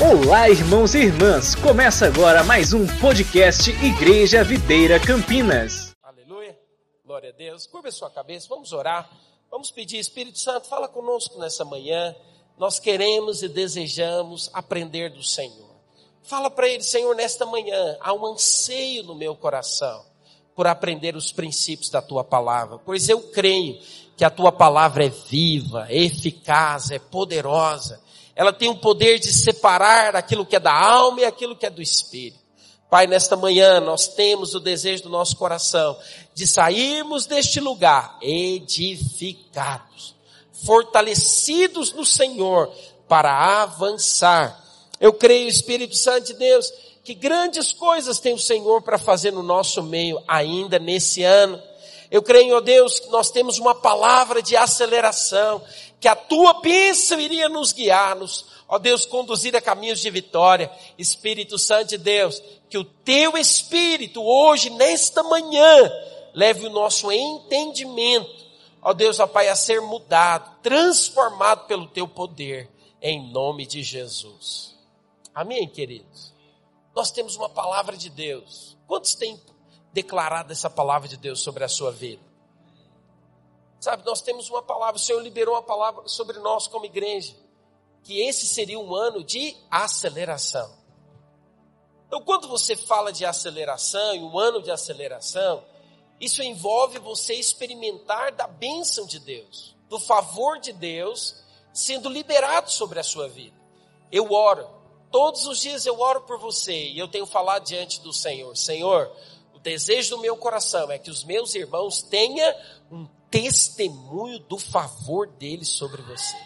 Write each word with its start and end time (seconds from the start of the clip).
Olá, 0.00 0.48
irmãos 0.48 0.94
e 0.94 0.98
irmãs! 0.98 1.56
Começa 1.56 2.06
agora 2.06 2.44
mais 2.44 2.72
um 2.72 2.86
podcast 3.00 3.68
Igreja 3.84 4.44
Videira 4.44 5.00
Campinas. 5.00 5.92
Aleluia, 6.00 6.56
glória 7.04 7.30
a 7.30 7.32
Deus. 7.32 7.66
Curva 7.66 7.88
a 7.88 7.90
sua 7.90 8.08
cabeça, 8.08 8.46
vamos 8.48 8.72
orar. 8.72 9.10
Vamos 9.50 9.72
pedir, 9.72 9.98
Espírito 9.98 10.38
Santo, 10.38 10.68
fala 10.68 10.86
conosco 10.86 11.40
nessa 11.40 11.64
manhã. 11.64 12.14
Nós 12.56 12.78
queremos 12.78 13.42
e 13.42 13.48
desejamos 13.48 14.48
aprender 14.52 15.10
do 15.10 15.22
Senhor. 15.24 15.74
Fala 16.22 16.48
para 16.48 16.68
Ele, 16.68 16.84
Senhor, 16.84 17.16
nesta 17.16 17.44
manhã, 17.44 17.96
há 18.00 18.12
um 18.12 18.24
anseio 18.24 19.02
no 19.02 19.16
meu 19.16 19.34
coração 19.34 20.04
por 20.54 20.68
aprender 20.68 21.16
os 21.16 21.32
princípios 21.32 21.90
da 21.90 22.00
Tua 22.00 22.22
palavra, 22.22 22.78
pois 22.78 23.08
eu 23.08 23.20
creio 23.20 23.80
que 24.16 24.24
a 24.24 24.30
Tua 24.30 24.52
palavra 24.52 25.04
é 25.04 25.08
viva, 25.08 25.88
é 25.88 26.04
eficaz, 26.04 26.92
é 26.92 27.00
poderosa. 27.00 28.00
Ela 28.38 28.52
tem 28.52 28.68
o 28.68 28.78
poder 28.78 29.18
de 29.18 29.32
separar 29.32 30.14
aquilo 30.14 30.46
que 30.46 30.54
é 30.54 30.60
da 30.60 30.72
alma 30.72 31.22
e 31.22 31.24
aquilo 31.24 31.56
que 31.56 31.66
é 31.66 31.70
do 31.70 31.82
espírito. 31.82 32.38
Pai, 32.88 33.04
nesta 33.08 33.36
manhã 33.36 33.80
nós 33.80 34.06
temos 34.06 34.54
o 34.54 34.60
desejo 34.60 35.02
do 35.02 35.08
nosso 35.08 35.36
coração 35.36 35.98
de 36.34 36.46
sairmos 36.46 37.26
deste 37.26 37.58
lugar 37.58 38.16
edificados, 38.22 40.14
fortalecidos 40.64 41.92
no 41.92 42.06
Senhor 42.06 42.72
para 43.08 43.62
avançar. 43.62 44.64
Eu 45.00 45.12
creio, 45.12 45.48
Espírito 45.48 45.96
Santo 45.96 46.28
de 46.28 46.34
Deus, 46.34 46.72
que 47.02 47.14
grandes 47.14 47.72
coisas 47.72 48.20
tem 48.20 48.34
o 48.34 48.38
Senhor 48.38 48.82
para 48.82 48.98
fazer 48.98 49.32
no 49.32 49.42
nosso 49.42 49.82
meio 49.82 50.22
ainda 50.28 50.78
nesse 50.78 51.24
ano. 51.24 51.60
Eu 52.10 52.22
creio, 52.22 52.56
ó 52.56 52.60
Deus, 52.60 53.00
que 53.00 53.10
nós 53.10 53.30
temos 53.30 53.58
uma 53.58 53.74
palavra 53.74 54.40
de 54.40 54.56
aceleração, 54.56 55.60
que 56.00 56.08
a 56.08 56.14
tua 56.14 56.60
bênção 56.60 57.20
iria 57.20 57.48
nos 57.48 57.72
guiar, 57.72 58.14
nos, 58.14 58.46
ó 58.68 58.78
Deus, 58.78 59.04
conduzir 59.04 59.56
a 59.56 59.60
caminhos 59.60 60.00
de 60.00 60.10
vitória. 60.10 60.70
Espírito 60.96 61.58
Santo 61.58 61.88
de 61.88 61.98
Deus, 61.98 62.42
que 62.70 62.78
o 62.78 62.84
teu 62.84 63.36
Espírito 63.36 64.22
hoje, 64.22 64.70
nesta 64.70 65.22
manhã, 65.22 65.90
leve 66.34 66.66
o 66.66 66.70
nosso 66.70 67.10
entendimento, 67.10 68.46
ó 68.80 68.92
Deus, 68.92 69.18
ó 69.18 69.26
Pai, 69.26 69.48
a 69.48 69.56
ser 69.56 69.80
mudado, 69.80 70.56
transformado 70.62 71.66
pelo 71.66 71.88
teu 71.88 72.06
poder, 72.06 72.70
em 73.02 73.30
nome 73.32 73.66
de 73.66 73.82
Jesus. 73.82 74.76
Amém, 75.34 75.68
queridos? 75.68 76.32
Nós 76.94 77.10
temos 77.10 77.36
uma 77.36 77.48
palavra 77.48 77.96
de 77.96 78.10
Deus. 78.10 78.76
Quantos 78.86 79.14
têm 79.14 79.40
declarado 79.92 80.52
essa 80.52 80.70
palavra 80.70 81.08
de 81.08 81.16
Deus 81.16 81.40
sobre 81.40 81.64
a 81.64 81.68
sua 81.68 81.90
vida? 81.90 82.27
Sabe, 83.80 84.04
nós 84.04 84.20
temos 84.20 84.50
uma 84.50 84.62
palavra, 84.62 84.96
o 84.96 84.98
Senhor 84.98 85.20
liberou 85.20 85.54
uma 85.54 85.62
palavra 85.62 86.06
sobre 86.08 86.38
nós 86.40 86.66
como 86.66 86.84
igreja, 86.84 87.34
que 88.02 88.20
esse 88.20 88.46
seria 88.46 88.78
um 88.78 88.94
ano 88.94 89.22
de 89.22 89.56
aceleração. 89.70 90.76
Então, 92.06 92.22
quando 92.22 92.48
você 92.48 92.74
fala 92.74 93.12
de 93.12 93.24
aceleração 93.24 94.14
e 94.16 94.20
um 94.20 94.38
ano 94.38 94.62
de 94.62 94.70
aceleração, 94.70 95.62
isso 96.20 96.42
envolve 96.42 96.98
você 96.98 97.34
experimentar 97.34 98.32
da 98.32 98.46
bênção 98.46 99.06
de 99.06 99.20
Deus, 99.20 99.76
do 99.88 100.00
favor 100.00 100.58
de 100.58 100.72
Deus 100.72 101.36
sendo 101.72 102.08
liberado 102.08 102.72
sobre 102.72 102.98
a 102.98 103.04
sua 103.04 103.28
vida. 103.28 103.56
Eu 104.10 104.32
oro, 104.32 104.68
todos 105.12 105.46
os 105.46 105.60
dias 105.60 105.86
eu 105.86 106.00
oro 106.00 106.22
por 106.22 106.38
você 106.38 106.88
e 106.88 106.98
eu 106.98 107.06
tenho 107.06 107.26
falado 107.26 107.64
diante 107.64 108.00
do 108.00 108.12
Senhor: 108.12 108.56
Senhor, 108.56 109.12
o 109.54 109.58
desejo 109.58 110.16
do 110.16 110.22
meu 110.22 110.36
coração 110.36 110.90
é 110.90 110.98
que 110.98 111.10
os 111.10 111.22
meus 111.22 111.54
irmãos 111.54 112.02
tenham 112.02 112.54
um 112.90 113.06
testemunho 113.30 114.38
do 114.40 114.58
favor 114.58 115.26
dele 115.26 115.64
sobre 115.64 116.02
você. 116.02 116.36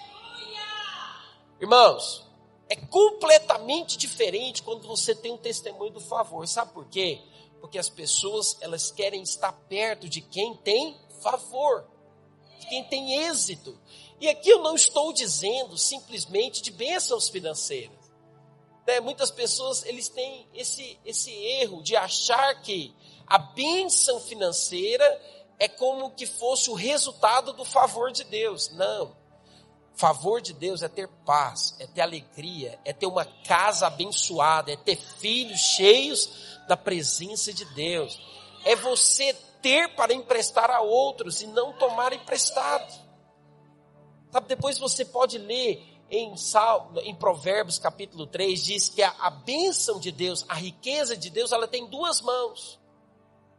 Irmãos, 1.60 2.26
é 2.68 2.76
completamente 2.76 3.96
diferente 3.96 4.62
quando 4.62 4.88
você 4.88 5.14
tem 5.14 5.32
um 5.32 5.38
testemunho 5.38 5.92
do 5.92 6.00
favor. 6.00 6.46
Sabe 6.48 6.72
por 6.72 6.86
quê? 6.86 7.20
Porque 7.60 7.78
as 7.78 7.88
pessoas, 7.88 8.56
elas 8.60 8.90
querem 8.90 9.22
estar 9.22 9.52
perto 9.68 10.08
de 10.08 10.20
quem 10.20 10.56
tem 10.56 10.96
favor, 11.22 11.86
de 12.58 12.66
quem 12.66 12.82
tem 12.84 13.26
êxito. 13.26 13.78
E 14.20 14.28
aqui 14.28 14.48
eu 14.48 14.62
não 14.62 14.74
estou 14.74 15.12
dizendo 15.12 15.76
simplesmente 15.76 16.62
de 16.62 16.70
bênçãos 16.70 17.28
financeiras. 17.28 18.02
Né? 18.86 19.00
Muitas 19.00 19.30
pessoas, 19.30 19.84
eles 19.84 20.08
têm 20.08 20.48
esse, 20.54 20.98
esse 21.04 21.30
erro 21.30 21.82
de 21.82 21.94
achar 21.94 22.60
que 22.62 22.94
a 23.26 23.38
bênção 23.38 24.20
financeira 24.20 25.04
é 25.62 25.68
como 25.68 26.10
que 26.10 26.26
fosse 26.26 26.68
o 26.70 26.74
resultado 26.74 27.52
do 27.52 27.64
favor 27.64 28.10
de 28.10 28.24
Deus. 28.24 28.70
Não. 28.70 29.16
Favor 29.94 30.40
de 30.40 30.52
Deus 30.52 30.82
é 30.82 30.88
ter 30.88 31.06
paz, 31.24 31.76
é 31.78 31.86
ter 31.86 32.00
alegria, 32.00 32.80
é 32.84 32.92
ter 32.92 33.06
uma 33.06 33.24
casa 33.24 33.86
abençoada, 33.86 34.72
é 34.72 34.76
ter 34.76 34.96
filhos 34.96 35.60
cheios 35.60 36.58
da 36.66 36.76
presença 36.76 37.52
de 37.52 37.64
Deus. 37.76 38.20
É 38.64 38.74
você 38.74 39.32
ter 39.62 39.94
para 39.94 40.12
emprestar 40.12 40.68
a 40.68 40.80
outros 40.80 41.42
e 41.42 41.46
não 41.46 41.72
tomar 41.74 42.12
emprestado. 42.12 42.92
Sabe, 44.32 44.48
depois 44.48 44.80
você 44.80 45.04
pode 45.04 45.38
ler 45.38 45.80
em, 46.10 46.34
em 47.04 47.14
Provérbios 47.14 47.78
capítulo 47.78 48.26
3, 48.26 48.64
diz 48.64 48.88
que 48.88 49.00
a, 49.00 49.14
a 49.20 49.30
bênção 49.30 50.00
de 50.00 50.10
Deus, 50.10 50.44
a 50.48 50.54
riqueza 50.54 51.16
de 51.16 51.30
Deus, 51.30 51.52
ela 51.52 51.68
tem 51.68 51.86
duas 51.86 52.20
mãos. 52.20 52.81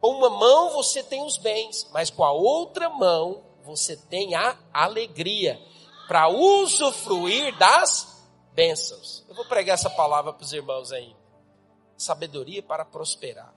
Com 0.03 0.15
uma 0.15 0.29
mão 0.29 0.71
você 0.71 1.01
tem 1.01 1.23
os 1.23 1.37
bens, 1.37 1.87
mas 1.93 2.09
com 2.09 2.25
a 2.25 2.31
outra 2.33 2.89
mão 2.89 3.41
você 3.63 3.95
tem 3.95 4.35
a 4.35 4.59
alegria 4.73 5.57
para 6.09 6.27
usufruir 6.27 7.57
das 7.57 8.21
bênçãos. 8.51 9.23
Eu 9.29 9.33
vou 9.33 9.45
pregar 9.45 9.75
essa 9.75 9.89
palavra 9.89 10.33
para 10.33 10.43
os 10.43 10.51
irmãos 10.51 10.91
aí. 10.91 11.15
Sabedoria 11.95 12.61
para 12.61 12.83
prosperar. 12.83 13.55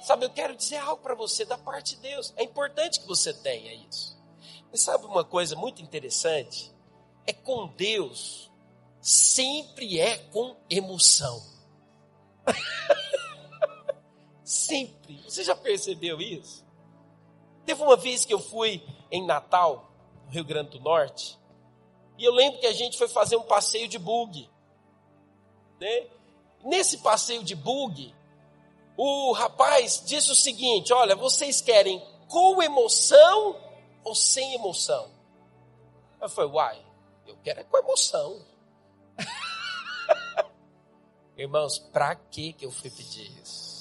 Sabe, 0.00 0.24
eu 0.24 0.30
quero 0.30 0.56
dizer 0.56 0.78
algo 0.78 1.02
para 1.02 1.14
você 1.14 1.44
da 1.44 1.58
parte 1.58 1.96
de 1.96 2.00
Deus. 2.00 2.32
É 2.34 2.42
importante 2.42 3.00
que 3.00 3.06
você 3.06 3.34
tenha 3.34 3.74
isso. 3.74 4.18
E 4.72 4.78
sabe 4.78 5.04
uma 5.04 5.22
coisa 5.22 5.54
muito 5.54 5.82
interessante? 5.82 6.74
É 7.26 7.34
com 7.34 7.66
Deus, 7.76 8.50
sempre 9.02 10.00
é 10.00 10.16
com 10.16 10.56
emoção. 10.70 11.44
Sempre. 14.46 15.20
Você 15.24 15.42
já 15.42 15.56
percebeu 15.56 16.20
isso? 16.20 16.64
Teve 17.64 17.82
uma 17.82 17.96
vez 17.96 18.24
que 18.24 18.32
eu 18.32 18.38
fui 18.38 18.80
em 19.10 19.26
Natal, 19.26 19.90
no 20.24 20.30
Rio 20.30 20.44
Grande 20.44 20.70
do 20.70 20.80
Norte, 20.80 21.36
e 22.16 22.24
eu 22.24 22.32
lembro 22.32 22.60
que 22.60 22.66
a 22.68 22.72
gente 22.72 22.96
foi 22.96 23.08
fazer 23.08 23.34
um 23.34 23.42
passeio 23.42 23.88
de 23.88 23.98
bug. 23.98 24.48
Né? 25.80 26.06
Nesse 26.64 26.98
passeio 26.98 27.42
de 27.42 27.56
bug, 27.56 28.14
o 28.96 29.32
rapaz 29.32 30.00
disse 30.06 30.30
o 30.30 30.36
seguinte: 30.36 30.92
Olha, 30.92 31.16
vocês 31.16 31.60
querem 31.60 32.00
com 32.28 32.62
emoção 32.62 33.60
ou 34.04 34.14
sem 34.14 34.54
emoção? 34.54 35.10
Eu 36.20 36.28
falei, 36.28 36.50
uai, 36.52 36.86
eu 37.26 37.36
quero 37.42 37.58
é 37.58 37.64
com 37.64 37.78
emoção. 37.78 38.40
Irmãos, 41.36 41.84
que 42.30 42.52
que 42.52 42.64
eu 42.64 42.70
fui 42.70 42.90
pedir 42.90 43.28
isso? 43.42 43.75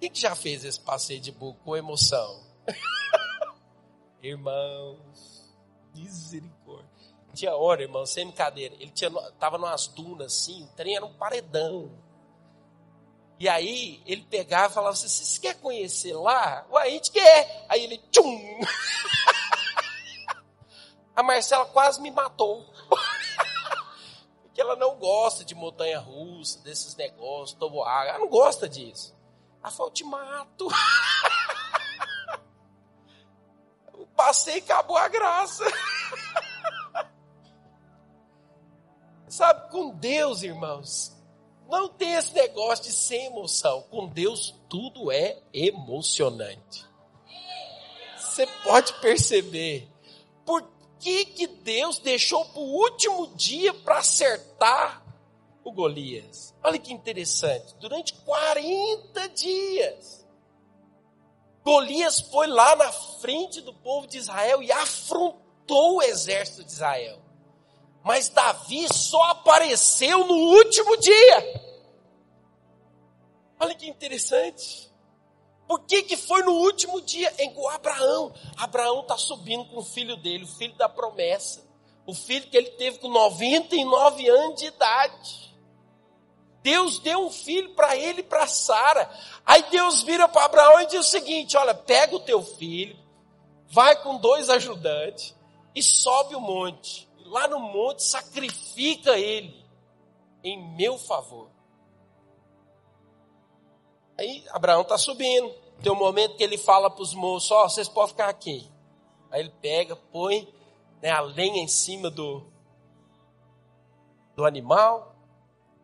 Quem 0.00 0.10
que 0.10 0.20
já 0.20 0.34
fez 0.34 0.64
esse 0.64 0.80
passeio 0.80 1.20
de 1.20 1.32
burro 1.32 1.58
com 1.64 1.76
emoção? 1.76 2.42
Irmãos, 4.22 5.54
misericórdia. 5.94 6.88
Tinha 7.34 7.54
hora, 7.54 7.82
irmão, 7.82 8.06
sem 8.06 8.26
brincadeira. 8.26 8.74
Ele 8.76 8.90
tinha, 8.90 9.10
tava 9.38 9.58
numas 9.58 9.86
dunas 9.88 10.32
assim, 10.32 10.64
o 10.64 10.68
trem 10.68 10.96
era 10.96 11.04
um 11.04 11.12
paredão. 11.14 11.90
E 13.38 13.48
aí 13.48 14.02
ele 14.04 14.22
pegava 14.22 14.70
e 14.70 14.74
falava 14.74 14.94
assim: 14.94 15.08
Vocês 15.08 15.38
querem 15.38 15.60
conhecer 15.60 16.14
lá? 16.14 16.66
Ué, 16.70 16.82
a 16.82 16.90
gente 16.90 17.12
quer. 17.12 17.66
Aí 17.68 17.84
ele, 17.84 17.98
tchum! 18.10 18.60
a 21.14 21.22
Marcela 21.22 21.66
quase 21.66 22.00
me 22.00 22.10
matou. 22.10 22.66
Porque 24.42 24.60
ela 24.60 24.74
não 24.74 24.96
gosta 24.96 25.44
de 25.44 25.54
montanha 25.54 26.00
russa, 26.00 26.58
desses 26.60 26.96
negócios, 26.96 27.58
toboágua. 27.58 28.10
Ela 28.10 28.18
não 28.18 28.28
gosta 28.28 28.68
disso. 28.68 29.16
Ela 29.68 29.76
falou, 29.76 29.92
te 29.92 30.02
mato. 30.02 30.66
Passei 34.16 34.54
e 34.54 34.60
acabou 34.60 34.96
a 34.96 35.08
graça. 35.08 35.62
Sabe, 39.28 39.70
com 39.70 39.90
Deus, 39.90 40.42
irmãos, 40.42 41.14
não 41.68 41.90
tem 41.90 42.14
esse 42.14 42.32
negócio 42.32 42.86
de 42.86 42.92
sem 42.92 43.26
emoção. 43.26 43.82
Com 43.90 44.06
Deus, 44.06 44.54
tudo 44.70 45.12
é 45.12 45.38
emocionante. 45.52 46.86
Você 48.16 48.46
pode 48.64 48.94
perceber. 48.94 49.86
Por 50.46 50.66
que, 50.98 51.26
que 51.26 51.46
Deus 51.46 51.98
deixou 51.98 52.42
para 52.46 52.62
o 52.62 52.72
último 52.72 53.26
dia 53.36 53.74
para 53.74 53.98
acertar 53.98 55.04
o 55.68 55.72
Golias. 55.72 56.54
Olha 56.62 56.78
que 56.78 56.92
interessante. 56.92 57.74
Durante 57.76 58.14
40 58.14 59.28
dias, 59.30 60.26
Golias 61.64 62.20
foi 62.20 62.46
lá 62.46 62.74
na 62.76 62.90
frente 62.92 63.60
do 63.60 63.74
povo 63.74 64.06
de 64.06 64.18
Israel 64.18 64.62
e 64.62 64.72
afrontou 64.72 65.96
o 65.96 66.02
exército 66.02 66.64
de 66.64 66.72
Israel. 66.72 67.18
Mas 68.02 68.28
Davi 68.28 68.86
só 68.92 69.22
apareceu 69.24 70.26
no 70.26 70.34
último 70.34 70.96
dia. 70.96 71.68
Olha 73.60 73.74
que 73.74 73.86
interessante. 73.86 74.88
Por 75.66 75.80
que, 75.80 76.02
que 76.02 76.16
foi 76.16 76.42
no 76.42 76.52
último 76.52 77.02
dia? 77.02 77.32
É 77.36 77.44
igual 77.44 77.74
Abraão. 77.74 78.32
Abraão 78.56 79.00
está 79.00 79.18
subindo 79.18 79.66
com 79.66 79.78
o 79.78 79.84
filho 79.84 80.16
dele, 80.16 80.44
o 80.44 80.48
filho 80.48 80.74
da 80.76 80.88
promessa. 80.88 81.68
O 82.06 82.14
filho 82.14 82.48
que 82.48 82.56
ele 82.56 82.70
teve 82.70 82.98
com 82.98 83.08
99 83.08 84.26
anos 84.30 84.58
de 84.58 84.66
idade. 84.66 85.47
Deus 86.62 86.98
deu 86.98 87.26
um 87.26 87.30
filho 87.30 87.74
para 87.74 87.96
ele 87.96 88.20
e 88.20 88.24
para 88.24 88.46
Sara. 88.46 89.08
Aí 89.44 89.62
Deus 89.70 90.02
vira 90.02 90.28
para 90.28 90.44
Abraão 90.44 90.80
e 90.80 90.86
diz 90.86 91.06
o 91.06 91.10
seguinte: 91.10 91.56
olha, 91.56 91.74
pega 91.74 92.16
o 92.16 92.20
teu 92.20 92.42
filho, 92.42 92.98
vai 93.68 93.96
com 94.02 94.16
dois 94.16 94.50
ajudantes 94.50 95.34
e 95.74 95.82
sobe 95.82 96.34
o 96.34 96.40
monte. 96.40 97.08
Lá 97.24 97.46
no 97.46 97.60
monte 97.60 98.02
sacrifica 98.02 99.18
ele 99.18 99.64
em 100.42 100.74
meu 100.74 100.98
favor. 100.98 101.48
Aí 104.18 104.44
Abraão 104.50 104.82
está 104.82 104.98
subindo. 104.98 105.52
Tem 105.82 105.92
um 105.92 105.96
momento 105.96 106.36
que 106.36 106.42
ele 106.42 106.58
fala 106.58 106.90
para 106.90 107.02
os 107.02 107.14
moços: 107.14 107.50
Ó, 107.50 107.64
oh, 107.64 107.68
vocês 107.68 107.88
podem 107.88 108.10
ficar 108.10 108.28
aqui. 108.28 108.68
Aí 109.30 109.40
ele 109.40 109.52
pega, 109.60 109.94
põe 109.94 110.52
né, 111.00 111.10
a 111.10 111.20
lenha 111.20 111.62
em 111.62 111.68
cima 111.68 112.10
do, 112.10 112.42
do 114.34 114.44
animal 114.44 115.17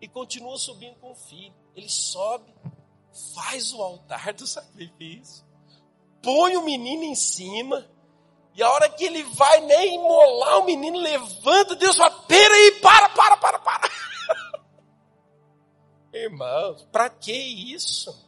e 0.04 0.08
continua 0.08 0.56
subindo 0.58 0.96
com 0.96 1.12
o 1.12 1.16
filho. 1.16 1.54
Ele 1.74 1.88
sobe, 1.88 2.54
faz 3.34 3.72
o 3.72 3.82
altar 3.82 4.32
do 4.34 4.46
sacrifício, 4.46 5.44
põe 6.22 6.56
o 6.56 6.64
menino 6.64 7.04
em 7.04 7.14
cima. 7.14 7.88
E 8.54 8.62
a 8.62 8.70
hora 8.70 8.88
que 8.88 9.04
ele 9.04 9.24
vai 9.24 9.60
nem 9.62 9.96
imolar 9.96 10.60
o 10.60 10.64
menino, 10.64 10.98
levanta, 10.98 11.74
Deus 11.74 11.96
fala: 11.96 12.22
peraí, 12.22 12.80
para, 12.80 13.08
para, 13.08 13.36
para, 13.36 13.58
para. 13.58 13.90
Irmãos, 16.12 16.86
para 16.92 17.10
que 17.10 17.32
isso? 17.32 18.24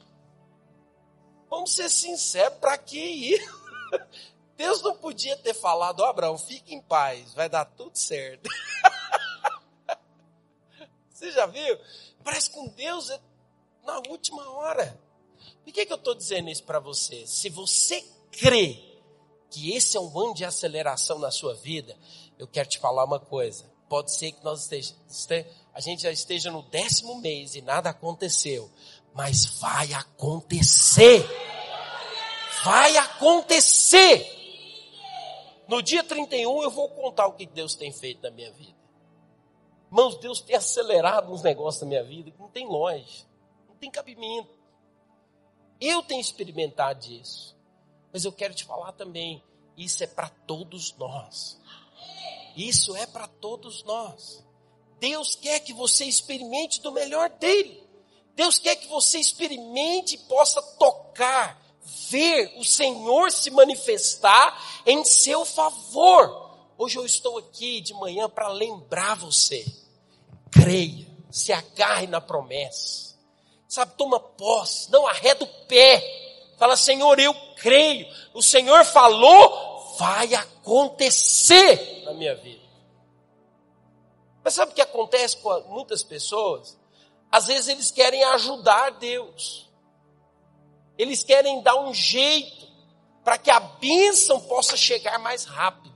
Vamos 1.48 1.74
ser 1.74 1.88
sinceros, 1.88 2.58
para 2.58 2.76
que 2.76 2.98
isso? 2.98 3.66
Deus 4.56 4.82
não 4.82 4.96
podia 4.96 5.36
ter 5.36 5.54
falado, 5.54 6.00
oh, 6.00 6.06
Abraão, 6.06 6.38
fique 6.38 6.74
em 6.74 6.80
paz, 6.80 7.34
vai 7.34 7.48
dar 7.48 7.66
tudo 7.66 7.96
certo. 7.96 8.48
Você 11.16 11.32
já 11.32 11.46
viu? 11.46 11.78
Parece 12.22 12.50
com 12.50 12.68
Deus 12.68 13.08
é 13.08 13.18
na 13.86 14.02
última 14.10 14.50
hora. 14.50 15.00
Por 15.64 15.72
que, 15.72 15.86
que 15.86 15.92
eu 15.92 15.96
estou 15.96 16.14
dizendo 16.14 16.50
isso 16.50 16.62
para 16.64 16.78
você? 16.78 17.26
Se 17.26 17.48
você 17.48 18.04
crê 18.30 18.78
que 19.50 19.74
esse 19.74 19.96
é 19.96 20.00
um 20.00 20.18
ano 20.20 20.34
de 20.34 20.44
aceleração 20.44 21.18
na 21.18 21.30
sua 21.30 21.54
vida, 21.54 21.96
eu 22.38 22.46
quero 22.46 22.68
te 22.68 22.78
falar 22.78 23.02
uma 23.04 23.18
coisa. 23.18 23.64
Pode 23.88 24.14
ser 24.14 24.32
que 24.32 24.44
nós 24.44 24.70
esteja, 24.70 24.94
a 25.72 25.80
gente 25.80 26.02
já 26.02 26.12
esteja 26.12 26.50
no 26.50 26.60
décimo 26.64 27.18
mês 27.18 27.54
e 27.54 27.62
nada 27.62 27.88
aconteceu, 27.88 28.70
mas 29.14 29.46
vai 29.58 29.94
acontecer. 29.94 31.26
Vai 32.62 32.94
acontecer. 32.98 34.34
No 35.66 35.80
dia 35.80 36.04
31 36.04 36.62
eu 36.62 36.70
vou 36.70 36.90
contar 36.90 37.26
o 37.26 37.32
que 37.32 37.46
Deus 37.46 37.74
tem 37.74 37.90
feito 37.90 38.22
na 38.22 38.30
minha 38.30 38.52
vida. 38.52 38.75
Irmãos, 39.86 40.18
Deus 40.18 40.40
tem 40.40 40.56
acelerado 40.56 41.32
uns 41.32 41.42
negócios 41.42 41.82
na 41.82 41.88
minha 41.88 42.04
vida 42.04 42.30
que 42.30 42.38
não 42.38 42.48
tem 42.48 42.66
longe, 42.66 43.26
não 43.68 43.76
tem 43.76 43.90
cabimento. 43.90 44.50
Eu 45.80 46.02
tenho 46.02 46.20
experimentado 46.20 47.04
isso. 47.06 47.56
Mas 48.12 48.24
eu 48.24 48.32
quero 48.32 48.54
te 48.54 48.64
falar 48.64 48.92
também, 48.92 49.42
isso 49.76 50.02
é 50.02 50.06
para 50.06 50.28
todos 50.28 50.94
nós. 50.96 51.60
Isso 52.56 52.96
é 52.96 53.06
para 53.06 53.28
todos 53.28 53.82
nós. 53.84 54.42
Deus 54.98 55.36
quer 55.36 55.60
que 55.60 55.74
você 55.74 56.06
experimente 56.06 56.80
do 56.80 56.90
melhor 56.90 57.28
dele. 57.28 57.86
Deus 58.34 58.58
quer 58.58 58.76
que 58.76 58.88
você 58.88 59.18
experimente 59.18 60.14
e 60.14 60.18
possa 60.18 60.62
tocar, 60.62 61.60
ver 62.08 62.54
o 62.58 62.64
Senhor 62.64 63.30
se 63.30 63.50
manifestar 63.50 64.82
em 64.86 65.04
seu 65.04 65.44
favor. 65.44 66.45
Hoje 66.78 66.98
eu 66.98 67.06
estou 67.06 67.38
aqui 67.38 67.80
de 67.80 67.94
manhã 67.94 68.28
para 68.28 68.48
lembrar 68.48 69.16
você. 69.16 69.64
Creia, 70.50 71.06
se 71.30 71.52
agarre 71.52 72.06
na 72.06 72.20
promessa. 72.20 73.16
Sabe, 73.66 73.94
toma 73.96 74.20
posse, 74.20 74.90
não 74.90 75.06
arreda 75.06 75.44
o 75.44 75.66
pé. 75.66 76.02
Fala, 76.58 76.76
Senhor, 76.76 77.18
eu 77.18 77.34
creio. 77.56 78.06
O 78.34 78.42
Senhor 78.42 78.84
falou, 78.84 79.96
vai 79.98 80.34
acontecer 80.34 82.02
na 82.04 82.12
minha 82.12 82.34
vida. 82.34 82.64
Mas 84.44 84.54
sabe 84.54 84.72
o 84.72 84.74
que 84.74 84.80
acontece 84.80 85.38
com 85.38 85.60
muitas 85.68 86.02
pessoas? 86.02 86.78
Às 87.32 87.46
vezes 87.46 87.68
eles 87.68 87.90
querem 87.90 88.22
ajudar 88.24 88.90
Deus. 88.90 89.68
Eles 90.96 91.22
querem 91.22 91.62
dar 91.62 91.76
um 91.76 91.92
jeito 91.92 92.66
para 93.24 93.36
que 93.36 93.50
a 93.50 93.58
bênção 93.58 94.40
possa 94.40 94.76
chegar 94.76 95.18
mais 95.18 95.44
rápido. 95.44 95.95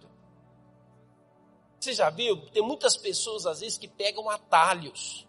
Você 1.81 1.95
já 1.95 2.11
viu? 2.11 2.37
Tem 2.51 2.63
muitas 2.63 2.95
pessoas 2.95 3.47
às 3.47 3.61
vezes 3.61 3.79
que 3.79 3.89
pegam 3.89 4.29
atalhos. 4.29 5.27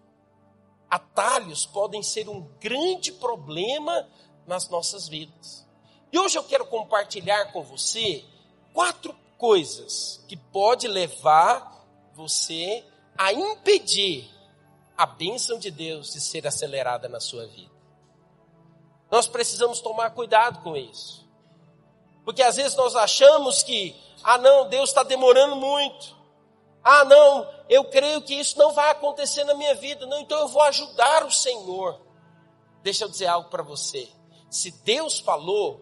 Atalhos 0.89 1.65
podem 1.65 2.03
ser 2.03 2.27
um 2.27 2.41
grande 2.59 3.13
problema 3.13 4.05
nas 4.45 4.67
nossas 4.67 5.07
vidas. 5.07 5.65
E 6.11 6.19
hoje 6.19 6.37
eu 6.37 6.43
quero 6.43 6.65
compartilhar 6.65 7.53
com 7.53 7.63
você 7.63 8.25
quatro 8.73 9.15
coisas 9.37 10.21
que 10.27 10.35
pode 10.35 10.89
levar 10.89 11.87
você 12.13 12.83
a 13.17 13.31
impedir 13.31 14.29
a 14.97 15.05
bênção 15.05 15.57
de 15.57 15.71
Deus 15.71 16.11
de 16.11 16.19
ser 16.19 16.45
acelerada 16.45 17.07
na 17.07 17.21
sua 17.21 17.47
vida. 17.47 17.71
Nós 19.09 19.25
precisamos 19.25 19.79
tomar 19.79 20.09
cuidado 20.09 20.61
com 20.61 20.75
isso. 20.75 21.25
Porque 22.25 22.43
às 22.43 22.57
vezes 22.57 22.75
nós 22.75 22.93
achamos 22.93 23.63
que, 23.63 23.95
ah 24.21 24.37
não, 24.37 24.67
Deus 24.67 24.89
está 24.89 25.01
demorando 25.01 25.55
muito. 25.55 26.20
Ah 26.83 27.05
não, 27.05 27.47
eu 27.69 27.85
creio 27.85 28.21
que 28.21 28.33
isso 28.33 28.57
não 28.57 28.73
vai 28.73 28.89
acontecer 28.89 29.43
na 29.43 29.53
minha 29.53 29.75
vida. 29.75 30.05
Não, 30.05 30.19
então 30.19 30.39
eu 30.39 30.47
vou 30.47 30.61
ajudar 30.63 31.25
o 31.25 31.31
Senhor. 31.31 32.01
Deixa 32.81 33.05
eu 33.05 33.09
dizer 33.09 33.27
algo 33.27 33.49
para 33.49 33.63
você. 33.63 34.09
Se 34.49 34.71
Deus 34.83 35.19
falou, 35.19 35.79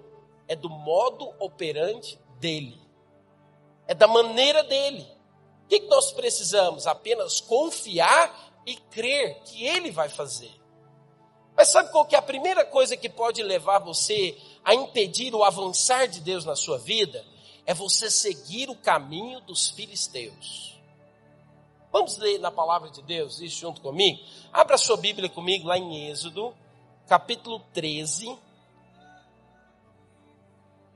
é 0.47 0.55
do 0.55 0.69
modo 0.69 1.33
operante 1.39 2.19
dele. 2.39 2.79
É 3.87 3.93
da 3.93 4.07
maneira 4.07 4.63
dele. 4.63 5.07
O 5.65 5.67
que, 5.69 5.79
nós 5.81 6.11
precisamos? 6.11 6.85
Apenas 6.85 7.39
confiar 7.39 8.61
e 8.65 8.75
crer 8.75 9.41
que 9.43 9.65
ele 9.65 9.91
vai 9.91 10.09
fazer. 10.09 10.51
Mas 11.55 11.69
sabe 11.69 11.91
qual 11.91 12.05
que 12.05 12.15
é 12.15 12.17
a 12.17 12.21
primeira 12.21 12.65
coisa 12.65 12.97
que 12.97 13.09
pode 13.09 13.43
levar 13.43 13.79
você 13.79 14.37
a 14.63 14.73
impedir 14.73 15.33
o 15.35 15.43
avançar 15.43 16.07
de 16.07 16.21
Deus 16.21 16.45
na 16.45 16.55
sua 16.55 16.77
vida? 16.77 17.25
É 17.65 17.73
você 17.73 18.09
seguir 18.09 18.69
o 18.69 18.75
caminho 18.75 19.41
dos 19.41 19.69
filisteus. 19.69 20.78
Vamos 21.91 22.17
ler 22.17 22.39
na 22.39 22.51
palavra 22.51 22.89
de 22.89 23.01
Deus 23.01 23.39
isso 23.39 23.59
junto 23.59 23.81
comigo? 23.81 24.19
Abra 24.53 24.77
sua 24.77 24.97
Bíblia 24.97 25.27
comigo 25.27 25.67
lá 25.67 25.77
em 25.77 26.09
Êxodo, 26.09 26.53
capítulo 27.07 27.59
13, 27.73 28.37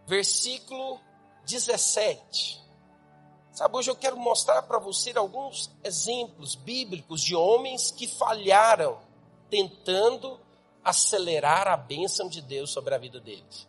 versículo 0.06 1.00
17. 1.46 2.62
Sabe, 3.52 3.78
hoje 3.78 3.90
eu 3.90 3.96
quero 3.96 4.18
mostrar 4.18 4.62
para 4.64 4.80
você 4.80 5.16
alguns 5.16 5.72
exemplos 5.84 6.56
bíblicos 6.56 7.22
de 7.22 7.36
homens 7.36 7.92
que 7.92 8.08
falharam 8.08 9.00
tentando 9.50 10.40
acelerar 10.84 11.68
a 11.68 11.78
bênção 11.78 12.28
de 12.28 12.42
Deus 12.42 12.72
sobre 12.72 12.94
a 12.94 12.98
vida 12.98 13.20
deles. 13.20 13.68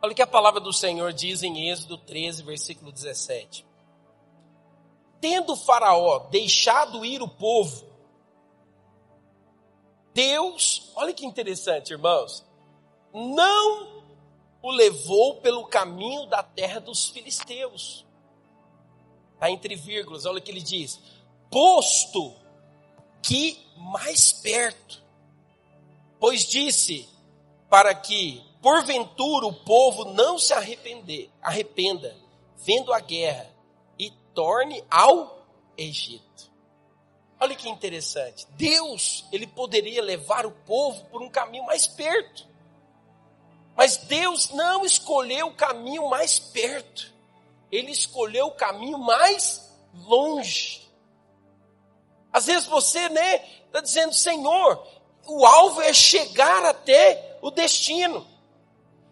Olha 0.00 0.12
o 0.12 0.14
que 0.14 0.22
a 0.22 0.26
palavra 0.26 0.60
do 0.60 0.72
Senhor 0.72 1.12
diz 1.12 1.42
em 1.42 1.70
Êxodo 1.70 1.98
13, 1.98 2.42
versículo 2.42 2.92
17. 2.92 3.66
Tendo 5.20 5.56
Faraó 5.56 6.20
deixado 6.30 7.04
ir 7.04 7.20
o 7.20 7.28
povo, 7.28 7.84
Deus, 10.14 10.90
olha 10.94 11.12
que 11.12 11.26
interessante, 11.26 11.92
irmãos, 11.92 12.44
não 13.12 14.02
o 14.62 14.70
levou 14.70 15.36
pelo 15.36 15.66
caminho 15.66 16.26
da 16.26 16.42
terra 16.42 16.80
dos 16.80 17.08
filisteus. 17.08 18.04
Está 19.34 19.50
entre 19.50 19.76
vírgulas, 19.76 20.26
olha 20.26 20.38
o 20.38 20.42
que 20.42 20.50
ele 20.50 20.60
diz: 20.60 21.00
posto 21.50 22.34
que 23.22 23.64
mais 23.76 24.32
perto. 24.32 25.02
Pois 26.18 26.44
disse 26.44 27.08
para 27.70 27.94
que, 27.94 28.42
porventura, 28.68 29.46
o 29.46 29.52
povo 29.52 30.04
não 30.12 30.38
se 30.38 30.52
arrepender, 30.52 31.30
arrependa, 31.40 32.14
vendo 32.58 32.92
a 32.92 33.00
guerra, 33.00 33.50
e 33.98 34.10
torne 34.34 34.84
ao 34.90 35.42
Egito. 35.74 36.52
Olha 37.40 37.56
que 37.56 37.66
interessante. 37.66 38.46
Deus, 38.50 39.24
ele 39.32 39.46
poderia 39.46 40.02
levar 40.02 40.44
o 40.44 40.50
povo 40.50 41.02
por 41.06 41.22
um 41.22 41.30
caminho 41.30 41.64
mais 41.64 41.86
perto. 41.86 42.46
Mas 43.74 43.96
Deus 43.96 44.50
não 44.50 44.84
escolheu 44.84 45.46
o 45.46 45.54
caminho 45.54 46.10
mais 46.10 46.38
perto. 46.38 47.10
ele 47.72 47.90
escolheu 47.90 48.48
o 48.48 48.54
caminho 48.54 48.98
mais 48.98 49.72
longe. 49.94 50.86
Às 52.30 52.44
vezes 52.44 52.66
você, 52.66 53.08
né, 53.08 53.36
está 53.64 53.80
dizendo, 53.80 54.12
Senhor, 54.12 54.86
o 55.26 55.46
alvo 55.46 55.80
é 55.80 55.94
chegar 55.94 56.66
até 56.66 57.38
o 57.40 57.50
destino. 57.50 58.27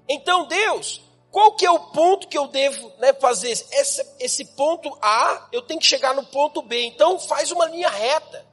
Então, 0.09 0.47
Deus, 0.47 1.03
qual 1.31 1.55
que 1.55 1.67
é 1.67 1.71
o 1.71 1.91
ponto 1.91 2.29
que 2.29 2.39
eu 2.39 2.49
devo 2.49 2.93
né, 2.99 3.13
fazer? 3.13 3.51
Esse, 3.51 4.17
esse 4.19 4.45
ponto 4.45 4.97
A, 5.03 5.49
eu 5.53 5.63
tenho 5.63 5.81
que 5.81 5.87
chegar 5.87 6.15
no 6.15 6.25
ponto 6.25 6.63
B. 6.63 6.87
Então, 6.87 7.19
faz 7.19 7.51
uma 7.51 7.67
linha 7.67 7.89
reta. 7.89 8.47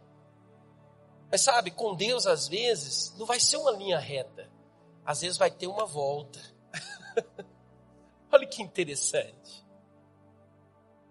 Mas 1.32 1.42
sabe, 1.42 1.72
com 1.72 1.96
Deus, 1.96 2.28
às 2.28 2.48
vezes, 2.48 3.14
não 3.18 3.26
vai 3.26 3.40
ser 3.40 3.58
uma 3.58 3.72
linha 3.72 4.00
reta. 4.00 4.50
Às 5.06 5.22
vezes 5.22 5.38
vai 5.38 5.50
ter 5.50 5.68
uma 5.68 5.86
volta. 5.86 6.40
Olha 8.32 8.48
que 8.48 8.62
interessante. 8.62 9.64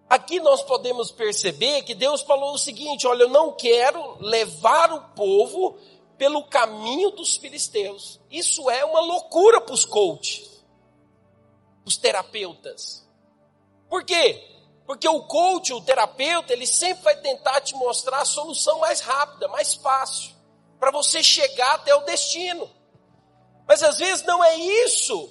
Aqui 0.09 0.39
nós 0.39 0.61
podemos 0.61 1.11
perceber 1.11 1.81
que 1.81 1.95
Deus 1.95 2.21
falou 2.21 2.53
o 2.53 2.57
seguinte: 2.57 3.07
olha, 3.07 3.23
eu 3.23 3.29
não 3.29 3.51
quero 3.51 4.17
levar 4.19 4.93
o 4.93 5.01
povo 5.15 5.75
pelo 6.17 6.45
caminho 6.45 7.11
dos 7.11 7.35
filisteus. 7.35 8.19
Isso 8.29 8.69
é 8.69 8.85
uma 8.85 8.99
loucura 8.99 9.61
para 9.61 9.73
os 9.73 9.85
coaches, 9.85 10.63
os 11.85 11.97
terapeutas. 11.97 13.07
Por 13.89 14.03
quê? 14.03 14.49
Porque 14.85 15.07
o 15.07 15.23
coach, 15.23 15.73
o 15.73 15.81
terapeuta, 15.81 16.53
ele 16.53 16.67
sempre 16.67 17.03
vai 17.03 17.15
tentar 17.17 17.61
te 17.61 17.73
mostrar 17.75 18.21
a 18.21 18.25
solução 18.25 18.79
mais 18.79 18.99
rápida, 18.99 19.47
mais 19.47 19.73
fácil, 19.73 20.33
para 20.79 20.91
você 20.91 21.23
chegar 21.23 21.75
até 21.75 21.95
o 21.95 22.01
destino. 22.01 22.69
Mas 23.67 23.81
às 23.81 23.97
vezes 23.97 24.25
não 24.25 24.43
é 24.43 24.55
isso, 24.55 25.29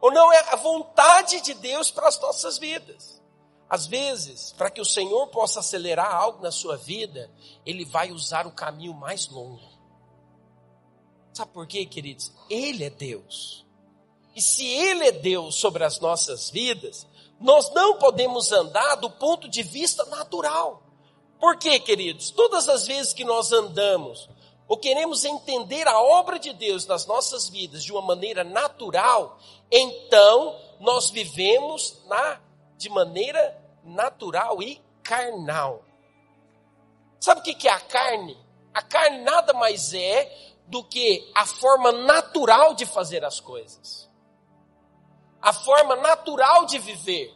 ou 0.00 0.10
não 0.10 0.32
é 0.32 0.38
a 0.50 0.56
vontade 0.56 1.40
de 1.42 1.52
Deus 1.54 1.90
para 1.90 2.08
as 2.08 2.18
nossas 2.20 2.58
vidas. 2.58 3.20
Às 3.68 3.86
vezes, 3.86 4.52
para 4.52 4.70
que 4.70 4.80
o 4.80 4.84
Senhor 4.84 5.28
possa 5.28 5.60
acelerar 5.60 6.12
algo 6.12 6.42
na 6.42 6.50
sua 6.50 6.76
vida, 6.76 7.30
Ele 7.64 7.84
vai 7.84 8.10
usar 8.10 8.44
o 8.46 8.52
caminho 8.52 8.94
mais 8.94 9.28
longo. 9.28 9.69
Sabe 11.32 11.52
por 11.52 11.66
quê, 11.66 11.86
queridos? 11.86 12.32
Ele 12.48 12.84
é 12.84 12.90
Deus. 12.90 13.64
E 14.34 14.42
se 14.42 14.66
Ele 14.66 15.04
é 15.04 15.12
Deus 15.12 15.56
sobre 15.56 15.84
as 15.84 16.00
nossas 16.00 16.50
vidas, 16.50 17.06
nós 17.40 17.72
não 17.72 17.98
podemos 17.98 18.52
andar 18.52 18.96
do 18.96 19.10
ponto 19.10 19.48
de 19.48 19.62
vista 19.62 20.04
natural. 20.06 20.82
Por 21.38 21.56
quê, 21.56 21.80
queridos? 21.80 22.30
Todas 22.30 22.68
as 22.68 22.86
vezes 22.86 23.12
que 23.12 23.24
nós 23.24 23.50
andamos 23.50 24.28
ou 24.68 24.76
queremos 24.76 25.24
entender 25.24 25.88
a 25.88 26.00
obra 26.00 26.38
de 26.38 26.52
Deus 26.52 26.86
nas 26.86 27.04
nossas 27.06 27.48
vidas 27.48 27.82
de 27.82 27.90
uma 27.90 28.02
maneira 28.02 28.44
natural, 28.44 29.38
então 29.68 30.56
nós 30.78 31.10
vivemos 31.10 32.00
na 32.06 32.40
de 32.76 32.88
maneira 32.88 33.58
natural 33.82 34.62
e 34.62 34.80
carnal. 35.02 35.82
Sabe 37.18 37.40
o 37.40 37.42
que 37.42 37.66
é 37.66 37.70
a 37.70 37.80
carne? 37.80 38.38
A 38.72 38.80
carne 38.80 39.18
nada 39.22 39.52
mais 39.52 39.92
é 39.92 40.49
do 40.70 40.84
que 40.84 41.28
a 41.34 41.44
forma 41.44 41.90
natural 41.90 42.74
de 42.74 42.86
fazer 42.86 43.24
as 43.24 43.40
coisas. 43.40 44.08
A 45.42 45.52
forma 45.52 45.96
natural 45.96 46.64
de 46.64 46.78
viver. 46.78 47.34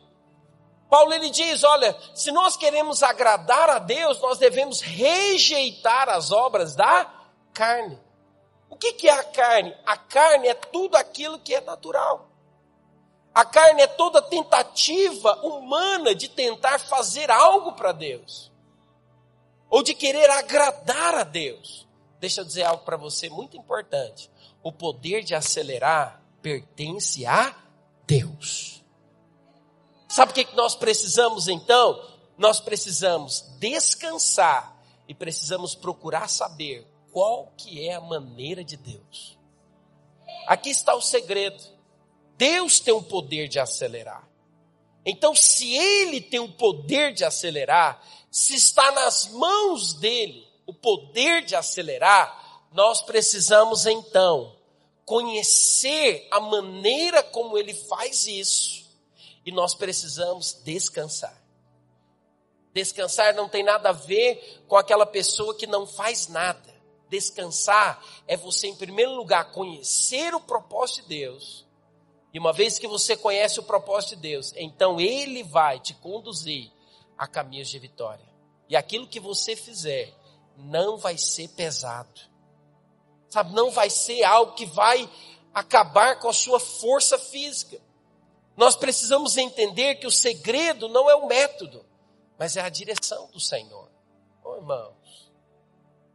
Paulo 0.88 1.12
ele 1.12 1.30
diz, 1.30 1.64
olha, 1.64 1.98
se 2.14 2.30
nós 2.30 2.56
queremos 2.56 3.02
agradar 3.02 3.68
a 3.68 3.80
Deus, 3.80 4.20
nós 4.20 4.38
devemos 4.38 4.80
rejeitar 4.80 6.08
as 6.08 6.30
obras 6.30 6.76
da 6.76 7.12
carne. 7.52 7.98
O 8.70 8.76
que, 8.76 8.92
que 8.92 9.08
é 9.08 9.12
a 9.12 9.24
carne? 9.24 9.76
A 9.84 9.96
carne 9.96 10.46
é 10.46 10.54
tudo 10.54 10.96
aquilo 10.96 11.38
que 11.40 11.54
é 11.54 11.60
natural. 11.60 12.28
A 13.34 13.44
carne 13.44 13.82
é 13.82 13.88
toda 13.88 14.22
tentativa 14.22 15.34
humana 15.44 16.14
de 16.14 16.28
tentar 16.28 16.78
fazer 16.78 17.32
algo 17.32 17.72
para 17.72 17.90
Deus. 17.90 18.52
Ou 19.68 19.82
de 19.82 19.92
querer 19.92 20.30
agradar 20.30 21.16
a 21.16 21.24
Deus. 21.24 21.83
Deixa 22.24 22.40
eu 22.40 22.44
dizer 22.46 22.62
algo 22.62 22.82
para 22.84 22.96
você 22.96 23.28
muito 23.28 23.54
importante. 23.54 24.30
O 24.62 24.72
poder 24.72 25.22
de 25.22 25.34
acelerar 25.34 26.22
pertence 26.40 27.26
a 27.26 27.54
Deus. 28.06 28.82
Sabe 30.08 30.32
o 30.32 30.34
que 30.34 30.56
nós 30.56 30.74
precisamos 30.74 31.48
então? 31.48 32.02
Nós 32.38 32.60
precisamos 32.60 33.42
descansar 33.58 34.74
e 35.06 35.12
precisamos 35.12 35.74
procurar 35.74 36.26
saber 36.30 36.90
qual 37.12 37.52
que 37.58 37.86
é 37.86 37.92
a 37.92 38.00
maneira 38.00 38.64
de 38.64 38.78
Deus. 38.78 39.38
Aqui 40.46 40.70
está 40.70 40.94
o 40.94 41.02
segredo. 41.02 41.62
Deus 42.38 42.80
tem 42.80 42.94
o 42.94 43.02
poder 43.02 43.48
de 43.48 43.60
acelerar. 43.60 44.26
Então, 45.04 45.34
se 45.34 45.74
Ele 45.74 46.22
tem 46.22 46.40
o 46.40 46.52
poder 46.52 47.12
de 47.12 47.22
acelerar, 47.22 48.02
se 48.30 48.54
está 48.54 48.92
nas 48.92 49.28
mãos 49.28 49.92
dele 49.92 50.43
o 50.66 50.72
poder 50.72 51.44
de 51.44 51.54
acelerar, 51.54 52.66
nós 52.72 53.02
precisamos 53.02 53.86
então 53.86 54.56
conhecer 55.04 56.26
a 56.30 56.40
maneira 56.40 57.22
como 57.22 57.58
Ele 57.58 57.74
faz 57.74 58.26
isso 58.26 58.84
e 59.44 59.52
nós 59.52 59.74
precisamos 59.74 60.54
descansar. 60.64 61.42
Descansar 62.72 63.34
não 63.34 63.48
tem 63.48 63.62
nada 63.62 63.90
a 63.90 63.92
ver 63.92 64.64
com 64.66 64.76
aquela 64.76 65.06
pessoa 65.06 65.54
que 65.54 65.66
não 65.66 65.86
faz 65.86 66.26
nada. 66.26 66.74
Descansar 67.08 68.04
é 68.26 68.36
você, 68.36 68.66
em 68.66 68.74
primeiro 68.74 69.14
lugar, 69.14 69.52
conhecer 69.52 70.34
o 70.34 70.40
propósito 70.40 71.02
de 71.02 71.08
Deus. 71.10 71.64
E 72.32 72.38
uma 72.38 72.52
vez 72.52 72.78
que 72.78 72.88
você 72.88 73.16
conhece 73.16 73.60
o 73.60 73.62
propósito 73.62 74.16
de 74.16 74.22
Deus, 74.22 74.52
então 74.56 75.00
Ele 75.00 75.44
vai 75.44 75.78
te 75.78 75.94
conduzir 75.94 76.72
a 77.16 77.28
caminhos 77.28 77.68
de 77.68 77.78
vitória. 77.78 78.26
E 78.68 78.74
aquilo 78.74 79.06
que 79.06 79.20
você 79.20 79.54
fizer 79.54 80.12
não 80.56 80.96
vai 80.96 81.18
ser 81.18 81.48
pesado. 81.48 82.20
Sabe, 83.28 83.52
não 83.52 83.70
vai 83.70 83.90
ser 83.90 84.22
algo 84.22 84.54
que 84.54 84.66
vai 84.66 85.10
acabar 85.52 86.18
com 86.20 86.28
a 86.28 86.32
sua 86.32 86.60
força 86.60 87.18
física. 87.18 87.80
Nós 88.56 88.76
precisamos 88.76 89.36
entender 89.36 89.96
que 89.96 90.06
o 90.06 90.10
segredo 90.10 90.88
não 90.88 91.10
é 91.10 91.14
o 91.16 91.26
método, 91.26 91.84
mas 92.38 92.56
é 92.56 92.60
a 92.60 92.68
direção 92.68 93.28
do 93.32 93.40
Senhor. 93.40 93.90
Oh, 94.44 94.54
irmão, 94.56 94.94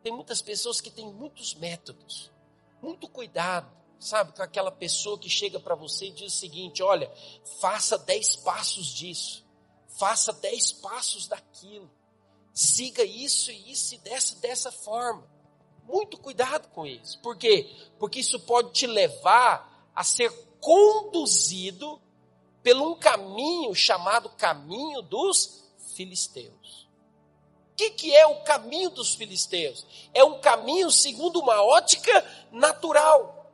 tem 0.02 0.14
muitas 0.14 0.42
pessoas 0.42 0.80
que 0.80 0.90
têm 0.90 1.12
muitos 1.12 1.54
métodos, 1.56 2.32
muito 2.82 3.08
cuidado, 3.10 3.70
sabe, 4.00 4.32
com 4.32 4.42
aquela 4.42 4.72
pessoa 4.72 5.20
que 5.20 5.30
chega 5.30 5.60
para 5.60 5.76
você 5.76 6.08
e 6.08 6.12
diz 6.12 6.34
o 6.34 6.38
seguinte: 6.38 6.82
olha, 6.82 7.12
faça 7.60 7.98
dez 7.98 8.38
passos 8.38 8.88
disso, 8.88 9.46
faça 10.00 10.32
dez 10.32 10.72
passos 10.72 11.28
daquilo, 11.28 11.92
siga 12.54 13.04
isso 13.04 13.52
e 13.52 13.72
isso 13.72 13.96
e 13.96 13.98
dessa, 14.00 14.36
dessa 14.36 14.72
forma. 14.72 15.28
Muito 15.84 16.18
cuidado 16.18 16.68
com 16.70 16.86
isso. 16.86 17.20
Por 17.20 17.38
quê? 17.38 17.70
Porque 17.98 18.20
isso 18.20 18.40
pode 18.42 18.72
te 18.72 18.86
levar 18.86 19.90
a 19.96 20.04
ser 20.04 20.32
conduzido 20.60 22.00
pelo 22.62 22.92
um 22.92 22.96
caminho 22.96 23.74
chamado 23.74 24.30
caminho 24.30 25.02
dos 25.02 25.64
filisteus 25.96 26.90
que, 27.80 27.92
que 27.92 28.14
é 28.14 28.28
o 28.28 28.42
caminho 28.42 28.90
dos 28.90 29.16
filisteus? 29.16 29.86
É 30.14 30.22
um 30.22 30.42
caminho 30.42 30.92
segundo 30.92 31.40
uma 31.40 31.64
ótica 31.64 32.26
natural. 32.52 33.50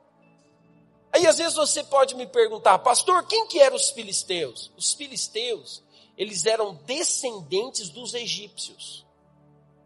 Aí 1.12 1.24
às 1.28 1.38
vezes 1.38 1.54
você 1.54 1.84
pode 1.84 2.16
me 2.16 2.26
perguntar, 2.26 2.80
pastor, 2.80 3.24
quem 3.28 3.46
que 3.46 3.60
eram 3.60 3.76
os 3.76 3.90
filisteus? 3.90 4.72
Os 4.76 4.92
filisteus, 4.94 5.80
eles 6.16 6.46
eram 6.46 6.74
descendentes 6.86 7.88
dos 7.90 8.14
egípcios. 8.14 9.04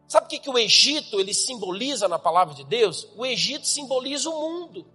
Sabe 0.08 0.26
o 0.26 0.28
que, 0.28 0.38
que 0.38 0.50
o 0.50 0.58
Egito 0.58 1.20
ele 1.20 1.32
simboliza 1.32 2.08
na 2.08 2.18
palavra 2.18 2.54
de 2.54 2.64
Deus? 2.64 3.06
O 3.16 3.24
Egito 3.24 3.66
simboliza 3.66 4.28
o 4.28 4.40
mundo. 4.40 4.86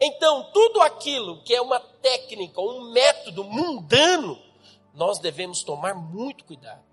Então, 0.00 0.50
tudo 0.52 0.80
aquilo 0.82 1.42
que 1.42 1.54
é 1.54 1.60
uma 1.60 1.80
técnica, 1.80 2.60
um 2.60 2.92
método 2.92 3.42
mundano, 3.44 4.38
nós 4.94 5.18
devemos 5.18 5.62
tomar 5.62 5.94
muito 5.94 6.44
cuidado 6.44 6.86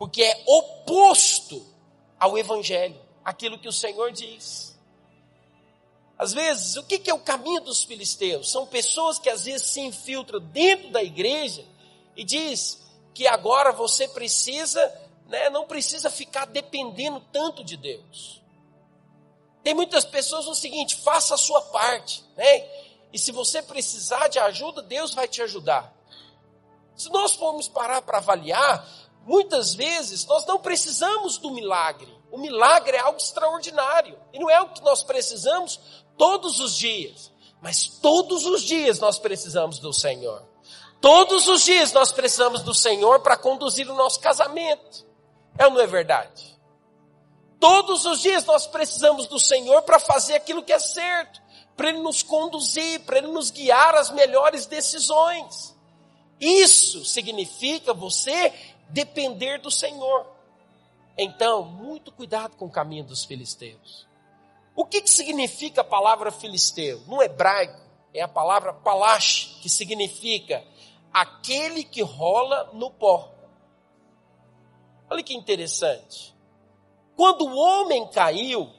porque 0.00 0.22
é 0.22 0.42
oposto 0.46 1.62
ao 2.18 2.38
Evangelho, 2.38 2.98
aquilo 3.22 3.58
que 3.58 3.68
o 3.68 3.72
Senhor 3.72 4.10
diz. 4.10 4.74
Às 6.16 6.32
vezes, 6.32 6.74
o 6.76 6.82
que 6.84 7.10
é 7.10 7.12
o 7.12 7.18
caminho 7.18 7.60
dos 7.60 7.84
filisteus? 7.84 8.50
São 8.50 8.66
pessoas 8.66 9.18
que 9.18 9.28
às 9.28 9.44
vezes 9.44 9.68
se 9.68 9.78
infiltram 9.78 10.40
dentro 10.40 10.90
da 10.90 11.02
igreja 11.02 11.66
e 12.16 12.24
diz 12.24 12.80
que 13.14 13.26
agora 13.26 13.72
você 13.72 14.08
precisa, 14.08 14.80
né, 15.26 15.50
não 15.50 15.66
precisa 15.66 16.10
ficar 16.10 16.46
dependendo 16.46 17.20
tanto 17.32 17.64
de 17.64 17.76
Deus. 17.76 18.42
Tem 19.62 19.74
muitas 19.74 20.04
pessoas 20.04 20.46
no 20.46 20.54
seguinte, 20.54 20.96
faça 20.96 21.34
a 21.34 21.38
sua 21.38 21.60
parte, 21.62 22.24
né? 22.36 22.66
E 23.12 23.18
se 23.18 23.30
você 23.30 23.60
precisar 23.60 24.28
de 24.28 24.38
ajuda, 24.38 24.80
Deus 24.80 25.12
vai 25.12 25.28
te 25.28 25.42
ajudar. 25.42 25.92
Se 26.96 27.10
nós 27.10 27.34
formos 27.34 27.68
parar 27.68 28.00
para 28.02 28.18
avaliar, 28.18 28.86
Muitas 29.26 29.74
vezes 29.74 30.24
nós 30.26 30.46
não 30.46 30.58
precisamos 30.58 31.38
do 31.38 31.50
milagre. 31.50 32.12
O 32.30 32.38
milagre 32.38 32.96
é 32.96 33.00
algo 33.00 33.18
extraordinário. 33.18 34.18
E 34.32 34.38
não 34.38 34.48
é 34.48 34.60
o 34.60 34.70
que 34.70 34.82
nós 34.82 35.02
precisamos 35.02 35.78
todos 36.16 36.58
os 36.60 36.76
dias. 36.76 37.30
Mas 37.60 37.86
todos 37.86 38.46
os 38.46 38.62
dias 38.62 38.98
nós 38.98 39.18
precisamos 39.18 39.78
do 39.78 39.92
Senhor. 39.92 40.42
Todos 41.00 41.48
os 41.48 41.64
dias 41.64 41.92
nós 41.92 42.12
precisamos 42.12 42.62
do 42.62 42.74
Senhor 42.74 43.20
para 43.20 43.36
conduzir 43.36 43.88
o 43.90 43.94
nosso 43.94 44.20
casamento. 44.20 45.06
É 45.56 45.66
ou 45.66 45.72
não 45.72 45.80
é 45.80 45.86
verdade? 45.86 46.58
Todos 47.58 48.04
os 48.06 48.20
dias 48.20 48.44
nós 48.44 48.66
precisamos 48.66 49.26
do 49.26 49.38
Senhor 49.38 49.82
para 49.82 49.98
fazer 49.98 50.34
aquilo 50.34 50.62
que 50.62 50.72
é 50.72 50.78
certo, 50.78 51.40
para 51.76 51.88
Ele 51.88 51.98
nos 51.98 52.22
conduzir, 52.22 53.00
para 53.00 53.18
Ele 53.18 53.28
nos 53.28 53.50
guiar 53.50 53.94
às 53.94 54.10
melhores 54.10 54.66
decisões. 54.66 55.76
Isso 56.38 57.04
significa 57.04 57.92
você 57.92 58.52
depender 58.88 59.58
do 59.58 59.70
Senhor. 59.70 60.26
Então, 61.16 61.62
muito 61.64 62.10
cuidado 62.12 62.56
com 62.56 62.66
o 62.66 62.70
caminho 62.70 63.04
dos 63.04 63.24
filisteus. 63.24 64.06
O 64.74 64.86
que, 64.86 65.02
que 65.02 65.10
significa 65.10 65.82
a 65.82 65.84
palavra 65.84 66.30
filisteu? 66.30 67.02
No 67.06 67.22
hebraico, 67.22 67.78
é 68.14 68.22
a 68.22 68.28
palavra 68.28 68.72
palash, 68.72 69.58
que 69.60 69.68
significa 69.68 70.64
aquele 71.12 71.84
que 71.84 72.02
rola 72.02 72.70
no 72.72 72.90
pó. 72.90 73.32
Olha 75.08 75.22
que 75.22 75.34
interessante. 75.34 76.34
Quando 77.16 77.46
o 77.46 77.56
homem 77.56 78.06
caiu, 78.08 78.70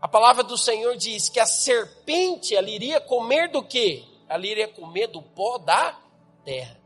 a 0.00 0.08
palavra 0.08 0.42
do 0.42 0.58
Senhor 0.58 0.96
diz 0.96 1.28
que 1.28 1.40
a 1.40 1.46
serpente 1.46 2.54
ela 2.54 2.68
iria 2.68 3.00
comer 3.00 3.48
do 3.48 3.62
quê? 3.62 4.04
Ela 4.28 4.46
iria 4.46 4.68
comer 4.68 5.06
do 5.06 5.22
pó 5.22 5.58
da 5.58 5.98
terra. 6.44 6.78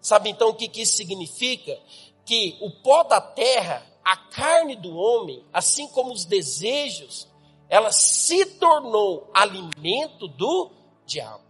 Sabe 0.00 0.30
então 0.30 0.50
o 0.50 0.54
que, 0.54 0.68
que 0.68 0.82
isso 0.82 0.96
significa? 0.96 1.76
Que 2.24 2.56
o 2.60 2.70
pó 2.70 3.02
da 3.02 3.20
terra, 3.20 3.84
a 4.04 4.16
carne 4.16 4.76
do 4.76 4.94
homem, 4.96 5.44
assim 5.52 5.88
como 5.88 6.12
os 6.12 6.24
desejos, 6.24 7.26
ela 7.68 7.90
se 7.90 8.46
tornou 8.46 9.28
alimento 9.34 10.28
do 10.28 10.70
diabo. 11.04 11.45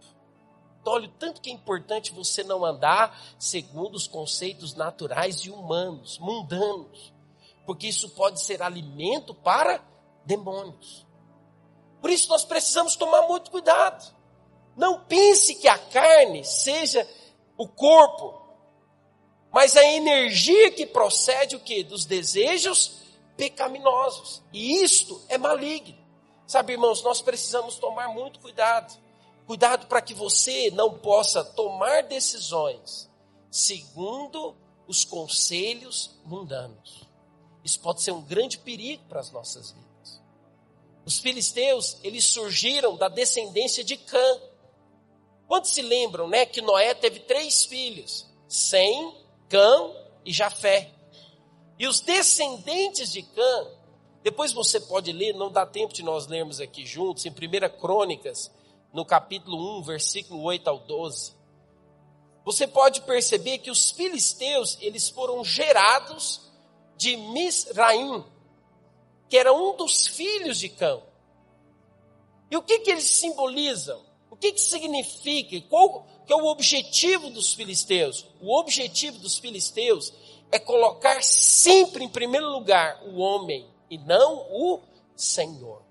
Olha 0.87 1.07
o 1.07 1.11
tanto 1.11 1.41
que 1.41 1.49
é 1.49 1.53
importante 1.53 2.11
você 2.11 2.43
não 2.43 2.65
andar 2.65 3.19
segundo 3.37 3.95
os 3.95 4.07
conceitos 4.07 4.73
naturais 4.73 5.37
e 5.45 5.49
humanos, 5.49 6.17
mundanos, 6.19 7.13
porque 7.65 7.87
isso 7.87 8.09
pode 8.09 8.41
ser 8.41 8.61
alimento 8.61 9.33
para 9.33 9.83
demônios. 10.25 11.05
Por 12.01 12.09
isso 12.09 12.29
nós 12.29 12.45
precisamos 12.45 12.95
tomar 12.95 13.23
muito 13.23 13.51
cuidado. 13.51 14.15
Não 14.75 15.01
pense 15.05 15.55
que 15.55 15.67
a 15.67 15.77
carne 15.77 16.43
seja 16.45 17.07
o 17.57 17.67
corpo, 17.67 18.39
mas 19.51 19.75
a 19.75 19.83
energia 19.83 20.71
que 20.71 20.85
procede 20.85 21.55
o 21.55 21.59
que? 21.59 21.83
Dos 21.83 22.05
desejos 22.05 23.01
pecaminosos. 23.35 24.43
E 24.53 24.83
isto 24.83 25.21
é 25.29 25.37
maligno. 25.37 25.97
Sabe, 26.45 26.73
irmãos, 26.73 27.03
nós 27.03 27.21
precisamos 27.21 27.77
tomar 27.77 28.07
muito 28.09 28.39
cuidado. 28.39 28.97
Cuidado 29.47 29.87
para 29.87 30.01
que 30.01 30.13
você 30.13 30.69
não 30.71 30.99
possa 30.99 31.41
tomar 31.41 32.03
decisões 32.03 33.09
segundo 33.49 34.53
os 34.85 35.05
conselhos 35.05 36.19
mundanos. 36.25 37.07
Isso 37.63 37.79
pode 37.79 38.01
ser 38.01 38.11
um 38.11 38.21
grande 38.21 38.57
perigo 38.57 39.03
para 39.07 39.21
as 39.21 39.31
nossas 39.31 39.71
vidas. 39.71 40.21
Os 41.05 41.19
filisteus, 41.19 41.97
eles 42.03 42.25
surgiram 42.25 42.97
da 42.97 43.07
descendência 43.07 43.85
de 43.85 43.95
Cã. 43.95 44.41
Quantos 45.47 45.71
se 45.71 45.81
lembram, 45.81 46.27
né, 46.27 46.45
que 46.45 46.61
Noé 46.61 46.93
teve 46.93 47.21
três 47.21 47.63
filhos? 47.63 48.27
Sem, 48.49 49.15
Cã 49.47 49.91
e 50.25 50.33
Jafé. 50.33 50.91
E 51.79 51.87
os 51.87 52.01
descendentes 52.01 53.13
de 53.13 53.21
Cã, 53.21 53.67
depois 54.23 54.51
você 54.51 54.81
pode 54.81 55.13
ler, 55.13 55.33
não 55.33 55.49
dá 55.49 55.65
tempo 55.65 55.93
de 55.93 56.03
nós 56.03 56.27
lermos 56.27 56.59
aqui 56.59 56.85
juntos, 56.85 57.25
em 57.25 57.29
1 57.29 57.79
Crônicas, 57.79 58.51
no 58.97 59.05
capítulo 59.05 59.77
1, 59.77 59.83
versículo 59.83 60.41
8 60.41 60.67
ao 60.67 60.79
12, 60.79 61.33
você 62.43 62.65
pode 62.65 63.01
perceber 63.01 63.59
que 63.59 63.69
os 63.69 63.91
filisteus, 63.91 64.75
eles 64.81 65.07
foram 65.07 65.43
gerados 65.45 66.41
de 66.97 67.15
Misraim, 67.15 68.25
que 69.29 69.37
era 69.37 69.53
um 69.53 69.77
dos 69.77 70.07
filhos 70.07 70.57
de 70.57 70.69
Cão. 70.69 71.03
E 72.49 72.57
o 72.57 72.63
que 72.63 72.79
que 72.79 72.89
eles 72.89 73.03
simbolizam? 73.03 74.01
O 74.31 74.35
que 74.35 74.51
que 74.51 74.61
significa? 74.61 75.61
Qual 75.69 76.07
que 76.25 76.33
é 76.33 76.35
o 76.35 76.47
objetivo 76.47 77.29
dos 77.29 77.53
filisteus? 77.53 78.25
O 78.41 78.57
objetivo 78.57 79.19
dos 79.19 79.37
filisteus 79.37 80.11
é 80.51 80.57
colocar 80.57 81.21
sempre 81.21 82.03
em 82.03 82.09
primeiro 82.09 82.49
lugar 82.49 82.99
o 83.03 83.19
homem 83.19 83.69
e 83.91 83.97
não 83.99 84.37
o 84.49 84.79
Senhor. 85.15 85.86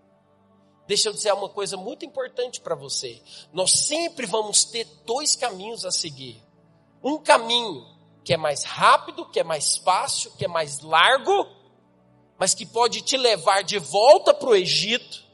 Deixa 0.87 1.09
eu 1.09 1.13
dizer 1.13 1.33
uma 1.33 1.49
coisa 1.49 1.77
muito 1.77 2.05
importante 2.05 2.61
para 2.61 2.75
você. 2.75 3.21
Nós 3.53 3.73
sempre 3.73 4.27
vamos 4.27 4.65
ter 4.65 4.87
dois 5.05 5.35
caminhos 5.35 5.85
a 5.85 5.91
seguir. 5.91 6.43
Um 7.03 7.19
caminho 7.19 7.87
que 8.25 8.33
é 8.35 8.37
mais 8.37 8.63
rápido, 8.63 9.27
que 9.27 9.41
é 9.41 9.45
mais 9.45 9.77
fácil, 9.77 10.33
que 10.33 10.45
é 10.45 10.49
mais 10.49 10.81
largo, 10.81 11.47
mas 12.39 12.55
que 12.55 12.67
pode 12.67 13.01
te 13.03 13.17
levar 13.17 13.63
de 13.63 13.79
volta 13.79 14.35
para 14.35 14.49
o 14.49 14.55
Egito. 14.55 15.25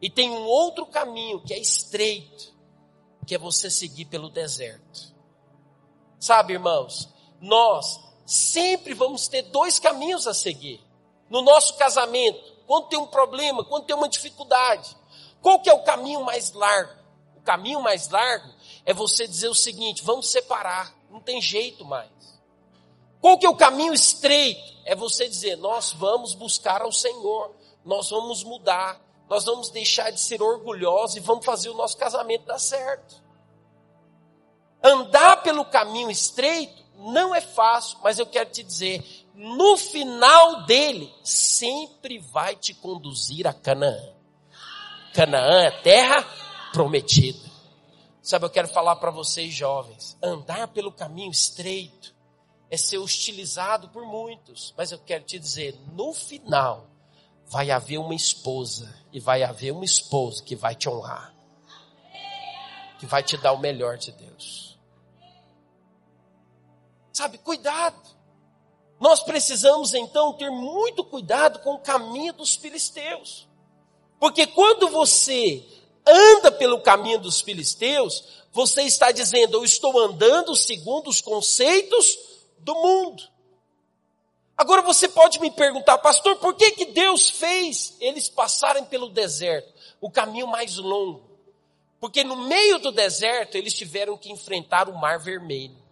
E 0.00 0.10
tem 0.10 0.30
um 0.30 0.44
outro 0.44 0.86
caminho 0.86 1.40
que 1.40 1.54
é 1.54 1.58
estreito, 1.58 2.52
que 3.26 3.34
é 3.34 3.38
você 3.38 3.70
seguir 3.70 4.04
pelo 4.06 4.28
deserto. 4.28 5.14
Sabe, 6.18 6.54
irmãos, 6.54 7.08
nós 7.40 8.00
sempre 8.24 8.94
vamos 8.94 9.28
ter 9.28 9.42
dois 9.42 9.78
caminhos 9.78 10.26
a 10.26 10.34
seguir. 10.34 10.80
No 11.28 11.42
nosso 11.42 11.76
casamento, 11.76 12.53
quando 12.66 12.88
tem 12.88 12.98
um 12.98 13.06
problema, 13.06 13.64
quando 13.64 13.84
tem 13.84 13.96
uma 13.96 14.08
dificuldade. 14.08 14.96
Qual 15.40 15.60
que 15.60 15.68
é 15.68 15.74
o 15.74 15.82
caminho 15.82 16.24
mais 16.24 16.52
largo? 16.52 16.92
O 17.36 17.40
caminho 17.42 17.80
mais 17.80 18.08
largo 18.08 18.48
é 18.84 18.94
você 18.94 19.26
dizer 19.26 19.48
o 19.48 19.54
seguinte: 19.54 20.02
vamos 20.02 20.28
separar, 20.28 20.94
não 21.10 21.20
tem 21.20 21.40
jeito 21.40 21.84
mais. 21.84 22.10
Qual 23.20 23.38
que 23.38 23.46
é 23.46 23.50
o 23.50 23.56
caminho 23.56 23.94
estreito? 23.94 24.74
É 24.84 24.94
você 24.94 25.28
dizer: 25.28 25.56
nós 25.56 25.92
vamos 25.92 26.34
buscar 26.34 26.82
ao 26.82 26.92
Senhor, 26.92 27.54
nós 27.84 28.10
vamos 28.10 28.44
mudar, 28.44 29.00
nós 29.28 29.44
vamos 29.44 29.70
deixar 29.70 30.10
de 30.10 30.20
ser 30.20 30.42
orgulhosos 30.42 31.16
e 31.16 31.20
vamos 31.20 31.44
fazer 31.44 31.68
o 31.70 31.74
nosso 31.74 31.96
casamento 31.96 32.46
dar 32.46 32.58
certo. 32.58 33.22
Andar 34.82 35.42
pelo 35.42 35.64
caminho 35.64 36.10
estreito 36.10 36.84
não 36.96 37.34
é 37.34 37.40
fácil, 37.40 37.98
mas 38.02 38.18
eu 38.18 38.26
quero 38.26 38.50
te 38.50 38.62
dizer, 38.62 39.02
no 39.34 39.76
final 39.76 40.64
dele, 40.64 41.12
sempre 41.22 42.18
vai 42.18 42.54
te 42.54 42.72
conduzir 42.72 43.46
a 43.46 43.52
Canaã. 43.52 44.12
Canaã 45.12 45.64
é 45.64 45.70
terra 45.82 46.24
prometida. 46.72 47.52
Sabe, 48.22 48.46
eu 48.46 48.50
quero 48.50 48.68
falar 48.68 48.96
para 48.96 49.10
vocês 49.10 49.52
jovens, 49.52 50.16
andar 50.22 50.68
pelo 50.68 50.90
caminho 50.90 51.30
estreito 51.30 52.14
é 52.70 52.76
ser 52.76 52.98
hostilizado 52.98 53.88
por 53.90 54.04
muitos, 54.06 54.72
mas 54.76 54.90
eu 54.90 54.98
quero 54.98 55.24
te 55.24 55.38
dizer, 55.38 55.78
no 55.92 56.12
final 56.14 56.88
vai 57.46 57.70
haver 57.70 57.98
uma 57.98 58.14
esposa 58.14 58.92
e 59.12 59.20
vai 59.20 59.42
haver 59.42 59.72
um 59.72 59.84
esposo 59.84 60.42
que 60.42 60.56
vai 60.56 60.74
te 60.74 60.88
honrar, 60.88 61.34
que 62.98 63.06
vai 63.06 63.22
te 63.22 63.36
dar 63.36 63.52
o 63.52 63.58
melhor 63.58 63.98
de 63.98 64.10
Deus. 64.12 64.78
Sabe, 67.12 67.38
cuidado. 67.38 68.13
Nós 69.04 69.22
precisamos 69.22 69.92
então 69.92 70.32
ter 70.32 70.50
muito 70.50 71.04
cuidado 71.04 71.58
com 71.58 71.74
o 71.74 71.78
caminho 71.78 72.32
dos 72.32 72.54
filisteus. 72.54 73.46
Porque 74.18 74.46
quando 74.46 74.88
você 74.88 75.62
anda 76.06 76.50
pelo 76.50 76.80
caminho 76.80 77.18
dos 77.18 77.42
filisteus, 77.42 78.24
você 78.50 78.80
está 78.84 79.12
dizendo, 79.12 79.58
eu 79.58 79.62
estou 79.62 80.00
andando 80.00 80.56
segundo 80.56 81.10
os 81.10 81.20
conceitos 81.20 82.18
do 82.60 82.74
mundo. 82.76 83.22
Agora 84.56 84.80
você 84.80 85.06
pode 85.06 85.38
me 85.38 85.50
perguntar, 85.50 85.98
pastor, 85.98 86.36
por 86.36 86.54
que, 86.54 86.70
que 86.70 86.86
Deus 86.86 87.28
fez 87.28 87.98
eles 88.00 88.30
passarem 88.30 88.86
pelo 88.86 89.10
deserto, 89.10 89.70
o 90.00 90.10
caminho 90.10 90.46
mais 90.46 90.78
longo? 90.78 91.28
Porque 92.00 92.24
no 92.24 92.36
meio 92.36 92.78
do 92.78 92.90
deserto 92.90 93.56
eles 93.56 93.74
tiveram 93.74 94.16
que 94.16 94.32
enfrentar 94.32 94.88
o 94.88 94.98
mar 94.98 95.18
vermelho. 95.18 95.83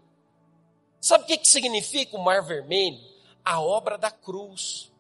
Sabe 1.02 1.24
o 1.24 1.26
que, 1.26 1.36
que 1.36 1.48
significa 1.48 2.16
o 2.16 2.22
Mar 2.22 2.44
Vermelho? 2.44 3.00
A 3.44 3.60
obra 3.60 3.98
da 3.98 4.08
cruz. 4.08 4.92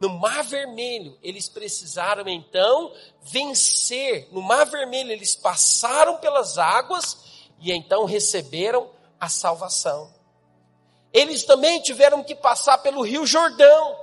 No 0.00 0.08
Mar 0.08 0.42
Vermelho, 0.42 1.16
eles 1.22 1.48
precisaram 1.48 2.26
então 2.26 2.92
vencer. 3.22 4.28
No 4.32 4.42
Mar 4.42 4.66
Vermelho, 4.66 5.12
eles 5.12 5.36
passaram 5.36 6.16
pelas 6.16 6.58
águas 6.58 7.16
e 7.60 7.70
então 7.70 8.06
receberam 8.06 8.90
a 9.20 9.28
salvação. 9.28 10.12
Eles 11.12 11.44
também 11.44 11.80
tiveram 11.80 12.24
que 12.24 12.34
passar 12.34 12.78
pelo 12.78 13.02
Rio 13.02 13.24
Jordão. 13.24 13.96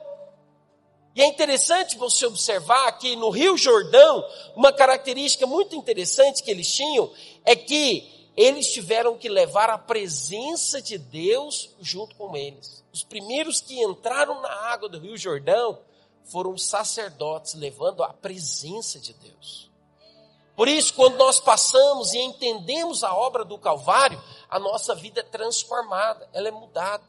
E 1.13 1.21
é 1.21 1.25
interessante 1.25 1.97
você 1.97 2.25
observar 2.25 2.89
que 2.99 3.17
no 3.17 3.31
Rio 3.31 3.57
Jordão, 3.57 4.23
uma 4.55 4.71
característica 4.71 5.45
muito 5.45 5.75
interessante 5.75 6.41
que 6.41 6.51
eles 6.51 6.73
tinham 6.73 7.11
é 7.43 7.53
que 7.53 8.16
eles 8.37 8.71
tiveram 8.71 9.17
que 9.17 9.27
levar 9.27 9.67
a 9.71 9.79
presença 9.79 10.79
de 10.79 10.95
Deus 10.95 11.75
junto 11.81 12.15
com 12.15 12.37
eles. 12.37 12.85
Os 12.93 13.03
primeiros 13.03 13.59
que 13.59 13.81
entraram 13.81 14.39
na 14.41 14.51
água 14.71 14.87
do 14.87 14.99
Rio 14.99 15.17
Jordão 15.17 15.79
foram 16.23 16.51
os 16.51 16.63
sacerdotes 16.63 17.55
levando 17.55 18.03
a 18.03 18.13
presença 18.13 18.99
de 18.99 19.13
Deus. 19.13 19.71
Por 20.55 20.67
isso, 20.67 20.93
quando 20.93 21.17
nós 21.17 21.39
passamos 21.39 22.13
e 22.13 22.19
entendemos 22.19 23.03
a 23.03 23.15
obra 23.15 23.43
do 23.43 23.57
Calvário, 23.57 24.21
a 24.49 24.59
nossa 24.59 24.93
vida 24.93 25.21
é 25.21 25.23
transformada, 25.23 26.29
ela 26.31 26.47
é 26.47 26.51
mudada. 26.51 27.03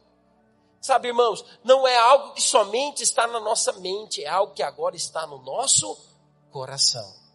Sabe, 0.80 1.08
irmãos, 1.08 1.44
não 1.62 1.86
é 1.86 1.98
algo 1.98 2.32
que 2.34 2.42
somente 2.42 3.02
está 3.02 3.26
na 3.26 3.40
nossa 3.40 3.72
mente, 3.72 4.24
é 4.24 4.28
algo 4.28 4.54
que 4.54 4.62
agora 4.62 4.96
está 4.96 5.26
no 5.26 5.42
nosso 5.42 5.98
coração. 6.50 7.27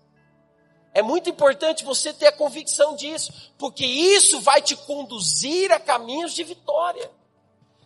É 0.94 1.02
muito 1.02 1.30
importante 1.30 1.84
você 1.84 2.14
ter 2.14 2.28
a 2.28 2.32
convicção 2.32 2.96
disso, 2.96 3.34
porque 3.58 3.86
isso 3.86 4.40
vai 4.42 4.62
te 4.62 4.76
conduzir 4.76 5.72
a 5.72 5.80
caminhos 5.80 6.34
de 6.34 6.44
vitória. 6.44 7.10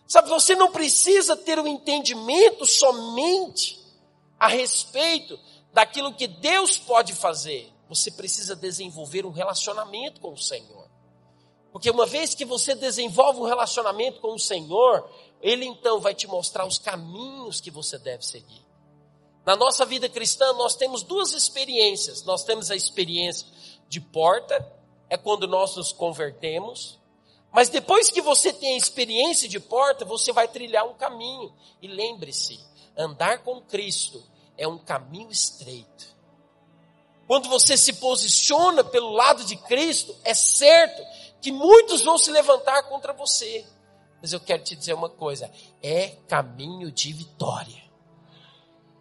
Sabe, 0.06 0.28
você 0.28 0.54
não 0.54 0.70
precisa 0.70 1.36
ter 1.36 1.58
o 1.58 1.62
um 1.62 1.66
entendimento 1.66 2.66
somente 2.66 3.78
a 4.38 4.48
respeito 4.48 5.38
daquilo 5.72 6.14
que 6.14 6.26
Deus 6.26 6.78
pode 6.78 7.14
fazer 7.14 7.72
você 7.88 8.10
precisa 8.10 8.54
desenvolver 8.54 9.24
um 9.24 9.30
relacionamento 9.30 10.20
com 10.20 10.32
o 10.32 10.38
Senhor. 10.38 10.86
Porque 11.72 11.90
uma 11.90 12.06
vez 12.06 12.34
que 12.34 12.44
você 12.44 12.74
desenvolve 12.74 13.40
um 13.40 13.46
relacionamento 13.46 14.20
com 14.20 14.34
o 14.34 14.38
Senhor, 14.38 15.08
Ele 15.40 15.64
então 15.64 15.98
vai 15.98 16.14
te 16.14 16.26
mostrar 16.26 16.66
os 16.66 16.78
caminhos 16.78 17.60
que 17.60 17.70
você 17.70 17.98
deve 17.98 18.24
seguir. 18.24 18.67
Na 19.48 19.56
nossa 19.56 19.86
vida 19.86 20.10
cristã, 20.10 20.52
nós 20.52 20.76
temos 20.76 21.02
duas 21.02 21.32
experiências. 21.32 22.22
Nós 22.22 22.44
temos 22.44 22.70
a 22.70 22.76
experiência 22.76 23.46
de 23.88 23.98
porta, 23.98 24.54
é 25.08 25.16
quando 25.16 25.48
nós 25.48 25.74
nos 25.74 25.90
convertemos. 25.90 26.98
Mas 27.50 27.70
depois 27.70 28.10
que 28.10 28.20
você 28.20 28.52
tem 28.52 28.74
a 28.74 28.76
experiência 28.76 29.48
de 29.48 29.58
porta, 29.58 30.04
você 30.04 30.34
vai 30.34 30.48
trilhar 30.48 30.86
um 30.86 30.92
caminho. 30.92 31.50
E 31.80 31.88
lembre-se, 31.88 32.60
andar 32.94 33.38
com 33.38 33.58
Cristo 33.62 34.22
é 34.58 34.68
um 34.68 34.76
caminho 34.76 35.30
estreito. 35.30 36.14
Quando 37.26 37.48
você 37.48 37.74
se 37.74 37.94
posiciona 37.94 38.84
pelo 38.84 39.12
lado 39.12 39.44
de 39.44 39.56
Cristo, 39.56 40.14
é 40.24 40.34
certo 40.34 41.02
que 41.40 41.50
muitos 41.50 42.02
vão 42.02 42.18
se 42.18 42.30
levantar 42.30 42.82
contra 42.82 43.14
você. 43.14 43.64
Mas 44.20 44.30
eu 44.30 44.40
quero 44.40 44.62
te 44.62 44.76
dizer 44.76 44.92
uma 44.92 45.08
coisa: 45.08 45.50
é 45.82 46.08
caminho 46.28 46.92
de 46.92 47.14
vitória. 47.14 47.87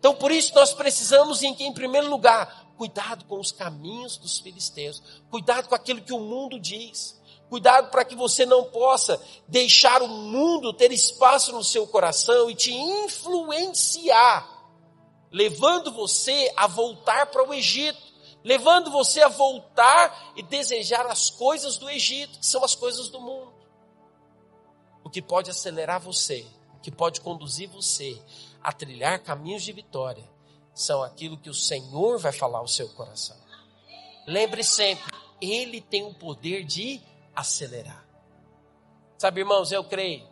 Então, 0.07 0.15
por 0.15 0.31
isso, 0.31 0.55
nós 0.55 0.71
precisamos, 0.71 1.43
em, 1.43 1.53
em 1.59 1.73
primeiro 1.73 2.09
lugar, 2.09 2.71
cuidado 2.77 3.25
com 3.25 3.41
os 3.41 3.51
caminhos 3.51 4.15
dos 4.15 4.39
filisteus, 4.39 5.03
cuidado 5.29 5.67
com 5.67 5.75
aquilo 5.75 6.01
que 6.01 6.13
o 6.13 6.19
mundo 6.21 6.57
diz, 6.57 7.21
cuidado 7.49 7.89
para 7.91 8.05
que 8.05 8.15
você 8.15 8.45
não 8.45 8.63
possa 8.63 9.21
deixar 9.49 10.01
o 10.01 10.07
mundo 10.07 10.71
ter 10.71 10.93
espaço 10.93 11.51
no 11.51 11.61
seu 11.61 11.85
coração 11.85 12.49
e 12.49 12.55
te 12.55 12.71
influenciar, 12.73 14.47
levando 15.29 15.91
você 15.91 16.53
a 16.55 16.67
voltar 16.67 17.25
para 17.25 17.45
o 17.45 17.53
Egito 17.53 18.07
levando 18.45 18.89
você 18.89 19.19
a 19.19 19.27
voltar 19.27 20.31
e 20.37 20.41
desejar 20.41 21.05
as 21.07 21.29
coisas 21.29 21.77
do 21.77 21.89
Egito, 21.89 22.39
que 22.39 22.45
são 22.45 22.63
as 22.63 22.73
coisas 22.75 23.09
do 23.09 23.19
mundo. 23.19 23.51
O 25.03 25.09
que 25.09 25.21
pode 25.21 25.49
acelerar 25.49 25.99
você, 25.99 26.47
o 26.77 26.79
que 26.79 26.89
pode 26.89 27.19
conduzir 27.19 27.67
você 27.67 28.17
a 28.61 28.71
trilhar 28.71 29.21
caminhos 29.23 29.63
de 29.63 29.71
vitória, 29.71 30.23
são 30.73 31.01
aquilo 31.01 31.37
que 31.37 31.49
o 31.49 31.53
Senhor 31.53 32.19
vai 32.19 32.31
falar 32.31 32.59
ao 32.59 32.67
seu 32.67 32.89
coração. 32.89 33.37
Lembre 34.25 34.63
sempre, 34.63 35.11
Ele 35.41 35.81
tem 35.81 36.03
o 36.03 36.13
poder 36.13 36.63
de 36.63 37.01
acelerar. 37.35 38.05
Sabe, 39.17 39.41
irmãos, 39.41 39.71
eu 39.71 39.83
creio 39.83 40.27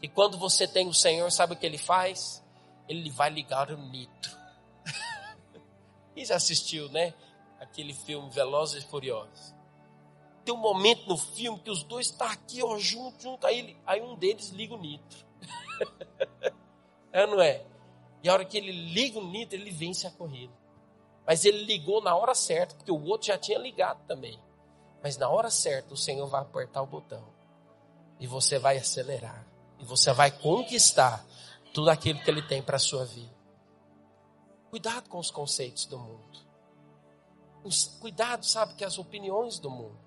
que 0.00 0.08
quando 0.08 0.38
você 0.38 0.68
tem 0.68 0.86
o 0.86 0.94
Senhor, 0.94 1.30
sabe 1.30 1.54
o 1.54 1.56
que 1.56 1.66
Ele 1.66 1.78
faz? 1.78 2.44
Ele 2.88 3.10
vai 3.10 3.30
ligar 3.30 3.70
o 3.70 3.76
nitro. 3.76 4.36
e 6.14 6.24
já 6.24 6.36
assistiu, 6.36 6.88
né? 6.90 7.14
aquele 7.64 7.92
filme 7.92 8.30
Velozes 8.30 8.84
e 8.84 8.86
Furiosos. 8.86 9.54
Tem 10.44 10.54
um 10.54 10.58
momento 10.58 11.08
no 11.08 11.16
filme 11.16 11.58
que 11.58 11.70
os 11.70 11.82
dois 11.82 12.06
estão 12.06 12.26
tá 12.26 12.32
aqui, 12.32 12.62
ó, 12.62 12.78
junto, 12.78 13.22
junto. 13.22 13.46
Aí, 13.46 13.76
aí 13.86 14.00
um 14.02 14.14
deles 14.14 14.50
liga 14.50 14.74
o 14.74 14.78
nitro. 14.78 15.26
é, 17.14 17.26
não 17.26 17.40
é? 17.40 17.64
E 18.22 18.28
a 18.28 18.32
hora 18.32 18.44
que 18.44 18.58
ele 18.58 18.72
liga 18.72 19.18
o 19.18 19.26
nitro, 19.26 19.56
ele 19.56 19.70
vence 19.70 20.06
a 20.06 20.10
corrida. 20.10 20.52
Mas 21.26 21.44
ele 21.44 21.64
ligou 21.64 22.02
na 22.02 22.14
hora 22.14 22.34
certa, 22.34 22.74
porque 22.74 22.92
o 22.92 23.02
outro 23.04 23.28
já 23.28 23.38
tinha 23.38 23.58
ligado 23.58 24.04
também. 24.06 24.38
Mas 25.02 25.16
na 25.16 25.28
hora 25.28 25.50
certa, 25.50 25.94
o 25.94 25.96
Senhor 25.96 26.26
vai 26.26 26.42
apertar 26.42 26.82
o 26.82 26.86
botão. 26.86 27.24
E 28.20 28.26
você 28.26 28.58
vai 28.58 28.76
acelerar. 28.76 29.46
E 29.78 29.84
você 29.84 30.12
vai 30.12 30.30
conquistar 30.30 31.24
tudo 31.72 31.88
aquilo 31.88 32.20
que 32.20 32.30
ele 32.30 32.42
tem 32.42 32.62
para 32.62 32.76
a 32.76 32.80
sua 32.80 33.04
vida. 33.04 33.34
Cuidado 34.70 35.08
com 35.08 35.18
os 35.18 35.30
conceitos 35.30 35.86
do 35.86 35.98
mundo 35.98 36.44
cuidado, 38.00 38.44
sabe, 38.44 38.74
que 38.74 38.84
as 38.84 38.98
opiniões 38.98 39.58
do 39.58 39.70
mundo. 39.70 39.98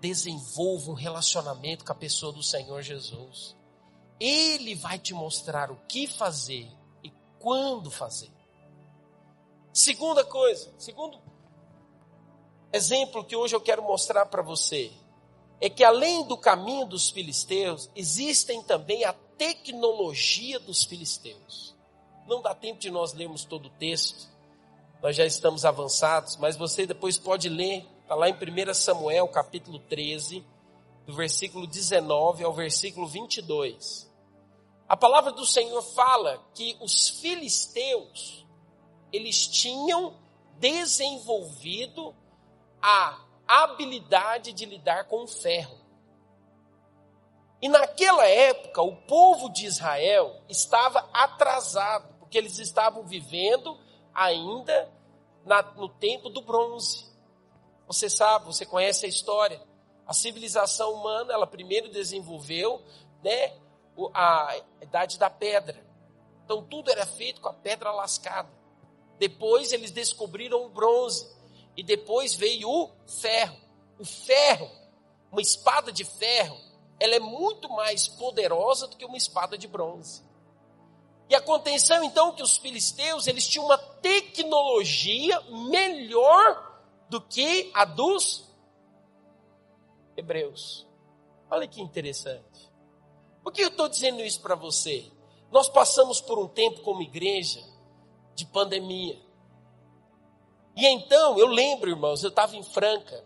Desenvolva 0.00 0.90
um 0.90 0.94
relacionamento 0.94 1.84
com 1.84 1.92
a 1.92 1.96
pessoa 1.96 2.32
do 2.32 2.42
Senhor 2.42 2.82
Jesus. 2.82 3.56
Ele 4.24 4.76
vai 4.76 5.00
te 5.00 5.12
mostrar 5.12 5.72
o 5.72 5.76
que 5.88 6.06
fazer 6.06 6.70
e 7.02 7.12
quando 7.40 7.90
fazer. 7.90 8.30
Segunda 9.72 10.24
coisa, 10.24 10.72
segundo 10.78 11.18
exemplo 12.72 13.24
que 13.24 13.34
hoje 13.34 13.56
eu 13.56 13.60
quero 13.60 13.82
mostrar 13.82 14.26
para 14.26 14.40
você, 14.40 14.92
é 15.60 15.68
que 15.68 15.82
além 15.82 16.22
do 16.24 16.36
caminho 16.36 16.86
dos 16.86 17.10
filisteus, 17.10 17.90
existem 17.96 18.62
também 18.62 19.02
a 19.04 19.12
tecnologia 19.12 20.60
dos 20.60 20.84
filisteus. 20.84 21.74
Não 22.28 22.40
dá 22.40 22.54
tempo 22.54 22.78
de 22.78 22.92
nós 22.92 23.12
lermos 23.14 23.44
todo 23.44 23.66
o 23.66 23.70
texto, 23.70 24.28
nós 25.02 25.16
já 25.16 25.26
estamos 25.26 25.64
avançados, 25.64 26.36
mas 26.36 26.54
você 26.54 26.86
depois 26.86 27.18
pode 27.18 27.48
ler, 27.48 27.84
está 28.02 28.14
lá 28.14 28.28
em 28.28 28.34
1 28.34 28.72
Samuel, 28.72 29.26
capítulo 29.26 29.80
13, 29.80 30.46
do 31.04 31.12
versículo 31.12 31.66
19 31.66 32.44
ao 32.44 32.52
versículo 32.52 33.08
22. 33.08 34.11
A 34.92 34.96
palavra 34.96 35.32
do 35.32 35.46
Senhor 35.46 35.80
fala 35.80 36.38
que 36.52 36.76
os 36.78 37.08
filisteus, 37.08 38.46
eles 39.10 39.46
tinham 39.46 40.14
desenvolvido 40.58 42.14
a 42.82 43.18
habilidade 43.48 44.52
de 44.52 44.66
lidar 44.66 45.04
com 45.04 45.22
o 45.22 45.26
ferro. 45.26 45.78
E 47.62 47.70
naquela 47.70 48.26
época, 48.26 48.82
o 48.82 48.94
povo 49.06 49.48
de 49.48 49.64
Israel 49.64 50.42
estava 50.46 51.08
atrasado, 51.10 52.12
porque 52.18 52.36
eles 52.36 52.58
estavam 52.58 53.02
vivendo 53.02 53.80
ainda 54.12 54.92
na, 55.46 55.62
no 55.62 55.88
tempo 55.88 56.28
do 56.28 56.42
bronze. 56.42 57.10
Você 57.86 58.10
sabe, 58.10 58.44
você 58.44 58.66
conhece 58.66 59.06
a 59.06 59.08
história. 59.08 59.58
A 60.06 60.12
civilização 60.12 60.92
humana, 60.92 61.32
ela 61.32 61.46
primeiro 61.46 61.90
desenvolveu 61.90 62.84
né, 63.24 63.61
a 64.14 64.60
idade 64.80 65.18
da 65.18 65.30
pedra. 65.30 65.84
Então 66.44 66.62
tudo 66.62 66.90
era 66.90 67.06
feito 67.06 67.40
com 67.40 67.48
a 67.48 67.54
pedra 67.54 67.92
lascada. 67.92 68.50
Depois 69.18 69.72
eles 69.72 69.90
descobriram 69.90 70.64
o 70.64 70.68
bronze. 70.68 71.30
E 71.76 71.82
depois 71.82 72.34
veio 72.34 72.68
o 72.68 72.90
ferro. 73.06 73.56
O 73.98 74.04
ferro, 74.04 74.70
uma 75.30 75.40
espada 75.40 75.92
de 75.92 76.04
ferro, 76.04 76.58
ela 76.98 77.14
é 77.14 77.20
muito 77.20 77.68
mais 77.68 78.08
poderosa 78.08 78.86
do 78.86 78.96
que 78.96 79.04
uma 79.04 79.16
espada 79.16 79.56
de 79.56 79.68
bronze. 79.68 80.24
E 81.28 81.34
aconteceu 81.34 82.02
então 82.02 82.32
que 82.32 82.42
os 82.42 82.56
filisteus, 82.56 83.26
eles 83.26 83.46
tinham 83.46 83.64
uma 83.64 83.78
tecnologia 83.78 85.40
melhor 85.70 86.82
do 87.08 87.20
que 87.20 87.70
a 87.74 87.84
dos 87.84 88.48
hebreus. 90.16 90.86
Olha 91.50 91.66
que 91.66 91.80
interessante. 91.80 92.71
Por 93.42 93.52
que 93.52 93.62
eu 93.62 93.68
estou 93.68 93.88
dizendo 93.88 94.22
isso 94.22 94.40
para 94.40 94.54
você? 94.54 95.04
Nós 95.50 95.68
passamos 95.68 96.20
por 96.20 96.38
um 96.38 96.48
tempo 96.48 96.80
como 96.82 97.02
igreja 97.02 97.62
de 98.34 98.46
pandemia. 98.46 99.20
E 100.74 100.86
então, 100.86 101.38
eu 101.38 101.46
lembro, 101.46 101.90
irmãos, 101.90 102.22
eu 102.22 102.30
estava 102.30 102.56
em 102.56 102.62
Franca. 102.62 103.24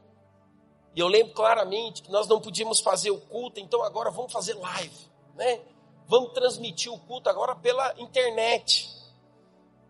E 0.94 1.00
eu 1.00 1.07
lembro 1.07 1.35
claramente 1.35 2.02
que 2.02 2.11
nós 2.11 2.26
não 2.26 2.40
podíamos 2.40 2.81
fazer 2.81 3.11
o 3.11 3.20
culto, 3.20 3.61
então 3.61 3.83
agora 3.83 4.11
vamos 4.11 4.33
fazer 4.33 4.55
live, 4.55 5.11
né? 5.35 5.61
vamos 6.09 6.33
transmitir 6.33 6.90
o 6.92 6.98
culto 6.98 7.29
agora 7.29 7.55
pela 7.55 7.94
internet. 7.98 8.90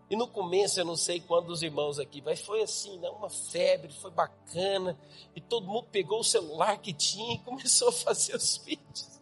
E 0.09 0.15
no 0.15 0.27
começo, 0.27 0.79
eu 0.79 0.85
não 0.85 0.95
sei 0.95 1.19
quando 1.19 1.49
os 1.49 1.61
irmãos 1.61 1.99
aqui, 1.99 2.21
mas 2.21 2.39
foi 2.41 2.61
assim, 2.61 2.97
né? 2.99 3.09
uma 3.09 3.29
febre, 3.29 3.91
foi 3.93 4.11
bacana. 4.11 4.97
E 5.35 5.41
todo 5.41 5.67
mundo 5.67 5.87
pegou 5.91 6.19
o 6.19 6.23
celular 6.23 6.77
que 6.77 6.93
tinha 6.93 7.35
e 7.35 7.39
começou 7.43 7.89
a 7.89 7.93
fazer 7.93 8.35
os 8.35 8.57
vídeos. 8.57 9.17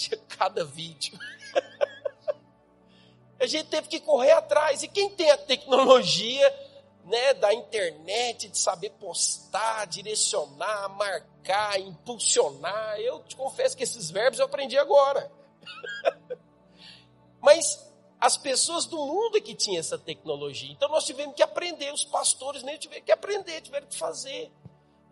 Tinha 0.00 0.16
cada 0.28 0.64
vídeo. 0.64 1.18
a 3.38 3.46
gente 3.46 3.68
teve 3.68 3.86
que 3.86 4.00
correr 4.00 4.30
atrás. 4.30 4.82
E 4.82 4.88
quem 4.88 5.10
tem 5.10 5.30
a 5.30 5.36
tecnologia 5.36 6.70
né, 7.04 7.34
da 7.34 7.52
internet, 7.52 8.48
de 8.48 8.56
saber 8.56 8.92
postar, 8.92 9.84
direcionar, 9.84 10.88
marcar, 10.88 11.78
impulsionar, 11.78 12.98
eu 12.98 13.22
te 13.24 13.36
confesso 13.36 13.76
que 13.76 13.82
esses 13.82 14.10
verbos 14.10 14.38
eu 14.38 14.46
aprendi 14.46 14.78
agora. 14.78 15.30
Mas 17.38 17.86
as 18.18 18.38
pessoas 18.38 18.86
do 18.86 18.96
mundo 18.96 19.36
é 19.36 19.40
que 19.42 19.54
tinham 19.54 19.80
essa 19.80 19.98
tecnologia. 19.98 20.72
Então 20.72 20.88
nós 20.88 21.04
tivemos 21.04 21.36
que 21.36 21.42
aprender, 21.42 21.92
os 21.92 22.04
pastores 22.04 22.62
nem 22.62 22.78
tiveram 22.78 23.04
que 23.04 23.12
aprender, 23.12 23.60
tiveram 23.60 23.86
que 23.86 23.98
fazer. 23.98 24.50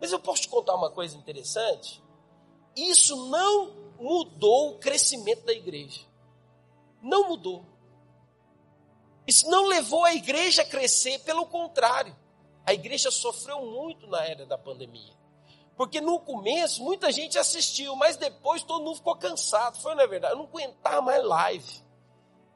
Mas 0.01 0.11
eu 0.11 0.19
posso 0.19 0.41
te 0.41 0.49
contar 0.49 0.73
uma 0.73 0.89
coisa 0.89 1.15
interessante? 1.15 2.01
Isso 2.75 3.15
não 3.27 3.88
mudou 3.99 4.71
o 4.71 4.79
crescimento 4.79 5.45
da 5.45 5.53
igreja. 5.53 6.01
Não 7.01 7.29
mudou. 7.29 7.65
Isso 9.27 9.49
não 9.49 9.67
levou 9.67 10.03
a 10.03 10.13
igreja 10.13 10.63
a 10.63 10.65
crescer, 10.65 11.19
pelo 11.19 11.45
contrário. 11.45 12.15
A 12.65 12.73
igreja 12.73 13.11
sofreu 13.11 13.65
muito 13.65 14.07
na 14.07 14.23
era 14.25 14.45
da 14.45 14.57
pandemia. 14.57 15.13
Porque 15.77 16.01
no 16.01 16.19
começo 16.19 16.83
muita 16.83 17.11
gente 17.11 17.37
assistiu, 17.37 17.95
mas 17.95 18.17
depois 18.17 18.63
todo 18.63 18.83
mundo 18.83 18.97
ficou 18.97 19.15
cansado. 19.15 19.79
Foi 19.81 19.95
na 19.95 20.03
é 20.03 20.07
verdade, 20.07 20.33
eu 20.33 20.37
não 20.37 20.45
aguentava 20.45 21.01
mais 21.01 21.23
live. 21.23 21.83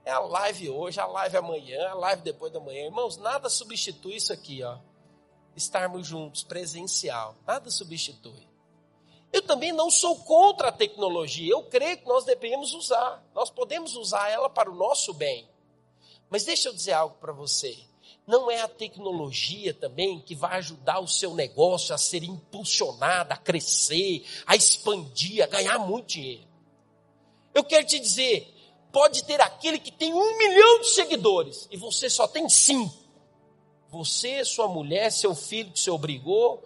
É 0.03 0.11
a 0.11 0.19
live 0.19 0.69
hoje, 0.69 0.99
a 0.99 1.05
live 1.05 1.37
amanhã, 1.37 1.89
a 1.89 1.93
live 1.93 2.21
depois 2.21 2.51
da 2.51 2.59
manhã. 2.59 2.85
Irmãos, 2.85 3.15
nada 3.17 3.49
substitui 3.49 4.15
isso 4.15 4.33
aqui, 4.33 4.61
ó. 4.63 4.77
Estarmos 5.55 6.05
juntos, 6.05 6.43
presencial. 6.43 7.35
Nada 7.47 7.69
substitui. 7.69 8.52
Eu 9.33 9.41
também 9.41 9.71
não 9.71 9.89
sou 9.89 10.15
contra 10.17 10.67
a 10.67 10.71
tecnologia. 10.71 11.51
Eu 11.51 11.63
creio 11.63 11.97
que 11.97 12.05
nós 12.05 12.23
devemos 12.23 12.71
usar. 12.75 13.27
Nós 13.33 13.49
podemos 13.49 13.95
usar 13.95 14.29
ela 14.29 14.47
para 14.47 14.69
o 14.69 14.75
nosso 14.75 15.11
bem. 15.11 15.49
Mas 16.29 16.45
deixa 16.45 16.69
eu 16.69 16.73
dizer 16.73 16.93
algo 16.93 17.15
para 17.19 17.33
você. 17.33 17.75
Não 18.27 18.49
é 18.49 18.61
a 18.61 18.67
tecnologia 18.67 19.73
também 19.73 20.19
que 20.19 20.35
vai 20.35 20.57
ajudar 20.59 20.99
o 20.99 21.07
seu 21.07 21.33
negócio 21.33 21.95
a 21.95 21.97
ser 21.97 22.23
impulsionado, 22.23 23.33
a 23.33 23.37
crescer, 23.37 24.23
a 24.45 24.55
expandir, 24.55 25.43
a 25.43 25.47
ganhar 25.47 25.79
muito 25.79 26.09
dinheiro. 26.09 26.47
Eu 27.55 27.63
quero 27.63 27.85
te 27.85 27.99
dizer, 27.99 28.53
pode 28.91 29.23
ter 29.25 29.41
aquele 29.41 29.79
que 29.79 29.91
tem 29.91 30.13
um 30.13 30.37
milhão 30.37 30.81
de 30.81 30.89
seguidores 30.91 31.67
e 31.71 31.75
você 31.75 32.07
só 32.07 32.27
tem 32.27 32.47
cinco. 32.47 32.95
Você, 33.89 34.45
sua 34.45 34.67
mulher, 34.67 35.11
seu 35.11 35.35
filho 35.35 35.71
que 35.71 35.79
se 35.79 35.89
obrigou, 35.89 36.63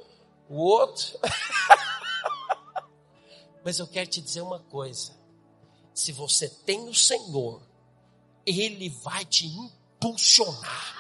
o 0.49 0.57
outro. 0.57 1.17
Mas 3.67 3.79
eu 3.79 3.87
quero 3.87 4.09
te 4.09 4.21
dizer 4.21 4.39
uma 4.39 4.59
coisa: 4.59 5.11
se 5.93 6.13
você 6.13 6.47
tem 6.47 6.87
o 6.87 6.95
Senhor, 6.95 7.61
Ele 8.45 8.87
vai 9.03 9.25
te 9.25 9.45
impulsionar. 9.45 10.95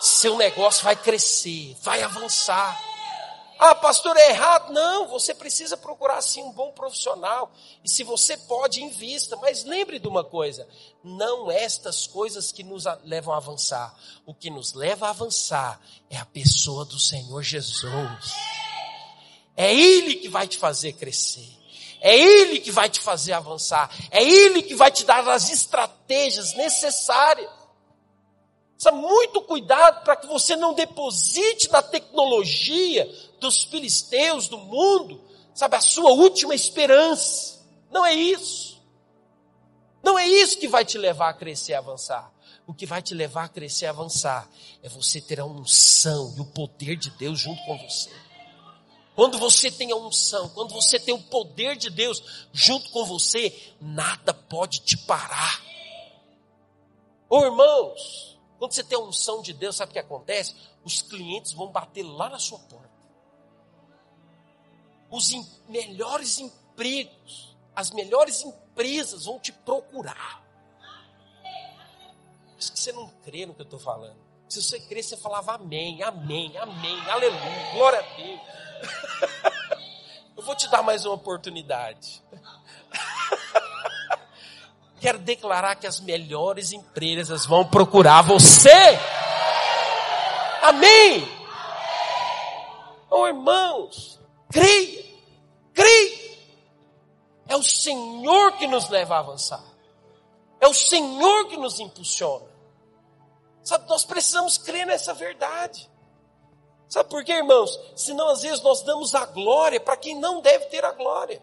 Seu 0.00 0.38
negócio 0.38 0.82
vai 0.82 0.96
crescer, 0.96 1.76
vai 1.82 2.02
avançar. 2.02 2.82
Ah, 3.58 3.74
pastor, 3.74 4.16
é 4.16 4.30
errado? 4.30 4.72
Não, 4.72 5.06
você 5.06 5.34
precisa 5.34 5.76
procurar 5.76 6.22
sim 6.22 6.42
um 6.44 6.52
bom 6.52 6.72
profissional. 6.72 7.52
E 7.84 7.90
se 7.90 8.02
você 8.02 8.38
pode, 8.38 8.82
invista. 8.82 9.36
Mas 9.36 9.62
lembre 9.64 9.98
de 9.98 10.08
uma 10.08 10.24
coisa: 10.24 10.66
não 11.04 11.50
estas 11.50 12.06
coisas 12.06 12.50
que 12.50 12.62
nos 12.62 12.84
levam 13.04 13.34
a 13.34 13.36
avançar. 13.36 13.94
O 14.24 14.32
que 14.32 14.48
nos 14.48 14.72
leva 14.72 15.08
a 15.08 15.10
avançar 15.10 15.78
é 16.08 16.16
a 16.16 16.24
pessoa 16.24 16.86
do 16.86 16.98
Senhor 16.98 17.42
Jesus. 17.42 18.32
É 19.54 19.74
Ele 19.74 20.16
que 20.16 20.28
vai 20.30 20.48
te 20.48 20.56
fazer 20.56 20.94
crescer. 20.94 21.65
É 22.06 22.16
Ele 22.16 22.60
que 22.60 22.70
vai 22.70 22.88
te 22.88 23.00
fazer 23.00 23.32
avançar. 23.32 23.90
É 24.12 24.22
Ele 24.22 24.62
que 24.62 24.76
vai 24.76 24.92
te 24.92 25.04
dar 25.04 25.28
as 25.28 25.50
estratégias 25.50 26.54
necessárias. 26.54 27.50
Precisa 28.74 28.92
muito 28.92 29.42
cuidado 29.42 30.04
para 30.04 30.14
que 30.14 30.28
você 30.28 30.54
não 30.54 30.72
deposite 30.72 31.68
na 31.68 31.82
tecnologia 31.82 33.12
dos 33.40 33.64
filisteus 33.64 34.46
do 34.46 34.56
mundo, 34.56 35.20
sabe, 35.52 35.74
a 35.74 35.80
sua 35.80 36.12
última 36.12 36.54
esperança. 36.54 37.58
Não 37.90 38.06
é 38.06 38.14
isso. 38.14 38.80
Não 40.00 40.16
é 40.16 40.28
isso 40.28 40.58
que 40.58 40.68
vai 40.68 40.84
te 40.84 40.98
levar 40.98 41.30
a 41.30 41.34
crescer 41.34 41.72
e 41.72 41.74
avançar. 41.74 42.32
O 42.68 42.72
que 42.72 42.86
vai 42.86 43.02
te 43.02 43.14
levar 43.14 43.46
a 43.46 43.48
crescer 43.48 43.86
e 43.86 43.88
avançar 43.88 44.48
é 44.80 44.88
você 44.88 45.20
ter 45.20 45.40
a 45.40 45.44
unção 45.44 46.32
e 46.36 46.40
o 46.40 46.44
poder 46.44 46.94
de 46.94 47.10
Deus 47.10 47.40
junto 47.40 47.60
com 47.64 47.76
você. 47.78 48.10
Quando 49.16 49.38
você 49.38 49.70
tem 49.70 49.90
a 49.90 49.96
unção, 49.96 50.48
quando 50.50 50.72
você 50.72 51.00
tem 51.00 51.12
o 51.12 51.22
poder 51.22 51.74
de 51.76 51.90
Deus 51.90 52.46
junto 52.52 52.90
com 52.90 53.04
você, 53.04 53.74
nada 53.80 54.32
pode 54.32 54.80
te 54.80 54.96
parar. 54.96 55.60
Ô 57.28 57.42
irmãos, 57.42 58.38
quando 58.58 58.72
você 58.72 58.84
tem 58.84 58.96
a 58.96 59.02
unção 59.02 59.42
de 59.42 59.52
Deus, 59.52 59.74
sabe 59.74 59.90
o 59.90 59.92
que 59.94 59.98
acontece? 59.98 60.54
Os 60.84 61.02
clientes 61.02 61.52
vão 61.52 61.72
bater 61.72 62.04
lá 62.04 62.28
na 62.28 62.38
sua 62.38 62.60
porta 62.60 62.86
os 65.10 65.32
em, 65.32 65.46
melhores 65.68 66.38
empregos, 66.38 67.56
as 67.74 67.90
melhores 67.90 68.42
empresas 68.42 69.24
vão 69.24 69.38
te 69.38 69.52
procurar. 69.52 70.44
Acho 72.58 72.72
que 72.72 72.80
você 72.80 72.92
não 72.92 73.08
crê 73.24 73.46
no 73.46 73.54
que 73.54 73.60
eu 73.60 73.64
estou 73.64 73.78
falando. 73.78 74.16
Se 74.48 74.62
você 74.62 74.80
crê, 74.80 75.02
você 75.02 75.16
falava 75.16 75.54
amém, 75.54 76.02
amém, 76.02 76.56
amém, 76.56 77.00
aleluia, 77.10 77.72
glória 77.72 77.98
a 77.98 78.16
Deus. 78.16 78.40
Eu 80.36 80.42
vou 80.42 80.54
te 80.54 80.68
dar 80.68 80.82
mais 80.82 81.04
uma 81.04 81.14
oportunidade. 81.14 82.22
Quero 85.00 85.18
declarar 85.18 85.76
que 85.76 85.86
as 85.86 86.00
melhores 86.00 86.72
empresas 86.72 87.46
vão 87.46 87.64
procurar 87.64 88.22
você. 88.22 88.98
Amém. 90.62 91.26
Oh, 93.10 93.26
irmãos, 93.26 94.20
creia. 94.50 95.04
Creia. 95.72 96.26
É 97.48 97.56
o 97.56 97.62
Senhor 97.62 98.52
que 98.52 98.66
nos 98.66 98.88
leva 98.88 99.16
a 99.16 99.20
avançar. 99.20 99.62
É 100.60 100.66
o 100.66 100.74
Senhor 100.74 101.48
que 101.48 101.56
nos 101.56 101.78
impulsiona. 101.78 102.46
Sabe, 103.62 103.88
nós 103.88 104.04
precisamos 104.04 104.58
crer 104.58 104.86
nessa 104.86 105.12
verdade. 105.12 105.88
Sabe 106.88 107.10
por 107.10 107.24
quê, 107.24 107.32
irmãos? 107.32 107.78
Senão 107.94 108.28
às 108.28 108.42
vezes 108.42 108.62
nós 108.62 108.82
damos 108.82 109.14
a 109.14 109.26
glória 109.26 109.80
para 109.80 109.96
quem 109.96 110.14
não 110.14 110.40
deve 110.40 110.66
ter 110.66 110.84
a 110.84 110.92
glória. 110.92 111.42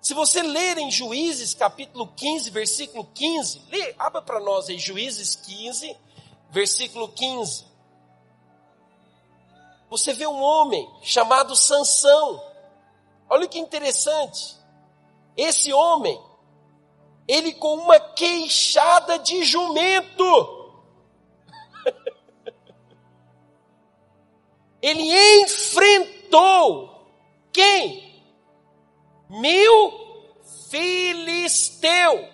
Se 0.00 0.14
você 0.14 0.40
ler 0.40 0.78
em 0.78 0.90
Juízes 0.90 1.52
capítulo 1.52 2.06
15, 2.16 2.50
versículo 2.50 3.04
15, 3.12 3.62
lê, 3.70 3.94
abra 3.98 4.22
para 4.22 4.40
nós 4.40 4.68
aí 4.68 4.78
Juízes 4.78 5.34
15, 5.34 5.96
versículo 6.50 7.08
15. 7.08 7.64
Você 9.90 10.12
vê 10.12 10.26
um 10.26 10.40
homem 10.40 10.88
chamado 11.02 11.54
Sansão. 11.54 12.42
Olha 13.28 13.46
que 13.46 13.58
interessante. 13.58 14.56
Esse 15.36 15.72
homem, 15.72 16.20
ele 17.28 17.52
com 17.52 17.74
uma 17.74 17.98
queixada 18.00 19.18
de 19.18 19.44
jumento, 19.44 20.55
ele 24.88 25.42
enfrentou 25.42 27.04
quem? 27.52 28.22
Mil 29.28 30.38
filisteus. 30.70 32.30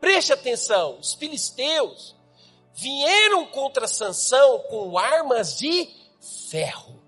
Preste 0.00 0.32
atenção, 0.32 0.98
os 0.98 1.12
filisteus 1.12 2.16
vieram 2.72 3.44
contra 3.46 3.86
Sansão 3.86 4.60
com 4.70 4.96
armas 4.96 5.58
de 5.58 5.86
ferro. 6.48 7.02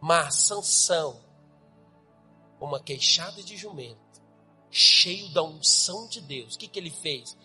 Mas 0.00 0.34
Sansão, 0.34 1.20
uma 2.60 2.80
queixada 2.80 3.44
de 3.44 3.56
jumento, 3.56 4.00
cheio 4.72 5.28
da 5.28 5.42
unção 5.44 6.08
de 6.08 6.20
Deus, 6.20 6.56
o 6.56 6.58
que, 6.58 6.66
que 6.66 6.80
ele 6.80 6.90
fez? 6.90 7.36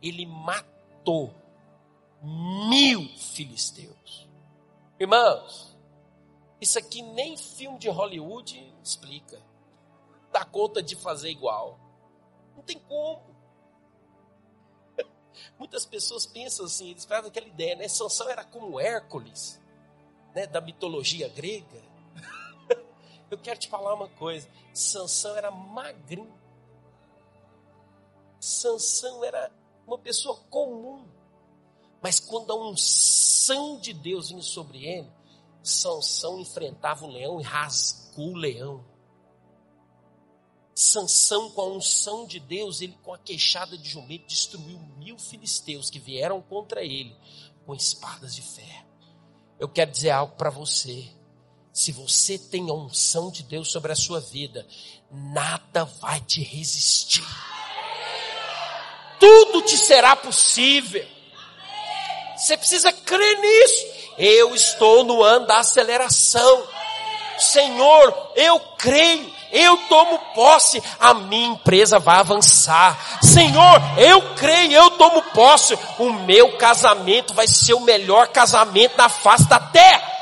Ele 0.00 0.24
matou 0.24 1.34
mil 2.22 3.08
filisteus. 3.16 4.05
Irmãos, 4.98 5.76
isso 6.58 6.78
aqui 6.78 7.02
nem 7.02 7.36
filme 7.36 7.78
de 7.78 7.88
Hollywood 7.88 8.74
explica. 8.82 9.38
Dá 10.32 10.44
conta 10.44 10.82
de 10.82 10.96
fazer 10.96 11.28
igual. 11.28 11.78
Não 12.56 12.62
tem 12.62 12.78
como. 12.78 13.36
Muitas 15.58 15.84
pessoas 15.84 16.24
pensam 16.24 16.64
assim, 16.64 16.90
eles 16.90 17.04
fazem 17.04 17.28
aquela 17.28 17.46
ideia, 17.46 17.76
né? 17.76 17.88
Sansão 17.88 18.28
era 18.30 18.42
como 18.42 18.80
Hércules, 18.80 19.60
né? 20.34 20.46
Da 20.46 20.62
mitologia 20.62 21.28
grega. 21.28 21.82
Eu 23.30 23.36
quero 23.36 23.60
te 23.60 23.68
falar 23.68 23.92
uma 23.92 24.08
coisa: 24.08 24.48
Sansão 24.72 25.36
era 25.36 25.50
magrinho. 25.50 26.34
Sansão 28.40 29.22
era 29.22 29.52
uma 29.86 29.98
pessoa 29.98 30.36
comum. 30.48 31.06
Mas 32.06 32.20
quando 32.20 32.52
a 32.52 32.54
unção 32.54 33.80
de 33.80 33.92
Deus 33.92 34.28
vinha 34.28 34.40
sobre 34.40 34.86
ele, 34.86 35.10
Sansão 35.60 36.38
enfrentava 36.38 37.04
o 37.04 37.10
leão 37.10 37.40
e 37.40 37.42
rasgou 37.42 38.28
o 38.28 38.36
leão. 38.36 38.84
Sansão, 40.72 41.50
com 41.50 41.62
a 41.62 41.66
unção 41.66 42.24
de 42.24 42.38
Deus, 42.38 42.80
ele 42.80 42.96
com 43.02 43.12
a 43.12 43.18
queixada 43.18 43.76
de 43.76 43.88
jumento, 43.90 44.28
destruiu 44.28 44.78
mil 44.98 45.18
filisteus 45.18 45.90
que 45.90 45.98
vieram 45.98 46.40
contra 46.40 46.84
ele 46.84 47.12
com 47.66 47.74
espadas 47.74 48.36
de 48.36 48.42
ferro. 48.42 48.86
Eu 49.58 49.68
quero 49.68 49.90
dizer 49.90 50.10
algo 50.10 50.36
para 50.36 50.48
você. 50.48 51.08
Se 51.72 51.90
você 51.90 52.38
tem 52.38 52.70
a 52.70 52.72
unção 52.72 53.32
de 53.32 53.42
Deus 53.42 53.68
sobre 53.68 53.90
a 53.90 53.96
sua 53.96 54.20
vida, 54.20 54.64
nada 55.10 55.84
vai 55.84 56.20
te 56.20 56.40
resistir. 56.40 57.26
Tudo 59.18 59.62
te 59.62 59.76
será 59.76 60.14
possível. 60.14 61.15
Você 62.36 62.56
precisa 62.56 62.92
crer 62.92 63.38
nisso. 63.38 63.86
Eu 64.18 64.54
estou 64.54 65.04
no 65.04 65.22
ano 65.22 65.46
da 65.46 65.58
aceleração. 65.58 66.64
Senhor, 67.38 68.32
eu 68.34 68.58
creio, 68.78 69.30
eu 69.52 69.76
tomo 69.88 70.18
posse, 70.34 70.82
a 70.98 71.14
minha 71.14 71.48
empresa 71.48 71.98
vai 71.98 72.16
avançar. 72.16 73.18
Senhor, 73.22 73.82
eu 73.98 74.34
creio, 74.34 74.72
eu 74.72 74.90
tomo 74.92 75.22
posse, 75.22 75.78
o 75.98 76.12
meu 76.12 76.56
casamento 76.56 77.34
vai 77.34 77.46
ser 77.46 77.74
o 77.74 77.80
melhor 77.80 78.28
casamento 78.28 78.96
na 78.96 79.08
face 79.08 79.46
da 79.48 79.60
terra. 79.60 80.12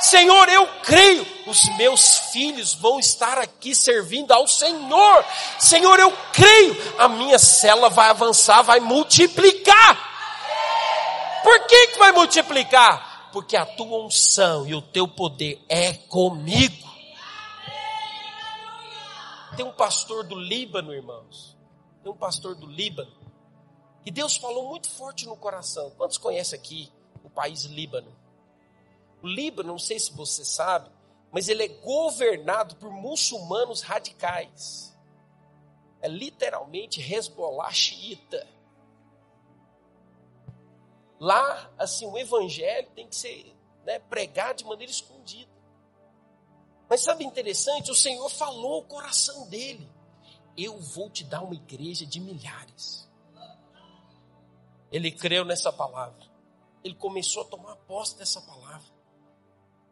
Senhor, 0.00 0.48
eu 0.48 0.66
creio, 0.82 1.26
os 1.46 1.64
meus 1.76 2.18
filhos 2.32 2.74
vão 2.74 2.98
estar 2.98 3.38
aqui 3.38 3.74
servindo 3.74 4.32
ao 4.32 4.46
Senhor. 4.48 5.24
Senhor, 5.58 5.98
eu 5.98 6.12
creio, 6.32 6.94
a 6.98 7.08
minha 7.08 7.38
célula 7.38 7.88
vai 7.88 8.10
avançar, 8.10 8.62
vai 8.62 8.80
multiplicar. 8.80 10.11
Por 11.42 11.66
que, 11.66 11.88
que 11.88 11.98
vai 11.98 12.12
multiplicar? 12.12 13.30
Porque 13.32 13.56
a 13.56 13.66
tua 13.66 14.04
unção 14.04 14.66
e 14.66 14.74
o 14.74 14.82
teu 14.82 15.08
poder 15.08 15.64
é 15.68 15.94
comigo. 15.94 16.90
Tem 19.56 19.64
um 19.64 19.72
pastor 19.72 20.24
do 20.24 20.34
Líbano, 20.34 20.94
irmãos. 20.94 21.56
Tem 22.02 22.10
um 22.10 22.16
pastor 22.16 22.54
do 22.54 22.66
Líbano. 22.66 23.12
E 24.04 24.10
Deus 24.10 24.36
falou 24.36 24.68
muito 24.68 24.90
forte 24.90 25.26
no 25.26 25.36
coração. 25.36 25.90
Quantos 25.90 26.18
conhecem 26.18 26.58
aqui 26.58 26.92
o 27.22 27.30
país 27.30 27.64
Líbano? 27.64 28.12
O 29.22 29.26
Líbano, 29.26 29.68
não 29.68 29.78
sei 29.78 29.98
se 29.98 30.12
você 30.12 30.44
sabe, 30.44 30.90
mas 31.30 31.48
ele 31.48 31.62
é 31.62 31.68
governado 31.68 32.76
por 32.76 32.90
muçulmanos 32.90 33.82
radicais. 33.82 34.96
É 36.00 36.08
literalmente 36.08 37.00
Hezbollah 37.00 37.72
xiita. 37.72 38.46
Lá, 41.22 41.72
assim, 41.78 42.04
o 42.04 42.18
evangelho 42.18 42.90
tem 42.96 43.06
que 43.06 43.14
ser 43.14 43.56
né, 43.84 44.00
pregado 44.00 44.56
de 44.56 44.64
maneira 44.64 44.90
escondida. 44.90 45.52
Mas 46.90 47.02
sabe 47.02 47.24
interessante? 47.24 47.92
O 47.92 47.94
Senhor 47.94 48.28
falou 48.28 48.80
o 48.80 48.84
coração 48.84 49.48
dele. 49.48 49.88
Eu 50.56 50.80
vou 50.80 51.08
te 51.08 51.22
dar 51.22 51.42
uma 51.42 51.54
igreja 51.54 52.04
de 52.04 52.18
milhares. 52.18 53.08
Ele 54.90 55.12
creu 55.12 55.44
nessa 55.44 55.72
palavra. 55.72 56.28
Ele 56.82 56.96
começou 56.96 57.42
a 57.44 57.46
tomar 57.46 57.76
posse 57.76 58.18
dessa 58.18 58.40
palavra. 58.40 58.92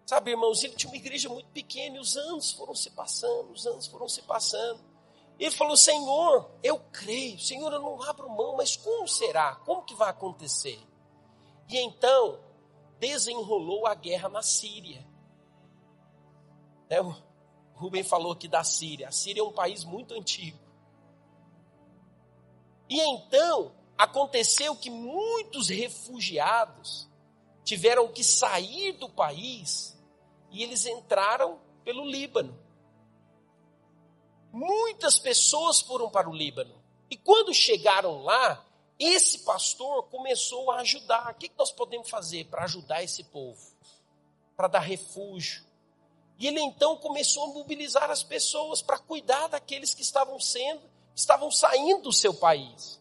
Sabe, 0.06 0.32
irmãos, 0.32 0.64
ele 0.64 0.74
tinha 0.74 0.90
uma 0.90 0.96
igreja 0.96 1.28
muito 1.28 1.50
pequena 1.50 1.98
e 1.98 2.00
os 2.00 2.16
anos 2.16 2.50
foram 2.50 2.74
se 2.74 2.90
passando, 2.90 3.52
os 3.52 3.64
anos 3.68 3.86
foram 3.86 4.08
se 4.08 4.22
passando. 4.22 4.80
Ele 5.38 5.52
falou: 5.52 5.76
Senhor, 5.76 6.50
eu 6.60 6.80
creio, 6.90 7.38
Senhor, 7.38 7.72
eu 7.72 7.80
não 7.80 8.02
abro 8.02 8.28
mão, 8.28 8.56
mas 8.56 8.74
como 8.74 9.06
será? 9.06 9.54
Como 9.64 9.84
que 9.84 9.94
vai 9.94 10.10
acontecer? 10.10 10.89
E 11.70 11.78
então 11.78 12.40
desenrolou 12.98 13.86
a 13.86 13.94
guerra 13.94 14.28
na 14.28 14.42
Síria. 14.42 15.06
É, 16.88 17.00
o 17.00 17.14
Rubem 17.74 18.02
falou 18.02 18.32
aqui 18.32 18.48
da 18.48 18.64
Síria. 18.64 19.06
A 19.06 19.12
Síria 19.12 19.40
é 19.40 19.44
um 19.44 19.52
país 19.52 19.84
muito 19.84 20.12
antigo. 20.12 20.58
E 22.88 23.00
então 23.00 23.72
aconteceu 23.96 24.74
que 24.74 24.90
muitos 24.90 25.68
refugiados 25.68 27.08
tiveram 27.62 28.08
que 28.08 28.24
sair 28.24 28.94
do 28.94 29.08
país 29.08 29.96
e 30.50 30.64
eles 30.64 30.86
entraram 30.86 31.60
pelo 31.84 32.04
Líbano. 32.04 32.58
Muitas 34.52 35.20
pessoas 35.20 35.80
foram 35.80 36.10
para 36.10 36.28
o 36.28 36.34
Líbano. 36.34 36.74
E 37.08 37.16
quando 37.16 37.54
chegaram 37.54 38.24
lá, 38.24 38.66
esse 39.00 39.38
pastor 39.38 40.02
começou 40.04 40.70
a 40.70 40.80
ajudar. 40.80 41.32
O 41.32 41.34
que 41.34 41.50
nós 41.56 41.72
podemos 41.72 42.10
fazer 42.10 42.44
para 42.44 42.64
ajudar 42.64 43.02
esse 43.02 43.24
povo? 43.24 43.58
Para 44.54 44.68
dar 44.68 44.80
refúgio. 44.80 45.64
E 46.38 46.46
ele 46.46 46.60
então 46.60 46.96
começou 46.98 47.44
a 47.44 47.54
mobilizar 47.54 48.10
as 48.10 48.22
pessoas 48.22 48.82
para 48.82 48.98
cuidar 48.98 49.48
daqueles 49.48 49.94
que 49.94 50.02
estavam 50.02 50.38
sendo, 50.38 50.82
estavam 51.14 51.50
saindo 51.50 52.02
do 52.02 52.12
seu 52.12 52.34
país. 52.34 53.00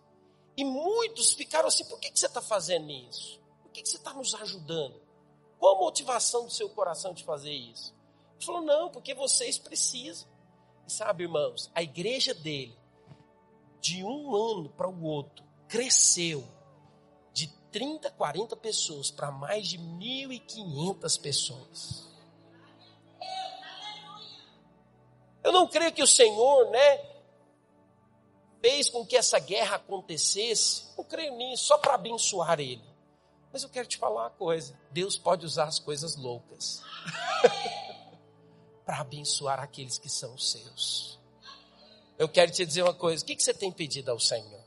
E 0.55 0.63
muitos 0.63 1.33
ficaram 1.33 1.67
assim: 1.67 1.83
por 1.85 1.99
que, 1.99 2.11
você 2.13 2.27
está 2.27 2.41
fazendo 2.41 2.89
isso? 2.89 3.39
Por 3.61 3.71
que 3.71 3.85
você 3.85 3.97
está 3.97 4.13
nos 4.13 4.33
ajudando? 4.35 5.01
Qual 5.57 5.75
a 5.75 5.79
motivação 5.79 6.45
do 6.45 6.51
seu 6.51 6.69
coração 6.69 7.13
de 7.13 7.25
fazer 7.25 7.53
isso? 7.53 7.93
Ele 8.37 8.45
falou: 8.45 8.61
não, 8.61 8.89
porque 8.89 9.13
vocês 9.13 9.57
precisam. 9.57 10.27
E 10.87 10.91
sabe, 10.91 11.23
irmãos, 11.23 11.69
a 11.75 11.83
igreja 11.83 12.33
dele, 12.33 12.77
de 13.81 14.03
um 14.03 14.35
ano 14.35 14.69
para 14.69 14.89
o 14.89 15.03
outro, 15.03 15.48
cresceu 15.69 16.43
de 17.31 17.47
30, 17.71 18.11
40 18.11 18.57
pessoas 18.57 19.09
para 19.09 19.31
mais 19.31 19.67
de 19.67 19.77
1.500 19.77 21.21
pessoas. 21.21 22.09
Eu 25.41 25.53
não 25.53 25.67
creio 25.67 25.93
que 25.93 26.03
o 26.03 26.07
Senhor, 26.07 26.69
né, 26.69 27.09
fez 28.61 28.89
com 28.89 29.05
que 29.05 29.15
essa 29.15 29.39
guerra 29.39 29.77
acontecesse. 29.77 30.85
Não 30.97 31.03
creio 31.03 31.35
nisso, 31.37 31.65
só 31.65 31.77
para 31.77 31.93
abençoar 31.95 32.59
ele. 32.59 32.83
Mas 33.51 33.63
eu 33.63 33.69
quero 33.69 33.87
te 33.87 33.97
falar 33.97 34.23
uma 34.23 34.29
coisa: 34.31 34.77
Deus 34.91 35.17
pode 35.17 35.45
usar 35.45 35.65
as 35.65 35.79
coisas 35.79 36.15
loucas 36.15 36.83
para 38.85 38.99
abençoar 38.99 39.59
aqueles 39.59 39.97
que 39.97 40.09
são 40.09 40.37
seus. 40.37 41.19
Eu 42.17 42.27
quero 42.27 42.51
te 42.51 42.65
dizer 42.65 42.83
uma 42.83 42.93
coisa: 42.93 43.23
o 43.23 43.25
que, 43.25 43.35
que 43.35 43.43
você 43.43 43.53
tem 43.53 43.71
pedido 43.71 44.11
ao 44.11 44.19
Senhor? 44.19 44.58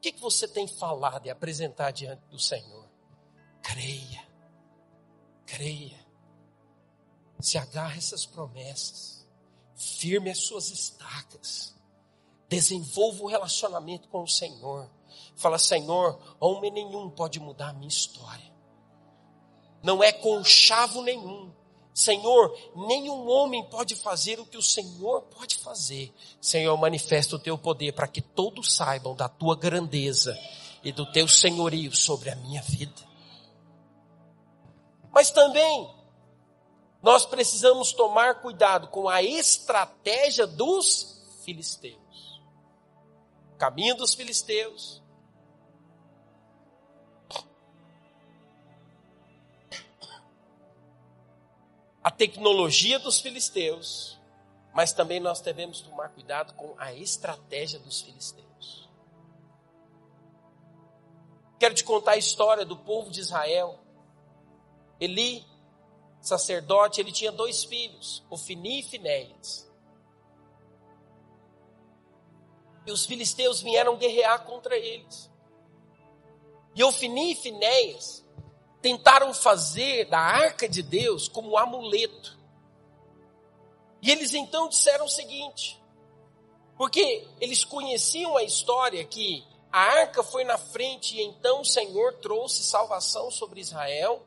O 0.00 0.02
que, 0.02 0.12
que 0.12 0.20
você 0.20 0.48
tem 0.48 0.66
falado 0.66 1.26
e 1.26 1.30
apresentar 1.30 1.90
diante 1.90 2.22
do 2.30 2.38
Senhor? 2.38 2.88
Creia, 3.62 4.26
creia, 5.44 6.00
se 7.38 7.58
agarre 7.58 7.98
essas 7.98 8.24
promessas, 8.24 9.28
firme 9.76 10.30
as 10.30 10.38
suas 10.38 10.70
estacas, 10.70 11.76
desenvolva 12.48 13.22
o 13.22 13.26
relacionamento 13.26 14.08
com 14.08 14.22
o 14.22 14.28
Senhor 14.28 14.90
Fala, 15.40 15.58
Senhor, 15.58 16.18
homem 16.38 16.70
nenhum 16.70 17.08
pode 17.08 17.40
mudar 17.40 17.70
a 17.70 17.72
minha 17.72 17.88
história. 17.88 18.52
Não 19.82 20.02
é 20.02 20.12
com 20.12 20.44
chavo 20.44 21.02
nenhum. 21.02 21.50
Senhor, 21.92 22.56
nenhum 22.74 23.28
homem 23.28 23.64
pode 23.64 23.96
fazer 23.96 24.38
o 24.38 24.46
que 24.46 24.56
o 24.56 24.62
Senhor 24.62 25.22
pode 25.22 25.56
fazer. 25.58 26.12
Senhor, 26.40 26.76
manifesta 26.76 27.36
o 27.36 27.38
teu 27.38 27.58
poder 27.58 27.92
para 27.92 28.06
que 28.06 28.20
todos 28.20 28.74
saibam 28.74 29.14
da 29.14 29.28
tua 29.28 29.56
grandeza 29.56 30.38
e 30.82 30.92
do 30.92 31.10
teu 31.12 31.26
senhorio 31.28 31.94
sobre 31.94 32.30
a 32.30 32.36
minha 32.36 32.62
vida. 32.62 33.08
Mas 35.12 35.30
também 35.30 35.90
nós 37.02 37.26
precisamos 37.26 37.92
tomar 37.92 38.40
cuidado 38.40 38.88
com 38.88 39.08
a 39.08 39.22
estratégia 39.22 40.46
dos 40.46 41.20
filisteus. 41.44 42.40
O 43.54 43.56
caminho 43.58 43.96
dos 43.96 44.14
filisteus 44.14 45.02
a 52.02 52.10
tecnologia 52.10 52.98
dos 52.98 53.20
filisteus, 53.20 54.18
mas 54.74 54.92
também 54.92 55.20
nós 55.20 55.40
devemos 55.40 55.80
tomar 55.80 56.08
cuidado 56.10 56.54
com 56.54 56.74
a 56.78 56.94
estratégia 56.94 57.78
dos 57.78 58.00
filisteus. 58.00 58.88
Quero 61.58 61.74
te 61.74 61.84
contar 61.84 62.12
a 62.12 62.16
história 62.16 62.64
do 62.64 62.76
povo 62.76 63.10
de 63.10 63.20
Israel. 63.20 63.78
Eli, 64.98 65.44
sacerdote, 66.22 67.00
ele 67.02 67.12
tinha 67.12 67.30
dois 67.30 67.64
filhos, 67.64 68.24
Ofini 68.30 68.80
e 68.80 68.82
Finéias. 68.82 69.70
E 72.86 72.90
os 72.90 73.04
filisteus 73.04 73.60
vieram 73.60 73.98
guerrear 73.98 74.42
contra 74.46 74.74
eles. 74.74 75.30
E 76.74 76.82
Ofini 76.82 77.32
e 77.32 77.34
Finéias 77.34 78.24
tentaram 78.80 79.32
fazer 79.34 80.06
da 80.06 80.18
arca 80.18 80.68
de 80.68 80.82
Deus 80.82 81.28
como 81.28 81.50
um 81.50 81.58
amuleto. 81.58 82.38
E 84.02 84.10
eles 84.10 84.32
então 84.32 84.68
disseram 84.68 85.04
o 85.04 85.10
seguinte, 85.10 85.80
porque 86.76 87.26
eles 87.40 87.64
conheciam 87.64 88.36
a 88.36 88.42
história 88.42 89.04
que 89.04 89.44
a 89.70 89.80
arca 89.80 90.22
foi 90.22 90.42
na 90.42 90.56
frente 90.56 91.16
e 91.16 91.22
então 91.22 91.60
o 91.60 91.64
Senhor 91.64 92.14
trouxe 92.14 92.62
salvação 92.62 93.30
sobre 93.30 93.60
Israel 93.60 94.26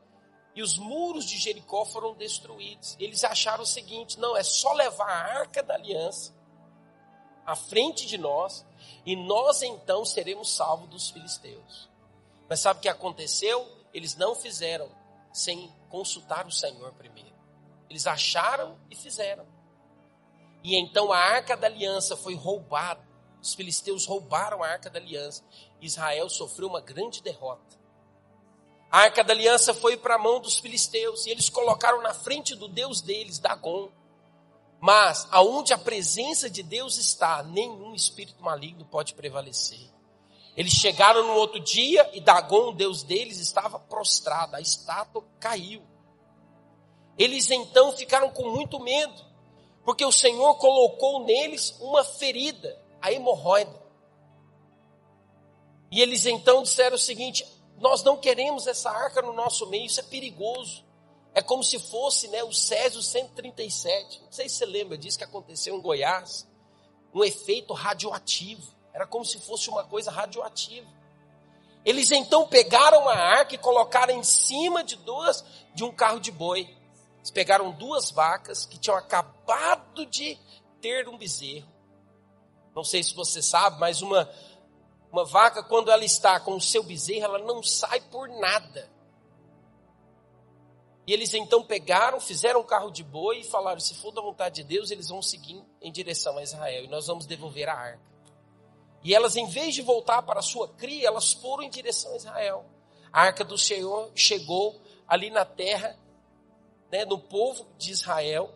e 0.54 0.62
os 0.62 0.78
muros 0.78 1.26
de 1.26 1.36
Jericó 1.38 1.84
foram 1.84 2.14
destruídos. 2.14 2.96
Eles 3.00 3.24
acharam 3.24 3.64
o 3.64 3.66
seguinte: 3.66 4.18
não, 4.18 4.36
é 4.36 4.42
só 4.42 4.72
levar 4.72 5.08
a 5.08 5.38
arca 5.40 5.62
da 5.62 5.74
aliança 5.74 6.32
à 7.44 7.54
frente 7.54 8.06
de 8.06 8.16
nós 8.16 8.64
e 9.04 9.16
nós 9.16 9.62
então 9.62 10.04
seremos 10.04 10.50
salvos 10.50 10.88
dos 10.88 11.10
filisteus. 11.10 11.90
Mas 12.48 12.60
sabe 12.60 12.78
o 12.78 12.82
que 12.82 12.88
aconteceu? 12.88 13.66
Eles 13.94 14.16
não 14.16 14.34
fizeram 14.34 14.90
sem 15.32 15.72
consultar 15.88 16.46
o 16.46 16.50
Senhor 16.50 16.92
primeiro. 16.94 17.32
Eles 17.88 18.06
acharam 18.06 18.76
e 18.90 18.96
fizeram. 18.96 19.46
E 20.64 20.74
então 20.76 21.12
a 21.12 21.18
arca 21.18 21.56
da 21.56 21.68
aliança 21.68 22.16
foi 22.16 22.34
roubada. 22.34 23.06
Os 23.40 23.54
filisteus 23.54 24.04
roubaram 24.04 24.62
a 24.62 24.66
arca 24.66 24.90
da 24.90 24.98
aliança. 24.98 25.44
Israel 25.80 26.28
sofreu 26.28 26.68
uma 26.68 26.80
grande 26.80 27.22
derrota. 27.22 27.78
A 28.90 29.00
arca 29.00 29.22
da 29.22 29.32
aliança 29.32 29.72
foi 29.72 29.96
para 29.96 30.16
a 30.16 30.18
mão 30.18 30.40
dos 30.40 30.58
filisteus 30.58 31.26
e 31.26 31.30
eles 31.30 31.48
colocaram 31.48 32.00
na 32.02 32.14
frente 32.14 32.54
do 32.54 32.66
Deus 32.66 33.00
deles, 33.00 33.38
Dagon. 33.38 33.90
Mas 34.80 35.28
aonde 35.30 35.72
a 35.72 35.78
presença 35.78 36.48
de 36.48 36.62
Deus 36.62 36.96
está, 36.96 37.42
nenhum 37.42 37.94
espírito 37.94 38.42
maligno 38.42 38.84
pode 38.84 39.14
prevalecer. 39.14 39.93
Eles 40.56 40.72
chegaram 40.72 41.24
no 41.26 41.34
outro 41.34 41.58
dia 41.58 42.08
e 42.12 42.20
Dagon, 42.20 42.72
Deus 42.72 43.02
deles, 43.02 43.38
estava 43.38 43.78
prostrado, 43.78 44.54
a 44.54 44.60
estátua 44.60 45.24
caiu. 45.40 45.82
Eles 47.18 47.50
então 47.50 47.92
ficaram 47.92 48.30
com 48.30 48.50
muito 48.50 48.78
medo, 48.80 49.24
porque 49.84 50.04
o 50.04 50.12
Senhor 50.12 50.54
colocou 50.56 51.24
neles 51.24 51.76
uma 51.80 52.04
ferida, 52.04 52.80
a 53.00 53.12
hemorroida. 53.12 53.82
E 55.90 56.00
eles 56.00 56.26
então 56.26 56.62
disseram 56.62 56.96
o 56.96 56.98
seguinte: 56.98 57.46
Nós 57.78 58.02
não 58.02 58.16
queremos 58.16 58.66
essa 58.66 58.90
arca 58.90 59.22
no 59.22 59.32
nosso 59.32 59.66
meio, 59.68 59.86
isso 59.86 60.00
é 60.00 60.04
perigoso. 60.04 60.84
É 61.32 61.42
como 61.42 61.64
se 61.64 61.78
fosse 61.78 62.28
né, 62.28 62.44
o 62.44 62.52
Césio 62.52 63.02
137. 63.02 64.22
Não 64.22 64.32
sei 64.32 64.48
se 64.48 64.56
você 64.56 64.66
lembra 64.66 64.96
disso 64.96 65.18
que 65.18 65.24
aconteceu 65.24 65.76
em 65.76 65.80
Goiás. 65.80 66.48
Um 67.12 67.24
efeito 67.24 67.72
radioativo. 67.72 68.73
Era 68.94 69.06
como 69.06 69.24
se 69.24 69.40
fosse 69.40 69.68
uma 69.68 69.84
coisa 69.84 70.10
radioativa. 70.10 70.88
Eles 71.84 72.10
então 72.12 72.46
pegaram 72.46 73.08
a 73.08 73.14
arca 73.14 73.54
e 73.54 73.58
colocaram 73.58 74.14
em 74.14 74.22
cima 74.22 74.82
de 74.82 74.96
duas 74.96 75.44
de 75.74 75.84
um 75.84 75.92
carro 75.92 76.20
de 76.20 76.30
boi. 76.30 76.60
Eles 77.18 77.30
pegaram 77.30 77.72
duas 77.72 78.10
vacas 78.10 78.64
que 78.64 78.78
tinham 78.78 78.96
acabado 78.96 80.06
de 80.06 80.38
ter 80.80 81.08
um 81.08 81.18
bezerro. 81.18 81.68
Não 82.74 82.84
sei 82.84 83.02
se 83.02 83.14
você 83.14 83.42
sabe, 83.42 83.78
mas 83.78 84.00
uma 84.00 84.30
uma 85.14 85.24
vaca 85.24 85.62
quando 85.62 85.92
ela 85.92 86.04
está 86.04 86.40
com 86.40 86.56
o 86.56 86.60
seu 86.60 86.82
bezerro, 86.82 87.24
ela 87.24 87.38
não 87.38 87.62
sai 87.62 88.00
por 88.00 88.28
nada. 88.28 88.90
E 91.06 91.12
eles 91.12 91.32
então 91.34 91.62
pegaram, 91.62 92.18
fizeram 92.18 92.60
um 92.60 92.64
carro 92.64 92.90
de 92.90 93.04
boi 93.04 93.40
e 93.40 93.44
falaram: 93.44 93.78
se 93.78 93.94
for 93.94 94.10
da 94.10 94.20
vontade 94.20 94.56
de 94.56 94.64
Deus, 94.64 94.90
eles 94.90 95.08
vão 95.08 95.22
seguir 95.22 95.62
em 95.80 95.92
direção 95.92 96.36
a 96.38 96.42
Israel 96.42 96.84
e 96.84 96.88
nós 96.88 97.06
vamos 97.06 97.26
devolver 97.26 97.68
a 97.68 97.74
arca. 97.74 98.13
E 99.04 99.14
elas, 99.14 99.36
em 99.36 99.46
vez 99.46 99.74
de 99.74 99.82
voltar 99.82 100.22
para 100.22 100.40
a 100.40 100.42
sua 100.42 100.66
cria, 100.66 101.06
elas 101.06 101.34
foram 101.34 101.62
em 101.62 101.68
direção 101.68 102.12
a 102.12 102.16
Israel. 102.16 102.64
A 103.12 103.20
arca 103.20 103.44
do 103.44 103.58
Senhor 103.58 104.10
chegou 104.14 104.80
ali 105.06 105.28
na 105.28 105.44
terra, 105.44 105.96
né, 106.90 107.04
no 107.04 107.18
povo 107.18 107.66
de 107.76 107.92
Israel. 107.92 108.50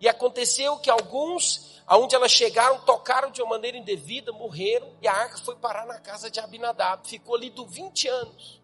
E 0.00 0.08
aconteceu 0.08 0.78
que 0.78 0.88
alguns, 0.88 1.82
aonde 1.86 2.14
elas 2.14 2.30
chegaram, 2.30 2.80
tocaram 2.84 3.32
de 3.32 3.42
uma 3.42 3.50
maneira 3.50 3.76
indevida, 3.76 4.32
morreram, 4.32 4.94
e 5.02 5.08
a 5.08 5.12
arca 5.12 5.38
foi 5.38 5.56
parar 5.56 5.84
na 5.84 5.98
casa 5.98 6.30
de 6.30 6.38
Abinadab. 6.38 7.06
Ficou 7.06 7.34
ali 7.34 7.50
do 7.50 7.66
20 7.66 8.08
anos. 8.08 8.60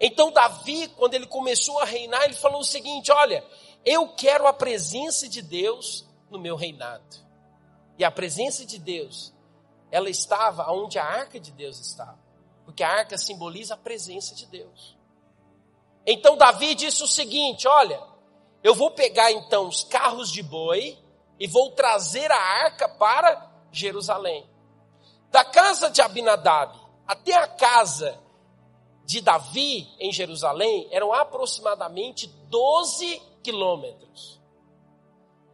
Então 0.00 0.32
Davi, 0.32 0.88
quando 0.88 1.14
ele 1.14 1.26
começou 1.26 1.78
a 1.78 1.84
reinar, 1.84 2.24
ele 2.24 2.34
falou 2.34 2.60
o 2.60 2.64
seguinte: 2.64 3.12
olha, 3.12 3.44
eu 3.84 4.08
quero 4.08 4.46
a 4.46 4.52
presença 4.52 5.28
de 5.28 5.42
Deus 5.42 6.06
no 6.30 6.38
meu 6.38 6.56
reinado. 6.56 7.24
E 7.98 8.04
a 8.04 8.10
presença 8.10 8.66
de 8.66 8.78
Deus, 8.78 9.32
ela 9.96 10.10
estava 10.10 10.70
onde 10.70 10.98
a 10.98 11.04
arca 11.04 11.40
de 11.40 11.50
Deus 11.50 11.80
estava. 11.80 12.18
Porque 12.66 12.84
a 12.84 12.90
arca 12.90 13.16
simboliza 13.16 13.72
a 13.72 13.78
presença 13.78 14.34
de 14.34 14.44
Deus. 14.44 14.94
Então 16.06 16.36
Davi 16.36 16.74
disse 16.74 17.02
o 17.02 17.08
seguinte: 17.08 17.66
olha, 17.66 17.98
eu 18.62 18.74
vou 18.74 18.90
pegar 18.90 19.32
então 19.32 19.68
os 19.68 19.84
carros 19.84 20.30
de 20.30 20.42
boi 20.42 20.98
e 21.40 21.46
vou 21.46 21.70
trazer 21.70 22.30
a 22.30 22.36
arca 22.36 22.90
para 22.90 23.50
Jerusalém. 23.72 24.46
Da 25.30 25.42
casa 25.46 25.88
de 25.88 26.02
Abinadab 26.02 26.78
até 27.06 27.32
a 27.32 27.46
casa 27.46 28.18
de 29.06 29.22
Davi 29.22 29.88
em 29.98 30.12
Jerusalém 30.12 30.88
eram 30.90 31.10
aproximadamente 31.10 32.26
12 32.26 33.22
quilômetros. 33.42 34.38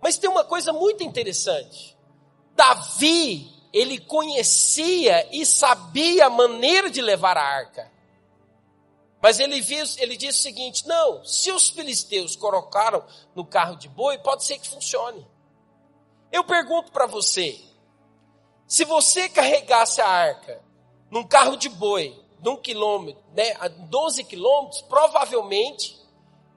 Mas 0.01 0.18
tem 0.18 0.28
uma 0.28 0.43
coisa 0.43 0.72
muito 0.72 1.05
interessante. 1.05 1.97
Davi, 2.57 3.62
ele 3.73 3.99
conhecia 3.99 5.29
e 5.35 5.47
sabia 5.47 6.27
a 6.27 6.31
maneira 6.31 6.91
de 6.91 7.01
levar 7.01 7.39
a 7.39 7.43
arca. 7.43 7.91
Mas 9.23 9.39
ele, 9.39 9.61
viu, 9.61 9.85
ele 9.99 10.29
o 10.29 10.33
seguinte: 10.33 10.87
não, 10.87 11.25
se 11.25 11.51
os 11.53 11.70
filisteus 11.70 12.35
colocaram 12.35 13.05
no 13.35 13.47
carro 13.47 13.77
de 13.77 13.89
boi, 13.89 14.18
pode 14.18 14.45
ser 14.45 14.59
que 14.59 14.68
funcione. 14.68 15.25
Eu 16.31 16.43
pergunto 16.43 16.91
para 16.91 17.07
você: 17.07 17.59
se 18.66 18.85
você 18.85 19.29
carregasse 19.29 20.01
a 20.01 20.09
arca 20.09 20.61
num 21.09 21.25
carro 21.25 21.57
de 21.57 21.68
boi, 21.68 22.20
de 22.41 22.49
um 22.49 22.57
quilômetro, 22.57 23.23
né, 23.33 23.55
a 23.61 23.68
12 23.68 24.25
quilômetros, 24.25 24.83
provavelmente 24.83 26.03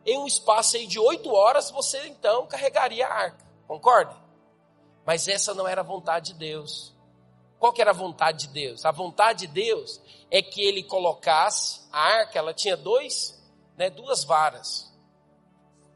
em 0.03 0.17
um 0.17 0.25
espaço 0.25 0.77
aí 0.77 0.87
de 0.87 0.99
8 0.99 1.31
horas 1.31 1.69
você 1.69 2.07
então 2.07 2.47
carregaria 2.47 3.05
a 3.05 3.13
arca. 3.13 3.45
Concorda? 3.67 4.15
Mas 5.05 5.27
essa 5.27 5.53
não 5.53 5.67
era 5.67 5.81
a 5.81 5.83
vontade 5.83 6.33
de 6.33 6.39
Deus. 6.39 6.94
Qual 7.65 7.73
que 7.73 7.81
era 7.81 7.89
a 7.89 7.95
vontade 7.95 8.45
de 8.45 8.53
Deus? 8.53 8.85
A 8.85 8.91
vontade 8.91 9.47
de 9.47 9.53
Deus 9.53 9.99
é 10.29 10.39
que 10.39 10.61
ele 10.61 10.83
colocasse 10.83 11.81
a 11.91 11.99
arca, 11.99 12.37
ela 12.37 12.53
tinha 12.53 12.77
dois, 12.77 13.43
né, 13.75 13.89
duas 13.89 14.23
varas. 14.23 14.93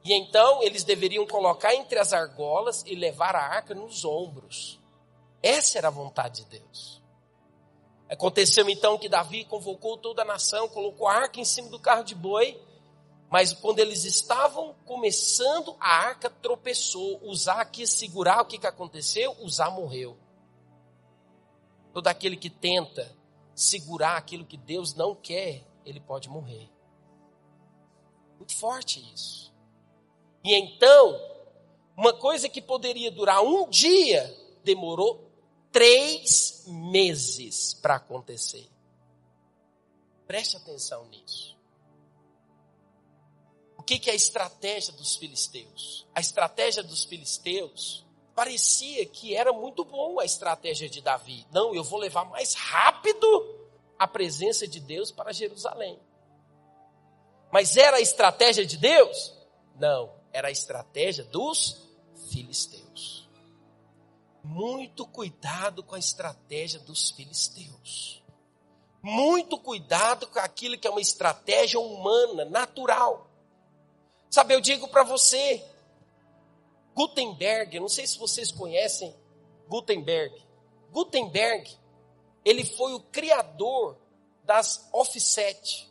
E 0.03 0.11
então 0.11 0.63
eles 0.63 0.83
deveriam 0.83 1.27
colocar 1.27 1.75
entre 1.75 1.99
as 1.99 2.11
argolas 2.11 2.83
e 2.87 2.95
levar 2.95 3.35
a 3.35 3.43
arca 3.43 3.75
nos 3.75 4.03
ombros. 4.03 4.79
Essa 5.43 5.77
era 5.77 5.89
a 5.89 5.91
vontade 5.91 6.43
de 6.43 6.57
Deus. 6.57 7.03
Aconteceu 8.09 8.67
então 8.67 8.97
que 8.97 9.07
Davi 9.07 9.45
convocou 9.45 9.95
toda 9.95 10.23
a 10.23 10.25
nação, 10.25 10.67
colocou 10.69 11.07
a 11.07 11.13
arca 11.13 11.39
em 11.39 11.45
cima 11.45 11.69
do 11.69 11.79
carro 11.79 12.03
de 12.03 12.15
boi, 12.15 12.59
mas 13.29 13.53
quando 13.53 13.77
eles 13.77 14.05
estavam 14.05 14.73
começando, 14.87 15.75
a 15.79 15.97
arca 15.97 16.31
tropeçou. 16.31 17.21
Uzá 17.21 17.63
quis 17.63 17.91
segurar, 17.91 18.41
o 18.41 18.45
que, 18.45 18.57
que 18.57 18.65
aconteceu? 18.65 19.37
Uzá 19.39 19.69
morreu. 19.69 20.17
Todo 21.93 22.07
aquele 22.07 22.37
que 22.37 22.49
tenta 22.49 23.15
segurar 23.55 24.17
aquilo 24.17 24.45
que 24.45 24.57
Deus 24.57 24.93
não 24.93 25.15
quer, 25.15 25.65
ele 25.85 25.99
pode 25.99 26.29
morrer. 26.29 26.69
Muito 28.37 28.55
forte 28.55 28.99
isso. 29.13 29.53
E 30.43 30.53
então, 30.55 31.19
uma 31.97 32.13
coisa 32.13 32.47
que 32.47 32.61
poderia 32.61 33.11
durar 33.11 33.43
um 33.43 33.69
dia, 33.69 34.33
demorou 34.63 35.29
três 35.71 36.63
meses 36.67 37.73
para 37.73 37.95
acontecer. 37.95 38.69
Preste 40.25 40.55
atenção 40.57 41.05
nisso. 41.07 41.57
O 43.77 43.83
que, 43.83 43.99
que 43.99 44.09
é 44.09 44.13
a 44.13 44.15
estratégia 44.15 44.93
dos 44.93 45.15
filisteus? 45.15 46.07
A 46.13 46.19
estratégia 46.19 46.83
dos 46.83 47.03
filisteus 47.03 48.05
parecia 48.39 49.05
que 49.05 49.35
era 49.35 49.51
muito 49.51 49.83
bom 49.83 50.17
a 50.17 50.23
estratégia 50.23 50.87
de 50.87 51.01
Davi. 51.01 51.45
Não, 51.51 51.75
eu 51.75 51.83
vou 51.83 51.99
levar 51.99 52.23
mais 52.23 52.53
rápido 52.53 53.27
a 53.97 54.07
presença 54.07 54.65
de 54.65 54.79
Deus 54.79 55.11
para 55.11 55.33
Jerusalém. 55.33 55.99
Mas 57.51 57.75
era 57.75 57.97
a 57.97 57.99
estratégia 57.99 58.65
de 58.65 58.77
Deus? 58.77 59.33
Não, 59.75 60.09
era 60.31 60.47
a 60.47 60.51
estratégia 60.51 61.25
dos 61.25 61.81
filisteus. 62.31 63.27
Muito 64.41 65.05
cuidado 65.05 65.83
com 65.83 65.95
a 65.95 65.99
estratégia 65.99 66.79
dos 66.79 67.11
filisteus. 67.11 68.23
Muito 69.01 69.57
cuidado 69.57 70.27
com 70.27 70.39
aquilo 70.39 70.77
que 70.77 70.87
é 70.87 70.91
uma 70.91 71.01
estratégia 71.01 71.77
humana, 71.77 72.45
natural. 72.45 73.29
Sabe, 74.29 74.53
eu 74.53 74.61
digo 74.61 74.87
para 74.87 75.03
você, 75.03 75.61
Gutenberg, 76.99 77.79
não 77.79 77.87
sei 77.87 78.05
se 78.05 78.19
vocês 78.19 78.51
conhecem 78.51 79.15
Gutenberg. 79.69 80.35
Gutenberg, 80.91 81.71
ele 82.43 82.65
foi 82.65 82.93
o 82.93 82.99
criador 82.99 83.95
das 84.43 84.89
offset, 84.91 85.89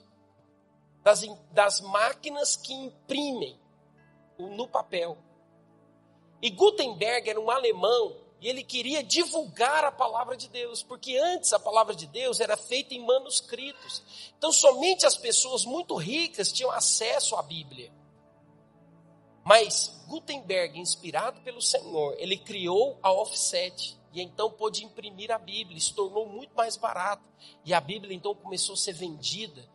das, 1.03 1.25
das 1.51 1.81
máquinas 1.81 2.57
que 2.57 2.75
imprimem 2.75 3.59
no 4.39 4.69
papel. 4.69 5.17
E 6.43 6.51
Gutenberg 6.51 7.31
era 7.31 7.41
um 7.41 7.51
alemão 7.51 8.15
e 8.39 8.47
ele 8.47 8.63
queria 8.63 9.03
divulgar 9.03 9.85
a 9.85 9.91
palavra 9.91 10.37
de 10.37 10.47
Deus, 10.51 10.83
porque 10.83 11.17
antes 11.17 11.55
a 11.55 11.59
palavra 11.59 11.95
de 11.95 12.07
Deus 12.07 12.39
era 12.39 12.55
feita 12.55 12.93
em 12.93 13.01
manuscritos. 13.07 14.03
Então 14.37 14.53
somente 14.53 15.07
as 15.07 15.17
pessoas 15.17 15.65
muito 15.65 15.97
ricas 15.97 16.53
tinham 16.53 16.71
acesso 16.71 17.35
à 17.35 17.43
Bíblia. 17.43 17.97
Mas 19.49 20.05
Gutenberg, 20.07 20.79
inspirado 20.79 21.41
pelo 21.41 21.63
Senhor, 21.63 22.15
ele 22.19 22.37
criou 22.37 22.99
a 23.03 23.11
offset 23.11 23.99
e 24.13 24.21
então 24.21 24.51
pôde 24.51 24.85
imprimir 24.85 25.31
a 25.31 25.39
Bíblia, 25.39 25.81
se 25.81 25.95
tornou 25.95 26.27
muito 26.27 26.55
mais 26.55 26.77
barato. 26.77 27.25
E 27.65 27.73
a 27.73 27.81
Bíblia 27.81 28.15
então 28.15 28.35
começou 28.35 28.75
a 28.75 28.77
ser 28.77 28.93
vendida 28.93 29.67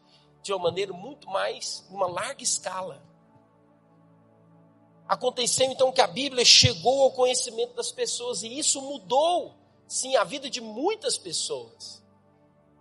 de 0.43 0.53
uma 0.53 0.65
maneira 0.65 0.93
muito 0.93 1.28
mais, 1.28 1.84
uma 1.89 2.05
larga 2.05 2.43
escala. 2.43 3.03
Aconteceu 5.07 5.65
então 5.71 5.91
que 5.91 6.01
a 6.01 6.07
Bíblia 6.07 6.45
chegou 6.45 7.01
ao 7.01 7.11
conhecimento 7.11 7.74
das 7.74 7.91
pessoas 7.91 8.43
e 8.43 8.59
isso 8.59 8.80
mudou, 8.80 9.55
sim, 9.88 10.15
a 10.15 10.24
vida 10.24 10.51
de 10.51 10.61
muitas 10.61 11.17
pessoas. 11.17 12.05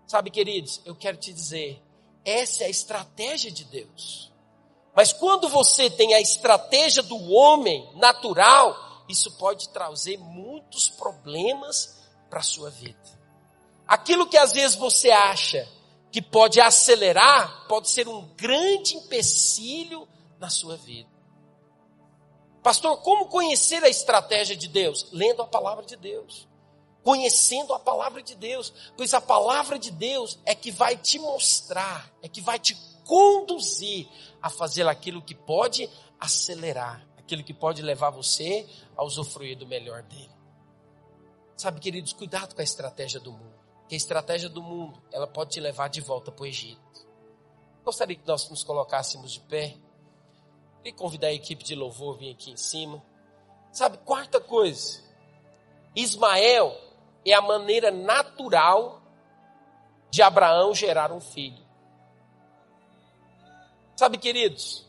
Sabe, 0.07 0.31
queridos, 0.31 0.83
eu 0.85 0.95
quero 0.95 1.17
te 1.17 1.33
dizer 1.33 1.83
Essa 2.23 2.65
é 2.65 2.67
a 2.67 2.71
estratégia 2.71 3.51
de 3.51 3.65
Deus. 3.65 4.32
Mas 4.95 5.13
quando 5.13 5.49
você 5.49 5.89
tem 5.89 6.15
a 6.15 6.21
estratégia 6.21 7.03
do 7.03 7.33
homem 7.33 7.89
natural, 7.95 9.05
isso 9.09 9.33
pode 9.39 9.69
trazer 9.71 10.19
muitos 10.19 10.89
problemas 10.89 12.03
para 12.29 12.41
a 12.41 12.45
sua 12.45 12.71
vida. 12.71 13.01
Aquilo 13.87 14.27
que 14.27 14.37
às 14.37 14.53
vezes 14.53 14.77
você 14.77 15.11
acha 15.11 15.69
que 16.11 16.21
pode 16.21 16.61
acelerar, 16.61 17.67
pode 17.69 17.89
ser 17.89 18.07
um 18.07 18.29
grande 18.37 18.97
empecilho 18.97 20.07
na 20.39 20.51
sua 20.51 20.77
vida. 20.77 21.09
Pastor, 22.63 22.99
como 22.99 23.27
conhecer 23.27 23.83
a 23.83 23.89
estratégia 23.89 24.55
de 24.55 24.69
Deus? 24.69 25.09
Lendo 25.11 25.43
a 25.43 25.47
palavra 25.47 25.85
de 25.85 25.97
Deus. 25.97 26.47
Conhecendo 27.03 27.75
a 27.75 27.79
palavra 27.79 28.23
de 28.23 28.37
Deus. 28.37 28.73
Pois 28.97 29.13
a 29.15 29.21
palavra 29.21 29.79
de 29.79 29.91
Deus 29.91 30.39
é 30.45 30.55
que 30.55 30.71
vai 30.71 30.97
te 30.97 31.19
mostrar, 31.19 32.13
é 32.23 32.29
que 32.29 32.41
vai 32.41 32.59
te 32.59 32.77
conduzir 33.05 34.09
a 34.41 34.51
fazer 34.51 34.87
aquilo 34.89 35.23
que 35.23 35.35
pode 35.35 35.89
acelerar, 36.19 37.07
aquilo 37.19 37.43
que 37.43 37.55
pode 37.55 37.83
levar 37.83 38.11
você 38.11 38.69
a 38.97 39.05
usufruir 39.05 39.57
do 39.57 39.67
melhor 39.67 40.03
dele. 40.03 40.31
Sabe, 41.57 41.81
queridos, 41.81 42.13
cuidado 42.13 42.55
com 42.55 42.61
a 42.61 42.65
estratégia 42.65 43.21
do 43.21 43.33
mundo. 43.33 43.55
Que 43.89 43.95
a 43.95 43.97
estratégia 43.97 44.49
do 44.49 44.63
mundo, 44.63 45.01
ela 45.13 45.27
pode 45.27 45.51
te 45.51 45.61
levar 45.61 45.89
de 45.89 46.01
volta 46.01 46.33
para 46.33 46.43
o 46.43 46.47
Egito. 46.47 46.81
Gostaria 47.85 48.17
que 48.17 48.27
nós 48.27 48.49
nos 48.49 48.65
colocássemos 48.65 49.33
de 49.33 49.41
pé. 49.41 49.77
E 50.85 50.93
convidar 50.93 51.29
a 51.29 51.33
equipe 51.33 51.63
de 51.63 51.77
louvor 51.77 52.17
a 52.17 52.19
vir 52.19 52.33
aqui 52.33 52.51
em 52.51 52.57
cima. 52.57 53.01
Sabe, 53.71 53.99
quarta 53.99 54.41
coisa. 54.41 55.01
Ismael 55.95 56.77
é 57.25 57.33
a 57.33 57.41
maneira 57.41 57.91
natural 57.91 59.01
de 60.11 60.21
Abraão 60.23 60.75
gerar 60.75 61.13
um 61.13 61.21
filho. 61.21 61.65
Sabe, 64.03 64.19
queridos, 64.19 64.85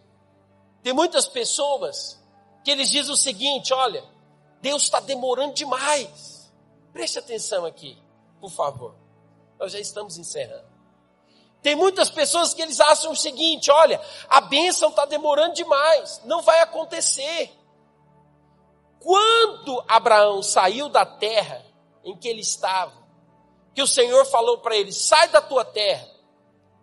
tem 0.82 0.92
muitas 0.92 1.28
pessoas 1.28 2.20
que 2.64 2.72
eles 2.72 2.90
dizem 2.90 3.14
o 3.14 3.16
seguinte: 3.16 3.72
olha, 3.72 4.04
Deus 4.60 4.82
está 4.82 5.00
demorando 5.00 5.54
demais. 5.54 6.52
Preste 6.92 7.20
atenção 7.20 7.64
aqui, 7.64 7.96
por 8.42 8.50
favor. 8.50 8.96
Nós 9.60 9.72
já 9.72 9.80
estamos 9.80 10.18
encerrando. 10.18 10.66
Tem 11.62 11.76
muitas 11.76 12.10
pessoas 12.10 12.56
que 12.56 12.62
eles 12.64 12.80
acham 12.80 13.12
o 13.12 13.16
seguinte: 13.16 13.70
olha, 13.70 14.02
a 14.28 14.42
bênção 14.42 14.90
está 14.90 15.06
demorando 15.06 15.54
demais, 15.54 16.20
não 16.26 16.42
vai 16.42 16.62
acontecer. 16.62 17.56
Quando 19.00 19.86
Abraão 19.88 20.42
saiu 20.42 20.90
da 20.90 21.06
terra 21.06 21.64
em 22.04 22.18
que 22.18 22.28
ele 22.28 22.42
estava, 22.42 22.94
que 23.76 23.82
o 23.84 23.88
Senhor 23.88 24.26
falou 24.26 24.58
para 24.58 24.76
ele: 24.76 24.92
sai 24.92 25.28
da 25.28 25.40
tua 25.40 25.64
terra, 25.64 26.13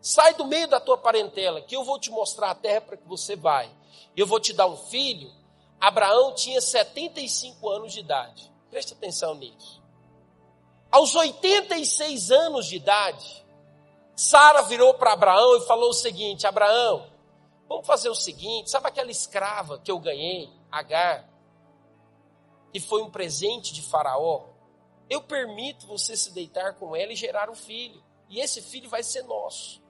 sai 0.01 0.34
do 0.34 0.44
meio 0.44 0.68
da 0.68 0.80
tua 0.80 0.96
parentela, 0.96 1.61
que 1.61 1.76
eu 1.76 1.84
vou 1.84 1.98
te 1.98 2.11
mostrar 2.11 2.51
a 2.51 2.55
terra 2.55 2.80
para 2.80 2.96
que 2.96 3.07
você 3.07 3.36
vai, 3.36 3.70
eu 4.16 4.26
vou 4.26 4.40
te 4.40 4.53
dar 4.53 4.66
um 4.66 4.76
filho. 4.76 5.30
Abraão 5.80 6.34
tinha 6.34 6.61
75 6.61 7.68
anos 7.68 7.92
de 7.92 8.01
idade, 8.01 8.53
preste 8.70 8.92
atenção 8.92 9.34
nisso. 9.34 9.82
Aos 10.90 11.14
86 11.14 12.30
anos 12.30 12.66
de 12.66 12.76
idade, 12.76 13.44
Sara 14.16 14.62
virou 14.62 14.92
para 14.94 15.12
Abraão 15.12 15.57
e 15.57 15.66
falou 15.66 15.90
o 15.90 15.94
seguinte: 15.94 16.46
Abraão, 16.46 17.07
vamos 17.68 17.86
fazer 17.86 18.09
o 18.09 18.14
seguinte, 18.14 18.70
sabe 18.70 18.88
aquela 18.88 19.11
escrava 19.11 19.78
que 19.78 19.90
eu 19.90 19.98
ganhei, 19.98 20.51
Agar, 20.70 21.28
que 22.72 22.80
foi 22.80 23.03
um 23.03 23.11
presente 23.11 23.72
de 23.72 23.82
Faraó? 23.82 24.46
Eu 25.09 25.22
permito 25.22 25.86
você 25.86 26.16
se 26.16 26.32
deitar 26.32 26.74
com 26.74 26.94
ela 26.94 27.12
e 27.12 27.16
gerar 27.16 27.51
um 27.51 27.55
filho, 27.55 28.03
e 28.28 28.38
esse 28.38 28.62
filho 28.62 28.88
vai 28.88 29.03
ser 29.03 29.22
nosso. 29.24 29.82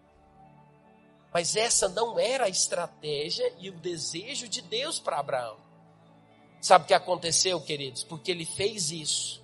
Mas 1.33 1.55
essa 1.55 1.89
não 1.89 2.18
era 2.18 2.47
a 2.47 2.49
estratégia 2.49 3.53
e 3.59 3.70
o 3.70 3.78
desejo 3.78 4.49
de 4.49 4.61
Deus 4.61 4.99
para 4.99 5.18
Abraão. 5.18 5.57
Sabe 6.61 6.85
o 6.85 6.89
que 6.89 6.95
aconteceu, 6.95 7.61
queridos? 7.61 8.05
Porque 8.05 8.31
ele 8.31 8.45
fez 8.45 8.91
isso. 8.91 9.43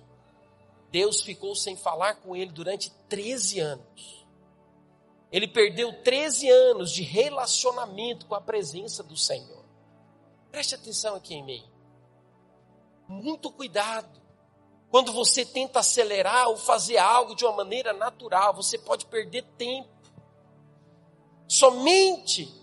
Deus 0.91 1.21
ficou 1.21 1.55
sem 1.55 1.75
falar 1.75 2.15
com 2.15 2.35
ele 2.35 2.51
durante 2.51 2.91
13 3.09 3.59
anos. 3.59 4.25
Ele 5.31 5.47
perdeu 5.47 5.91
13 6.03 6.49
anos 6.49 6.91
de 6.91 7.03
relacionamento 7.03 8.25
com 8.25 8.35
a 8.35 8.41
presença 8.41 9.03
do 9.03 9.17
Senhor. 9.17 9.63
Preste 10.51 10.75
atenção 10.75 11.15
aqui 11.15 11.35
em 11.35 11.43
mim. 11.43 11.63
Muito 13.07 13.51
cuidado. 13.51 14.21
Quando 14.89 15.11
você 15.11 15.45
tenta 15.45 15.79
acelerar 15.79 16.47
ou 16.47 16.57
fazer 16.57 16.97
algo 16.97 17.35
de 17.35 17.43
uma 17.45 17.57
maneira 17.57 17.91
natural, 17.91 18.53
você 18.53 18.77
pode 18.77 19.05
perder 19.05 19.43
tempo. 19.57 19.89
Somente 21.47 22.53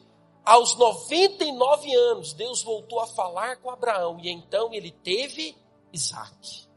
aos 0.44 0.76
99 0.76 1.94
anos, 1.94 2.32
Deus 2.32 2.62
voltou 2.62 3.00
a 3.00 3.06
falar 3.06 3.56
com 3.56 3.70
Abraão 3.70 4.18
e 4.20 4.28
então 4.28 4.72
ele 4.74 4.90
teve 4.90 5.56
Isaac. 5.92 6.68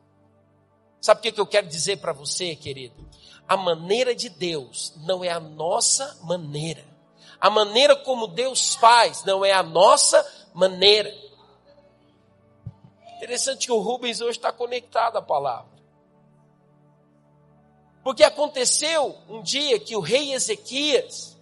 Sabe 1.02 1.20
o 1.20 1.34
que 1.34 1.40
eu 1.40 1.48
quero 1.48 1.68
dizer 1.68 1.98
para 1.98 2.14
você, 2.14 2.56
querido? 2.56 3.08
a 3.48 3.56
maneira 3.56 4.14
de 4.14 4.28
Deus 4.28 4.94
não 4.98 5.24
é 5.24 5.30
a 5.30 5.40
nossa 5.40 6.20
maneira. 6.24 6.84
A 7.40 7.50
maneira 7.50 7.96
como 7.96 8.28
Deus 8.28 8.76
faz 8.76 9.24
não 9.24 9.46
é 9.46 9.54
a 9.54 9.64
nossa 9.64 10.26
maneira. 10.54 11.14
Interessante 13.16 13.68
que 13.68 13.72
o 13.72 13.80
Rubens 13.80 14.20
hoje 14.20 14.38
está 14.38 14.52
conectado 14.52 15.18
à 15.18 15.22
palavra. 15.22 15.78
Porque 18.04 18.24
aconteceu 18.24 19.18
um 19.30 19.42
dia 19.42 19.80
que 19.80 19.96
o 19.96 20.02
rei 20.02 20.34
Ezequias, 20.34 21.37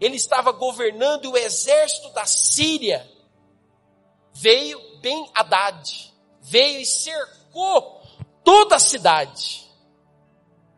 ele 0.00 0.16
estava 0.16 0.50
governando 0.50 1.26
o 1.26 1.36
exército 1.36 2.08
da 2.10 2.24
Síria 2.24 3.06
veio 4.32 4.80
bem 5.00 5.30
Haddad, 5.34 6.14
veio 6.40 6.80
e 6.80 6.86
cercou 6.86 8.00
toda 8.42 8.76
a 8.76 8.80
cidade. 8.80 9.68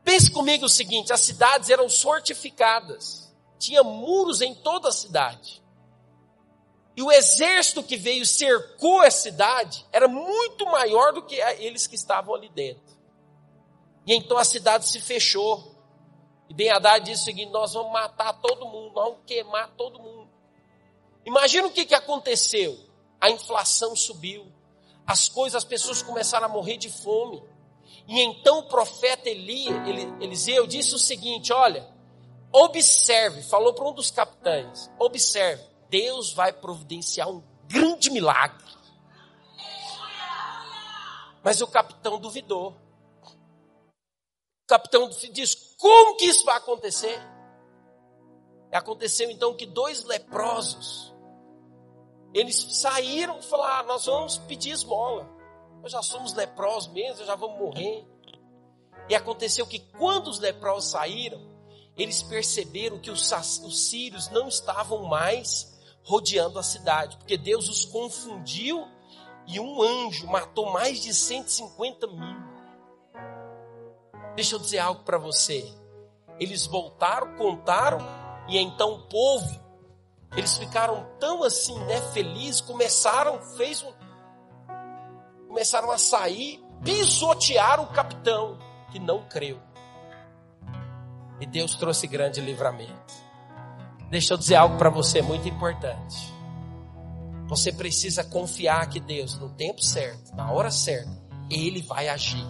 Pense 0.02 0.30
comigo 0.30 0.66
o 0.66 0.68
seguinte: 0.68 1.12
as 1.12 1.20
cidades 1.20 1.70
eram 1.70 1.88
fortificadas, 1.88 3.32
tinha 3.58 3.82
muros 3.84 4.40
em 4.40 4.54
toda 4.54 4.88
a 4.88 4.92
cidade. 4.92 5.62
E 6.94 7.02
o 7.02 7.10
exército 7.10 7.82
que 7.82 7.96
veio 7.96 8.26
cercou 8.26 9.00
a 9.00 9.10
cidade 9.10 9.86
era 9.92 10.06
muito 10.06 10.66
maior 10.66 11.12
do 11.12 11.22
que 11.22 11.36
eles 11.58 11.86
que 11.86 11.94
estavam 11.94 12.34
ali 12.34 12.50
dentro. 12.50 12.92
E 14.06 14.14
então 14.14 14.36
a 14.36 14.44
cidade 14.44 14.88
se 14.88 15.00
fechou. 15.00 15.71
E 16.52 16.54
Ben 16.54 16.68
Haddad 16.68 17.02
disse 17.02 17.22
o 17.22 17.24
seguinte: 17.24 17.50
nós 17.50 17.72
vamos 17.72 17.90
matar 17.90 18.34
todo 18.34 18.66
mundo, 18.66 18.92
nós 18.94 19.04
vamos 19.06 19.20
queimar 19.26 19.70
todo 19.70 19.98
mundo. 19.98 20.28
Imagina 21.24 21.66
o 21.66 21.72
que, 21.72 21.86
que 21.86 21.94
aconteceu. 21.94 22.78
A 23.18 23.30
inflação 23.30 23.96
subiu. 23.96 24.52
As 25.06 25.30
coisas, 25.30 25.56
as 25.56 25.64
pessoas 25.64 26.02
começaram 26.02 26.44
a 26.44 26.50
morrer 26.50 26.76
de 26.76 26.90
fome. 26.90 27.42
E 28.06 28.20
então 28.20 28.58
o 28.58 28.62
profeta 28.64 29.30
Eli, 29.30 29.68
Eliseu 30.20 30.66
disse 30.66 30.94
o 30.94 30.98
seguinte: 30.98 31.54
olha, 31.54 31.88
observe, 32.52 33.42
falou 33.44 33.72
para 33.72 33.88
um 33.88 33.94
dos 33.94 34.10
capitães: 34.10 34.90
observe, 34.98 35.64
Deus 35.88 36.34
vai 36.34 36.52
providenciar 36.52 37.30
um 37.30 37.42
grande 37.66 38.10
milagre. 38.10 38.62
Mas 41.42 41.62
o 41.62 41.66
capitão 41.66 42.18
duvidou. 42.20 42.76
Capitão 44.72 45.08
disse: 45.08 45.76
como 45.78 46.16
que 46.16 46.24
isso 46.24 46.44
vai 46.44 46.56
acontecer? 46.56 47.20
Aconteceu 48.72 49.30
então 49.30 49.54
que 49.54 49.66
dois 49.66 50.04
leprosos, 50.04 51.14
eles 52.32 52.56
saíram 52.80 53.38
e 53.38 53.42
falaram: 53.42 53.80
ah, 53.80 53.82
nós 53.82 54.06
vamos 54.06 54.38
pedir 54.38 54.70
esmola 54.70 55.42
nós 55.82 55.90
já 55.90 56.00
somos 56.00 56.32
leprosos 56.32 56.92
mesmo, 56.92 57.26
já 57.26 57.34
vamos 57.34 57.58
morrer. 57.58 58.06
E 59.08 59.16
aconteceu 59.16 59.66
que 59.66 59.80
quando 59.80 60.28
os 60.28 60.38
leprosos 60.38 60.92
saíram, 60.92 61.40
eles 61.96 62.22
perceberam 62.22 63.00
que 63.00 63.10
os, 63.10 63.32
os 63.64 63.88
sírios 63.88 64.28
não 64.28 64.46
estavam 64.46 65.02
mais 65.02 65.76
rodeando 66.04 66.58
a 66.58 66.62
cidade, 66.62 67.16
porque 67.16 67.36
Deus 67.36 67.68
os 67.68 67.84
confundiu 67.84 68.86
e 69.46 69.58
um 69.58 69.82
anjo 69.82 70.26
matou 70.28 70.70
mais 70.70 71.02
de 71.02 71.12
150 71.12 72.06
mil. 72.06 72.51
Deixa 74.34 74.54
eu 74.54 74.58
dizer 74.58 74.78
algo 74.78 75.02
para 75.02 75.18
você. 75.18 75.72
Eles 76.38 76.66
voltaram, 76.66 77.36
contaram, 77.36 77.98
e 78.48 78.58
então 78.58 78.94
o 78.94 79.02
povo, 79.02 79.60
eles 80.36 80.56
ficaram 80.56 81.06
tão 81.20 81.42
assim, 81.42 81.78
né, 81.84 82.00
felizes, 82.12 82.60
começaram, 82.60 83.40
fez 83.56 83.82
um, 83.82 83.92
começaram 85.46 85.90
a 85.90 85.98
sair, 85.98 86.64
pisotearam 86.82 87.84
o 87.84 87.92
capitão 87.92 88.58
que 88.90 88.98
não 88.98 89.28
creu. 89.28 89.60
E 91.40 91.46
Deus 91.46 91.74
trouxe 91.74 92.06
grande 92.06 92.40
livramento. 92.40 93.14
Deixa 94.08 94.34
eu 94.34 94.38
dizer 94.38 94.56
algo 94.56 94.78
para 94.78 94.90
você 94.90 95.20
muito 95.20 95.48
importante. 95.48 96.32
Você 97.48 97.72
precisa 97.72 98.24
confiar 98.24 98.88
que 98.88 99.00
Deus, 99.00 99.38
no 99.38 99.50
tempo 99.50 99.82
certo, 99.82 100.34
na 100.34 100.50
hora 100.50 100.70
certa, 100.70 101.10
Ele 101.50 101.82
vai 101.82 102.08
agir. 102.08 102.46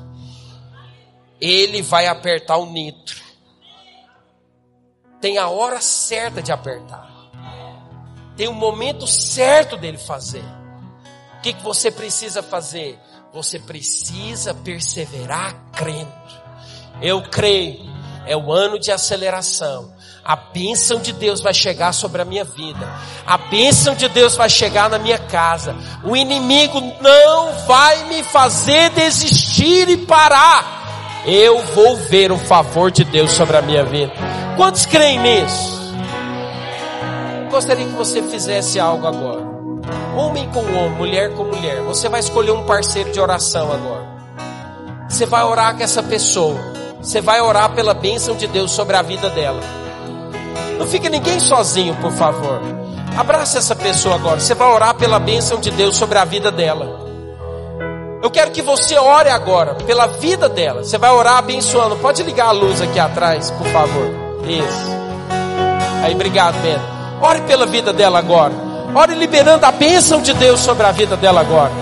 Ele 1.42 1.82
vai 1.82 2.06
apertar 2.06 2.56
o 2.56 2.66
nitro. 2.66 3.20
tem 5.20 5.38
a 5.38 5.48
hora 5.48 5.80
certa 5.80 6.40
de 6.40 6.52
apertar. 6.52 7.10
Tem 8.36 8.46
o 8.46 8.52
momento 8.52 9.08
certo 9.08 9.76
dele 9.76 9.98
fazer. 9.98 10.44
O 11.38 11.40
que, 11.42 11.52
que 11.52 11.62
você 11.62 11.90
precisa 11.90 12.42
fazer? 12.42 12.96
Você 13.32 13.58
precisa 13.58 14.54
perseverar 14.54 15.70
crendo. 15.72 16.12
Eu 17.00 17.22
creio, 17.22 17.80
é 18.24 18.36
o 18.36 18.52
ano 18.52 18.78
de 18.78 18.92
aceleração. 18.92 19.92
A 20.24 20.36
bênção 20.36 21.00
de 21.00 21.12
Deus 21.12 21.40
vai 21.40 21.52
chegar 21.52 21.92
sobre 21.92 22.22
a 22.22 22.24
minha 22.24 22.44
vida. 22.44 22.88
A 23.26 23.36
bênção 23.36 23.96
de 23.96 24.08
Deus 24.08 24.36
vai 24.36 24.48
chegar 24.48 24.88
na 24.88 24.98
minha 24.98 25.18
casa. 25.18 25.74
O 26.04 26.16
inimigo 26.16 26.80
não 27.00 27.52
vai 27.66 28.04
me 28.04 28.22
fazer 28.22 28.90
desistir 28.90 29.88
e 29.88 29.96
parar. 29.96 30.81
Eu 31.24 31.58
vou 31.58 31.96
ver 31.96 32.32
o 32.32 32.38
favor 32.38 32.90
de 32.90 33.04
Deus 33.04 33.30
sobre 33.30 33.56
a 33.56 33.62
minha 33.62 33.84
vida. 33.84 34.12
Quantos 34.56 34.86
creem 34.86 35.20
nisso? 35.20 35.80
Gostaria 37.48 37.86
que 37.86 37.92
você 37.92 38.20
fizesse 38.22 38.80
algo 38.80 39.06
agora. 39.06 39.40
Homem 40.16 40.48
com 40.48 40.60
homem, 40.60 40.90
mulher 40.90 41.32
com 41.34 41.44
mulher. 41.44 41.80
Você 41.82 42.08
vai 42.08 42.18
escolher 42.18 42.50
um 42.50 42.64
parceiro 42.64 43.12
de 43.12 43.20
oração 43.20 43.70
agora. 43.72 44.08
Você 45.08 45.24
vai 45.24 45.44
orar 45.44 45.76
com 45.76 45.84
essa 45.84 46.02
pessoa. 46.02 46.58
Você 47.00 47.20
vai 47.20 47.40
orar 47.40 47.72
pela 47.72 47.94
bênção 47.94 48.34
de 48.34 48.48
Deus 48.48 48.72
sobre 48.72 48.96
a 48.96 49.02
vida 49.02 49.30
dela. 49.30 49.60
Não 50.78 50.88
fique 50.88 51.08
ninguém 51.08 51.38
sozinho, 51.38 51.94
por 51.96 52.10
favor. 52.10 52.60
Abraça 53.16 53.58
essa 53.58 53.76
pessoa 53.76 54.16
agora. 54.16 54.40
Você 54.40 54.54
vai 54.54 54.68
orar 54.68 54.94
pela 54.94 55.20
bênção 55.20 55.60
de 55.60 55.70
Deus 55.70 55.96
sobre 55.96 56.18
a 56.18 56.24
vida 56.24 56.50
dela. 56.50 57.01
Eu 58.22 58.30
quero 58.30 58.52
que 58.52 58.62
você 58.62 58.96
ore 58.96 59.28
agora 59.28 59.74
pela 59.74 60.06
vida 60.06 60.48
dela. 60.48 60.84
Você 60.84 60.96
vai 60.96 61.10
orar 61.10 61.38
abençoando. 61.38 61.96
Pode 61.96 62.22
ligar 62.22 62.46
a 62.46 62.52
luz 62.52 62.80
aqui 62.80 63.00
atrás, 63.00 63.50
por 63.50 63.66
favor. 63.66 64.14
Isso. 64.46 64.92
Aí, 66.04 66.14
obrigado, 66.14 66.54
Bento. 66.62 66.80
Ore 67.20 67.40
pela 67.42 67.66
vida 67.66 67.92
dela 67.92 68.20
agora. 68.20 68.54
Ore 68.94 69.16
liberando 69.16 69.66
a 69.66 69.72
bênção 69.72 70.22
de 70.22 70.32
Deus 70.34 70.60
sobre 70.60 70.86
a 70.86 70.92
vida 70.92 71.16
dela 71.16 71.40
agora. 71.40 71.72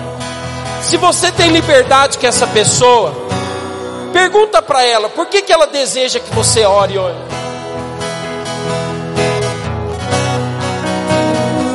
Se 0.81 0.97
você 0.97 1.31
tem 1.31 1.51
liberdade 1.51 2.17
com 2.17 2.27
essa 2.27 2.47
pessoa, 2.47 3.13
pergunta 4.11 4.63
para 4.63 4.83
ela 4.83 5.11
por 5.11 5.27
que, 5.27 5.43
que 5.43 5.53
ela 5.53 5.67
deseja 5.67 6.21
que 6.21 6.35
você 6.35 6.65
ore 6.65 6.99
hoje. 6.99 7.19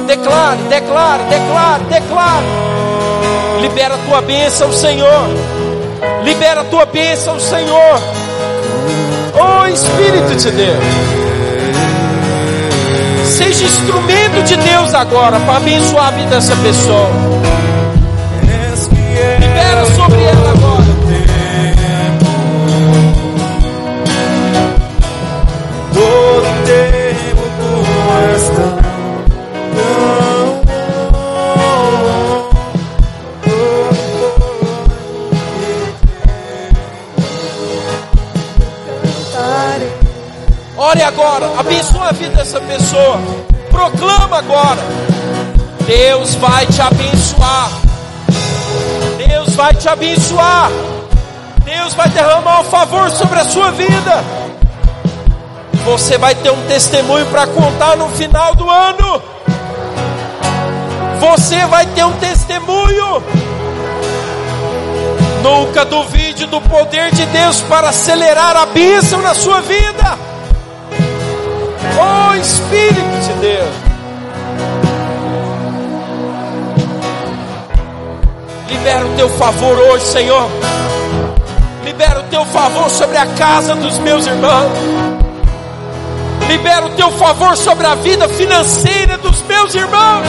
Declare, 0.08 0.62
declare, 0.70 1.24
declare, 1.24 1.84
declare. 1.84 2.46
Libera 3.68 3.96
a 3.96 3.98
tua 3.98 4.22
bênção, 4.22 4.72
Senhor. 4.72 5.28
Libera 6.24 6.62
a 6.62 6.64
tua 6.66 6.86
bênção, 6.86 7.40
Senhor. 7.40 8.00
Oh 9.34 9.66
Espírito 9.66 10.36
de 10.36 10.52
Deus. 10.52 10.84
Seja 13.26 13.66
instrumento 13.66 14.44
de 14.44 14.56
Deus 14.58 14.94
agora 14.94 15.40
para 15.40 15.58
abençoar 15.58 16.10
a 16.10 16.12
vida 16.12 16.30
dessa 16.36 16.56
pessoa. 16.58 17.10
Libera 19.40 19.86
sobre 19.96 20.22
ela 20.22 20.52
agora. 20.52 20.86
Todo 25.92 26.35
Ore 40.96 41.04
agora, 41.04 41.60
abençoa 41.60 42.08
a 42.08 42.12
vida 42.14 42.38
dessa 42.38 42.62
pessoa. 42.62 43.20
Proclama 43.70 44.38
agora. 44.38 44.80
Deus 45.86 46.36
vai 46.36 46.66
te 46.68 46.82
abençoar. 46.82 47.70
Deus 49.18 49.56
vai 49.56 49.74
te 49.74 49.90
abençoar. 49.90 50.72
Deus 51.66 51.94
vai 51.96 52.08
derramar 52.08 52.62
um 52.62 52.64
favor 52.64 53.12
sobre 53.12 53.38
a 53.38 53.44
sua 53.44 53.72
vida. 53.72 54.24
Você 55.84 56.18
vai 56.18 56.34
ter 56.34 56.50
um 56.52 56.62
testemunho 56.66 57.26
para 57.26 57.46
contar 57.46 57.98
no 57.98 58.08
final 58.12 58.56
do 58.56 58.70
ano. 58.70 59.22
Você 61.20 61.66
vai 61.66 61.86
ter 61.88 62.06
um 62.06 62.14
testemunho. 62.14 63.22
Nunca 65.44 65.84
duvide 65.84 66.46
do 66.46 66.62
poder 66.62 67.14
de 67.14 67.26
Deus 67.26 67.60
para 67.64 67.90
acelerar 67.90 68.56
a 68.56 68.66
bênção 68.68 69.22
na 69.22 69.34
sua 69.34 69.60
vida. 69.60 70.35
Oh 72.00 72.34
Espírito 72.36 73.20
de 73.28 73.34
Deus. 73.42 73.76
Libera 78.70 79.06
o 79.06 79.16
teu 79.16 79.30
favor 79.30 79.78
hoje, 79.80 80.06
Senhor. 80.06 80.48
Libera 81.84 82.20
o 82.20 82.24
teu 82.24 82.46
favor 82.46 82.90
sobre 82.90 83.18
a 83.18 83.26
casa 83.26 83.76
dos 83.76 83.98
meus 84.00 84.26
irmãos. 84.26 84.72
Libera 86.48 86.86
o 86.86 86.90
teu 86.92 87.12
favor 87.12 87.58
sobre 87.58 87.88
a 87.88 87.96
vida 87.96 88.28
financeira 88.30 89.18
dos 89.18 89.42
meus 89.44 89.74
irmãos. 89.74 90.26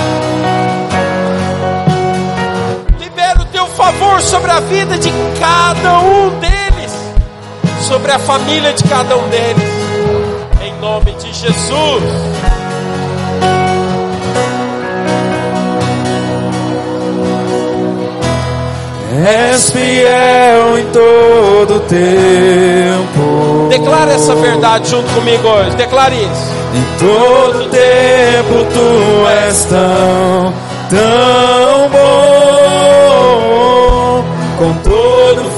Libera 2.98 3.42
o 3.42 3.44
teu 3.46 3.66
favor 3.68 4.20
sobre 4.22 4.50
a 4.50 4.60
vida 4.60 4.96
de 4.98 5.10
cada 5.38 5.98
um 6.00 6.30
deles. 6.38 6.92
Sobre 7.86 8.12
a 8.12 8.18
família 8.18 8.72
de 8.72 8.84
cada 8.84 9.16
um 9.16 9.28
deles 9.28 9.75
em 10.76 10.80
nome 10.80 11.12
de 11.12 11.32
Jesus. 11.32 12.02
és 19.28 19.70
fiel 19.70 20.78
em 20.78 20.86
todo 20.92 21.80
tempo. 21.80 23.68
Declara 23.70 24.12
essa 24.12 24.34
verdade 24.34 24.90
junto 24.90 25.10
comigo 25.14 25.48
hoje. 25.48 25.74
Declare 25.76 26.14
isso. 26.14 26.52
Em 26.74 26.84
todo 26.98 27.70
tempo 27.70 28.66
tu 28.72 29.26
és 29.28 29.64
tão, 29.64 30.52
tão 30.90 31.88
bom. 31.88 33.16
Com 34.58 34.74
todo 34.82 35.46
o 35.46 35.50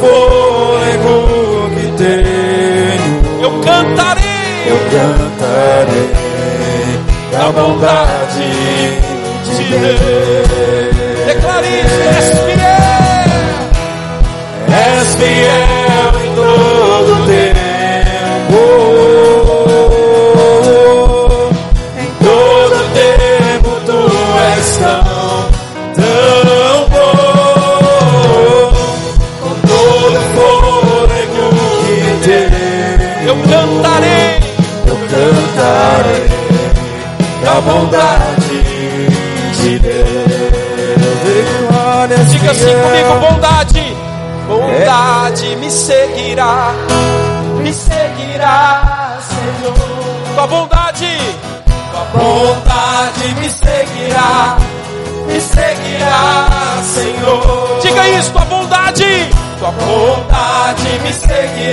cantarei 5.59 6.11
da 7.33 7.53
bondade 7.53 8.51
de 9.45 9.65
Deus. 9.65 11.27
Declare 11.27 11.69
isso. 11.69 12.01
És 12.17 12.29
fiel. 12.47 12.89
És 14.69 15.15
fiel 15.17 15.78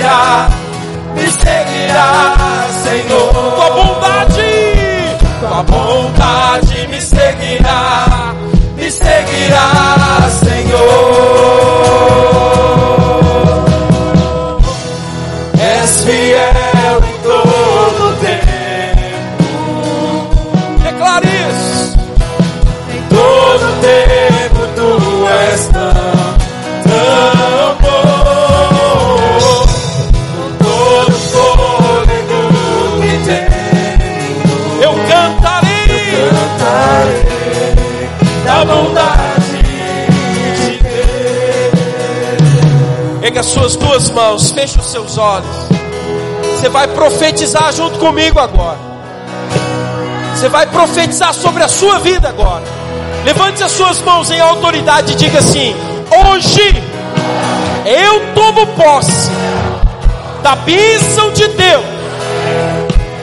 seguirá. 0.06 0.48
Me 1.14 1.30
seguirá, 1.30 2.66
Senhor. 2.82 3.32
Tua 3.32 3.70
bondade. 3.70 5.16
Tua 5.40 5.62
bondade 5.62 6.86
me 6.88 7.00
seguirá. 7.00 8.34
Me 8.76 8.90
seguirá, 8.90 10.28
Senhor. 10.30 11.15
Suas 43.46 43.76
duas 43.76 44.10
mãos, 44.10 44.50
feche 44.50 44.78
os 44.78 44.86
seus 44.86 45.16
olhos. 45.16 45.46
Você 46.54 46.68
vai 46.68 46.88
profetizar 46.88 47.72
junto 47.72 47.98
comigo 47.98 48.38
agora. 48.38 48.78
Você 50.34 50.48
vai 50.48 50.66
profetizar 50.66 51.32
sobre 51.32 51.62
a 51.62 51.68
sua 51.68 51.98
vida 51.98 52.28
agora. 52.28 52.64
Levante 53.24 53.62
as 53.62 53.72
suas 53.72 54.00
mãos 54.02 54.30
em 54.30 54.40
autoridade 54.40 55.12
e 55.12 55.16
diga 55.16 55.38
assim: 55.38 55.74
Hoje 56.10 56.82
eu 57.84 58.34
tomo 58.34 58.66
posse 58.68 59.30
da 60.42 60.56
bênção 60.56 61.32
de 61.32 61.48
Deus 61.48 61.84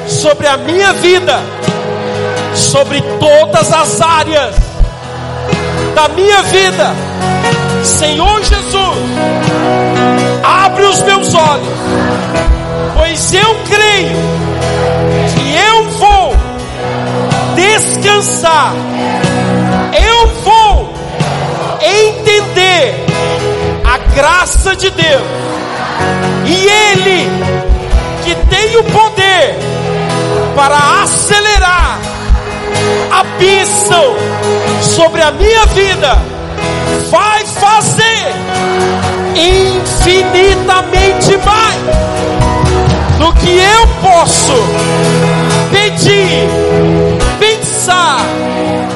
sobre 0.08 0.48
a 0.48 0.58
minha 0.58 0.94
vida, 0.94 1.40
sobre 2.56 3.02
todas 3.20 3.72
as 3.72 4.02
áreas 4.02 4.56
da 5.96 6.08
minha 6.10 6.42
vida. 6.44 6.94
Senhor 7.84 8.42
Jesus, 8.44 8.98
abre 10.44 10.84
os 10.84 11.02
meus 11.04 11.34
olhos, 11.34 11.68
pois 12.98 13.34
eu 13.34 13.56
creio 13.70 14.18
que 15.34 15.56
eu 15.56 15.90
vou 15.92 16.36
descansar, 17.56 18.74
eu 19.94 20.28
vou 20.44 20.94
entender 21.82 23.06
a 23.86 23.98
graça 24.14 24.76
de 24.76 24.90
Deus, 24.90 25.24
e 26.46 26.68
Ele 26.68 27.30
que 28.24 28.36
tem 28.36 28.78
o 28.78 28.84
poder 28.84 29.56
para 30.56 31.04
acelerar 31.04 32.00
a 33.12 33.24
bênção 33.38 34.16
sobre 34.82 35.22
a 35.22 35.32
minha 35.32 35.66
vida, 35.68 36.18
vai 37.10 37.46
fazer 37.46 38.34
infinitamente 39.36 41.38
mais 41.46 41.82
do 43.18 43.34
que 43.34 43.58
eu 43.58 43.88
posso 44.02 44.54
pedir, 45.72 46.48
pensar 47.40 48.20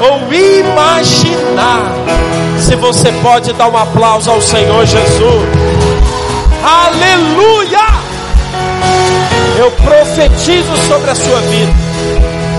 ou 0.02 0.34
imaginar. 0.34 1.92
Se 2.60 2.76
você 2.76 3.12
pode 3.24 3.54
dar 3.54 3.70
um 3.70 3.78
aplauso 3.78 4.30
ao 4.32 4.42
Senhor 4.42 4.86
Jesus, 4.86 5.48
aleluia! 6.64 7.88
Eu 9.58 9.72
profetizo 9.72 10.76
sobre 10.88 11.10
a 11.10 11.16
sua 11.16 11.40
vida 11.42 11.88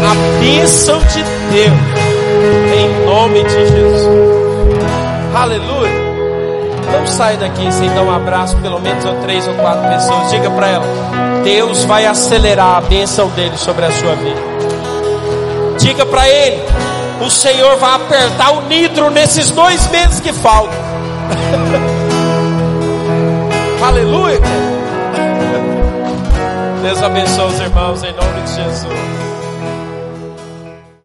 a 0.05 0.14
bênção 0.41 0.99
de 1.01 1.22
Deus, 1.51 1.74
em 2.72 3.05
nome 3.05 3.43
de 3.43 3.51
Jesus, 3.51 4.09
aleluia. 5.35 5.97
Não 6.93 7.07
sai 7.07 7.36
daqui 7.36 7.70
sem 7.72 7.89
dar 7.95 8.03
um 8.03 8.11
abraço, 8.11 8.57
pelo 8.59 8.80
menos 8.80 9.05
a 9.05 9.14
três 9.16 9.47
ou 9.47 9.55
quatro 9.55 9.89
pessoas. 9.89 10.30
Diga 10.30 10.51
para 10.51 10.68
ela: 10.68 10.86
Deus 11.45 11.84
vai 11.84 12.07
acelerar 12.07 12.76
a 12.76 12.80
bênção 12.80 13.28
dele 13.30 13.57
sobre 13.57 13.84
a 13.84 13.93
sua 13.93 14.14
vida. 14.14 14.41
Diga 15.78 16.07
para 16.07 16.28
ele: 16.28 16.62
O 17.24 17.30
Senhor 17.30 17.76
vai 17.76 17.95
apertar 17.95 18.53
o 18.53 18.62
nitro 18.62 19.11
nesses 19.11 19.51
dois 19.51 19.86
meses 19.89 20.20
que 20.20 20.32
faltam. 20.32 20.78
Aleluia. 23.86 24.41
Deus 26.82 27.03
abençoe 27.03 27.47
os 27.47 27.61
irmãos 27.61 28.03
em 28.03 28.12
nome 28.12 28.43
de 28.43 28.55
Jesus. 28.55 29.28